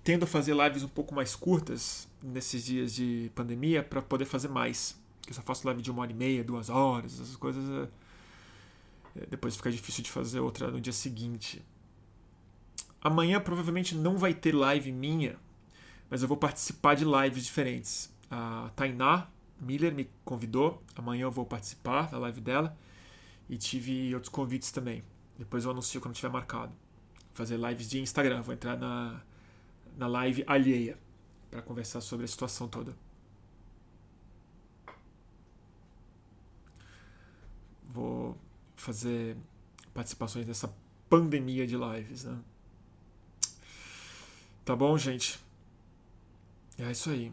Tendo 0.02 0.24
a 0.24 0.26
fazer 0.26 0.54
lives 0.56 0.82
um 0.82 0.88
pouco 0.88 1.14
mais 1.14 1.36
curtas 1.36 2.08
nesses 2.22 2.64
dias 2.64 2.94
de 2.94 3.30
pandemia 3.34 3.82
para 3.82 4.02
poder 4.02 4.24
fazer 4.24 4.48
mais. 4.48 5.00
Eu 5.28 5.34
só 5.34 5.42
faço 5.42 5.66
live 5.66 5.80
de 5.80 5.90
uma 5.90 6.02
hora 6.02 6.10
e 6.10 6.14
meia, 6.14 6.42
duas 6.42 6.68
horas, 6.68 7.14
essas 7.14 7.36
coisas. 7.36 7.88
É. 9.16 9.26
Depois 9.26 9.56
fica 9.56 9.70
difícil 9.70 10.02
de 10.02 10.10
fazer 10.10 10.40
outra 10.40 10.70
no 10.70 10.80
dia 10.80 10.92
seguinte. 10.92 11.62
Amanhã 13.00 13.40
provavelmente 13.40 13.94
não 13.94 14.16
vai 14.16 14.32
ter 14.32 14.54
live 14.54 14.92
minha, 14.92 15.36
mas 16.08 16.22
eu 16.22 16.28
vou 16.28 16.36
participar 16.36 16.94
de 16.94 17.04
lives 17.04 17.44
diferentes. 17.44 18.12
A 18.30 18.70
Tainá 18.76 19.28
Miller 19.60 19.94
me 19.94 20.08
convidou, 20.24 20.82
amanhã 20.94 21.24
eu 21.24 21.30
vou 21.30 21.44
participar 21.44 22.10
da 22.10 22.18
live 22.18 22.40
dela 22.40 22.76
e 23.48 23.56
tive 23.56 24.14
outros 24.14 24.30
convites 24.30 24.70
também. 24.70 25.02
Depois 25.38 25.64
eu 25.64 25.70
anuncio 25.70 26.00
quando 26.00 26.14
tiver 26.14 26.30
marcado. 26.30 26.72
Vou 26.72 27.34
fazer 27.34 27.56
lives 27.56 27.88
de 27.88 28.00
Instagram, 28.00 28.42
vou 28.42 28.54
entrar 28.54 28.76
na, 28.76 29.20
na 29.96 30.06
live 30.06 30.44
alheia 30.46 30.98
para 31.50 31.60
conversar 31.60 32.00
sobre 32.00 32.24
a 32.24 32.28
situação 32.28 32.68
toda. 32.68 32.96
Vou 37.88 38.38
fazer 38.82 39.36
participações 39.94 40.44
nessa 40.44 40.74
pandemia 41.08 41.66
de 41.66 41.76
lives, 41.76 42.24
né? 42.24 42.36
Tá 44.64 44.74
bom, 44.74 44.98
gente? 44.98 45.38
É 46.78 46.90
isso 46.90 47.10
aí. 47.10 47.32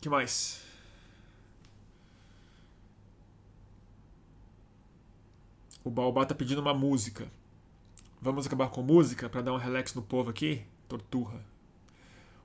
que 0.00 0.08
mais? 0.08 0.64
O 5.82 5.90
Baobá 5.90 6.24
tá 6.24 6.34
pedindo 6.34 6.60
uma 6.60 6.74
música. 6.74 7.28
Vamos 8.20 8.46
acabar 8.46 8.68
com 8.68 8.82
música 8.82 9.28
para 9.28 9.42
dar 9.42 9.52
um 9.52 9.56
relax 9.56 9.94
no 9.94 10.02
povo 10.02 10.30
aqui? 10.30 10.62
Torturra. 10.86 11.40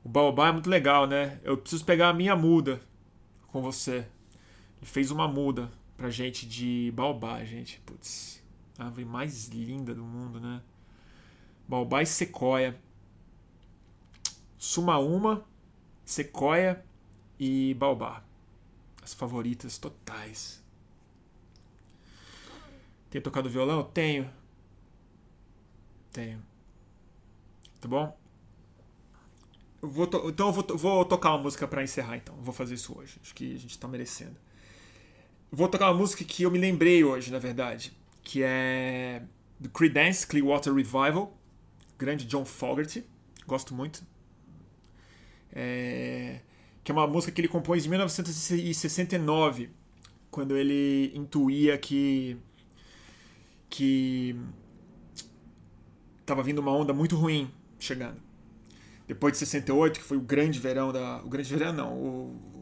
O 0.04 0.10
Baobá 0.10 0.48
é 0.48 0.52
muito 0.52 0.70
legal, 0.70 1.06
né? 1.08 1.40
Eu 1.44 1.58
preciso 1.58 1.86
pegar 1.86 2.10
a 2.10 2.14
minha 2.14 2.36
muda 2.36 2.82
com 3.48 3.62
você. 3.62 4.08
Ele 4.84 4.90
fez 4.90 5.12
uma 5.12 5.30
muda 5.30 5.72
pra 5.96 6.10
gente 6.10 6.46
de 6.46 6.92
Baobá, 6.94 7.42
gente. 7.46 7.80
Putz, 7.86 8.44
a 8.78 8.84
árvore 8.84 9.06
mais 9.06 9.48
linda 9.48 9.96
do 9.96 10.04
mundo, 10.04 10.42
né? 10.42 10.62
Baobá 11.66 12.02
e 12.02 12.06
sequoia. 12.06 12.78
Sumaúma, 14.58 15.46
sequoia 16.04 16.84
e 17.40 17.74
Baobá. 17.76 18.26
As 19.02 19.14
favoritas 19.14 19.78
totais. 19.78 20.62
Tem 23.10 23.22
tocado 23.22 23.50
violão? 23.50 23.86
Tenho. 23.86 24.30
Tenho. 26.12 26.44
Tá 27.80 27.88
bom? 27.88 28.20
Eu 29.82 29.90
vou 29.90 30.10
então 30.28 30.48
eu 30.48 30.52
vou, 30.52 30.78
vou 30.78 31.06
tocar 31.06 31.30
uma 31.30 31.44
música 31.44 31.66
para 31.66 31.82
encerrar 31.82 32.18
então. 32.18 32.36
Vou 32.42 32.54
fazer 32.54 32.74
isso 32.74 33.00
hoje. 33.00 33.18
Acho 33.24 33.34
que 33.34 33.56
a 33.56 33.60
gente 33.60 33.80
tá 33.80 33.88
merecendo. 33.88 34.43
Vou 35.56 35.68
tocar 35.68 35.92
uma 35.92 36.00
música 36.00 36.24
que 36.24 36.42
eu 36.42 36.50
me 36.50 36.58
lembrei 36.58 37.04
hoje, 37.04 37.32
na 37.32 37.38
verdade, 37.38 37.94
que 38.24 38.42
é 38.42 39.22
do 39.60 39.70
Creedence 39.70 40.26
Clearwater 40.26 40.74
Revival, 40.74 41.38
grande 41.96 42.26
John 42.26 42.44
Fogerty, 42.44 43.06
gosto 43.46 43.72
muito. 43.76 44.04
É 45.52 46.40
que 46.84 46.92
é 46.92 46.96
uma 46.96 47.06
música 47.06 47.32
que 47.32 47.40
ele 47.40 47.48
compôs 47.48 47.86
em 47.86 47.90
1969, 47.90 49.70
quando 50.30 50.58
ele 50.58 51.12
intuía 51.16 51.78
que 51.78 52.36
que 53.70 54.36
estava 56.22 56.42
vindo 56.42 56.60
uma 56.60 56.72
onda 56.72 56.94
muito 56.94 57.16
ruim 57.16 57.52
chegando. 57.80 58.20
Depois 59.08 59.34
de 59.34 59.40
68, 59.40 60.00
que 60.00 60.06
foi 60.06 60.18
o 60.18 60.22
grande 60.22 60.60
verão 60.60 60.92
da, 60.92 61.22
o 61.24 61.30
grande 61.30 61.50
verão 61.50 61.74
não, 61.74 61.94
o, 61.94 62.53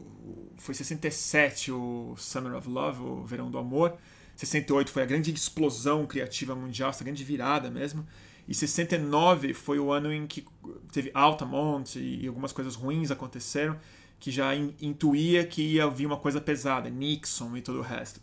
foi 0.62 0.74
67 0.74 1.72
o 1.72 2.14
Summer 2.16 2.54
of 2.54 2.68
Love, 2.68 3.02
o 3.02 3.24
verão 3.24 3.50
do 3.50 3.58
amor. 3.58 3.96
68 4.36 4.92
foi 4.92 5.02
a 5.02 5.06
grande 5.06 5.32
explosão 5.32 6.06
criativa 6.06 6.54
mundial, 6.54 6.90
essa 6.90 7.02
grande 7.02 7.24
virada 7.24 7.68
mesmo. 7.68 8.06
E 8.46 8.54
69 8.54 9.54
foi 9.54 9.80
o 9.80 9.90
ano 9.90 10.12
em 10.12 10.24
que 10.24 10.44
teve 10.92 11.10
Altamont 11.14 11.98
e 11.98 12.26
algumas 12.28 12.52
coisas 12.52 12.76
ruins 12.76 13.10
aconteceram 13.10 13.76
que 14.20 14.30
já 14.30 14.54
intuía 14.54 15.44
que 15.44 15.62
ia 15.62 15.88
vir 15.88 16.06
uma 16.06 16.16
coisa 16.16 16.40
pesada, 16.40 16.88
Nixon 16.88 17.56
e 17.56 17.60
todo 17.60 17.80
o 17.80 17.82
resto. 17.82 18.20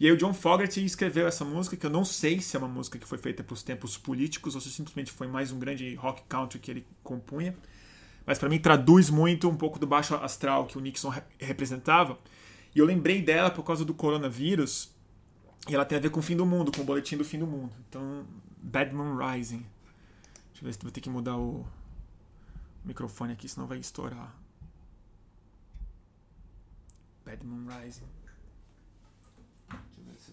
E 0.00 0.06
aí 0.06 0.12
o 0.12 0.16
John 0.16 0.32
Fogerty 0.32 0.82
escreveu 0.82 1.26
essa 1.26 1.44
música, 1.44 1.76
que 1.76 1.84
eu 1.84 1.90
não 1.90 2.06
sei 2.06 2.40
se 2.40 2.56
é 2.56 2.58
uma 2.58 2.68
música 2.68 2.98
que 2.98 3.06
foi 3.06 3.18
feita 3.18 3.44
para 3.44 3.52
os 3.52 3.62
tempos 3.62 3.98
políticos 3.98 4.54
ou 4.54 4.62
se 4.62 4.70
simplesmente 4.70 5.12
foi 5.12 5.28
mais 5.28 5.52
um 5.52 5.58
grande 5.58 5.94
rock 5.94 6.22
country 6.26 6.58
que 6.58 6.70
ele 6.70 6.86
compunha. 7.04 7.54
Mas 8.24 8.38
para 8.38 8.48
mim 8.48 8.58
traduz 8.58 9.10
muito 9.10 9.48
um 9.48 9.56
pouco 9.56 9.78
do 9.78 9.86
baixo 9.86 10.14
astral 10.16 10.66
que 10.66 10.78
o 10.78 10.80
Nixon 10.80 11.08
re 11.08 11.22
representava. 11.38 12.18
E 12.74 12.78
eu 12.78 12.86
lembrei 12.86 13.20
dela 13.22 13.50
por 13.50 13.64
causa 13.64 13.84
do 13.84 13.94
coronavírus, 13.94 14.90
E 15.68 15.74
ela 15.74 15.84
tem 15.84 15.96
a 15.96 16.00
ver 16.00 16.10
com 16.10 16.18
o 16.20 16.22
fim 16.22 16.36
do 16.36 16.44
mundo, 16.44 16.72
com 16.72 16.82
o 16.82 16.84
boletim 16.84 17.16
do 17.16 17.24
fim 17.24 17.38
do 17.38 17.46
mundo. 17.46 17.72
Então, 17.88 18.26
Bad 18.60 18.92
Moon 18.94 19.16
Rising. 19.16 19.64
Deixa 20.50 20.62
eu 20.62 20.64
ver 20.64 20.72
se 20.72 20.78
vou 20.82 20.90
ter 20.90 21.00
que 21.00 21.10
mudar 21.10 21.36
o 21.36 21.64
microfone 22.84 23.32
aqui, 23.32 23.48
senão 23.48 23.66
vai 23.66 23.78
estourar. 23.78 24.34
Bad 27.24 27.44
Moon 27.46 27.66
Rising. 27.68 28.08
Deixa 29.70 30.00
eu 30.00 30.04
ver 30.04 30.18
se. 30.18 30.32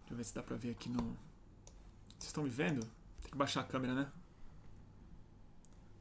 Deixa 0.00 0.10
eu 0.10 0.16
ver 0.16 0.24
se 0.24 0.34
dá 0.34 0.42
pra 0.42 0.56
ver 0.56 0.70
aqui 0.70 0.88
no. 0.88 1.16
Vocês 2.18 2.26
estão 2.26 2.42
me 2.42 2.50
vendo? 2.50 2.80
Tem 3.22 3.30
que 3.30 3.36
baixar 3.36 3.60
a 3.60 3.64
câmera, 3.64 3.94
né? 3.94 4.10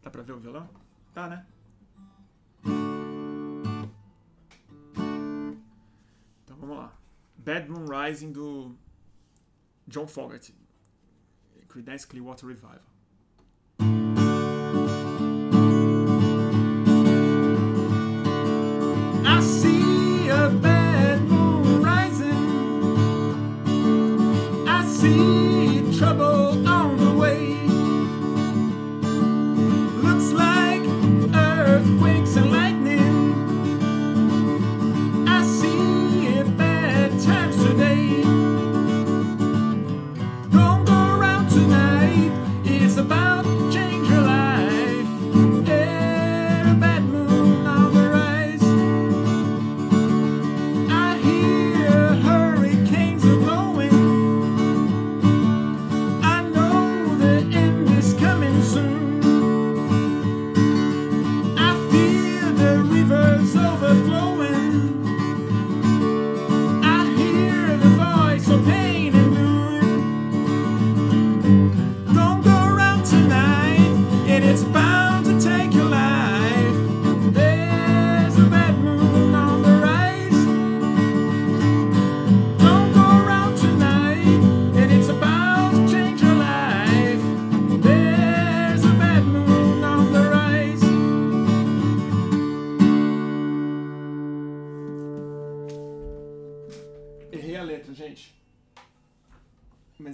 Dá 0.07 0.11
pra 0.11 0.21
ver 0.21 0.31
o 0.31 0.39
violão? 0.39 0.69
Tá, 1.13 1.27
né? 1.27 1.45
Então 6.45 6.55
vamos 6.55 6.77
lá. 6.77 6.97
Bad 7.35 7.69
Moon 7.69 7.85
Rising 7.85 8.31
do 8.31 8.73
John 9.85 10.07
Fogerty. 10.07 10.55
Creedence 11.67 12.07
Clearwater 12.07 12.47
Revival. 12.47 12.96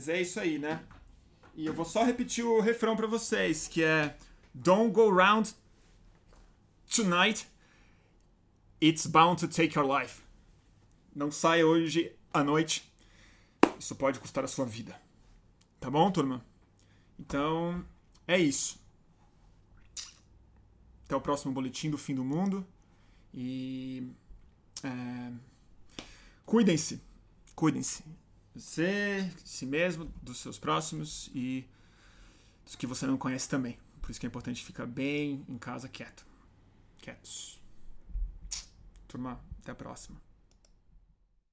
Mas 0.03 0.09
é 0.09 0.21
isso 0.21 0.37
aí, 0.37 0.59
né? 0.59 0.83
E 1.55 1.65
eu 1.65 1.73
vou 1.73 1.85
só 1.85 2.03
repetir 2.03 2.43
o 2.43 2.59
refrão 2.59 2.93
pra 2.93 3.07
vocês, 3.07 3.69
que 3.69 3.81
é 3.81 4.17
Don't 4.53 4.91
go 4.91 5.09
round 5.09 5.55
tonight. 6.93 7.47
It's 8.83 9.07
bound 9.07 9.39
to 9.39 9.47
take 9.47 9.79
your 9.79 9.89
life. 9.89 10.21
Não 11.15 11.31
saia 11.31 11.65
hoje 11.65 12.13
à 12.33 12.43
noite. 12.43 12.83
Isso 13.79 13.95
pode 13.95 14.19
custar 14.19 14.43
a 14.43 14.47
sua 14.49 14.65
vida. 14.65 14.93
Tá 15.79 15.89
bom, 15.89 16.11
turma? 16.11 16.45
Então, 17.17 17.81
é 18.27 18.37
isso. 18.37 18.77
Até 21.05 21.15
o 21.15 21.21
próximo 21.21 21.53
boletim 21.53 21.89
do 21.89 21.97
fim 21.97 22.13
do 22.13 22.25
mundo. 22.25 22.67
E. 23.33 24.05
é, 24.83 25.31
Cuidem-se. 26.45 27.01
Cuidem-se. 27.55 28.03
Você, 28.55 29.31
de 29.43 29.49
si 29.49 29.65
mesmo, 29.65 30.05
dos 30.21 30.37
seus 30.37 30.59
próximos 30.59 31.29
e 31.33 31.65
dos 32.65 32.75
que 32.75 32.85
você 32.85 33.07
não 33.07 33.17
conhece 33.17 33.49
também. 33.49 33.77
Por 34.01 34.11
isso 34.11 34.19
que 34.19 34.25
é 34.25 34.29
importante 34.29 34.63
ficar 34.63 34.85
bem 34.85 35.43
em 35.47 35.57
casa 35.57 35.87
quieto. 35.87 36.25
Quietos. 37.01 37.59
Turma, 39.07 39.39
até 39.59 39.71
a 39.71 39.75
próxima. 39.75 40.21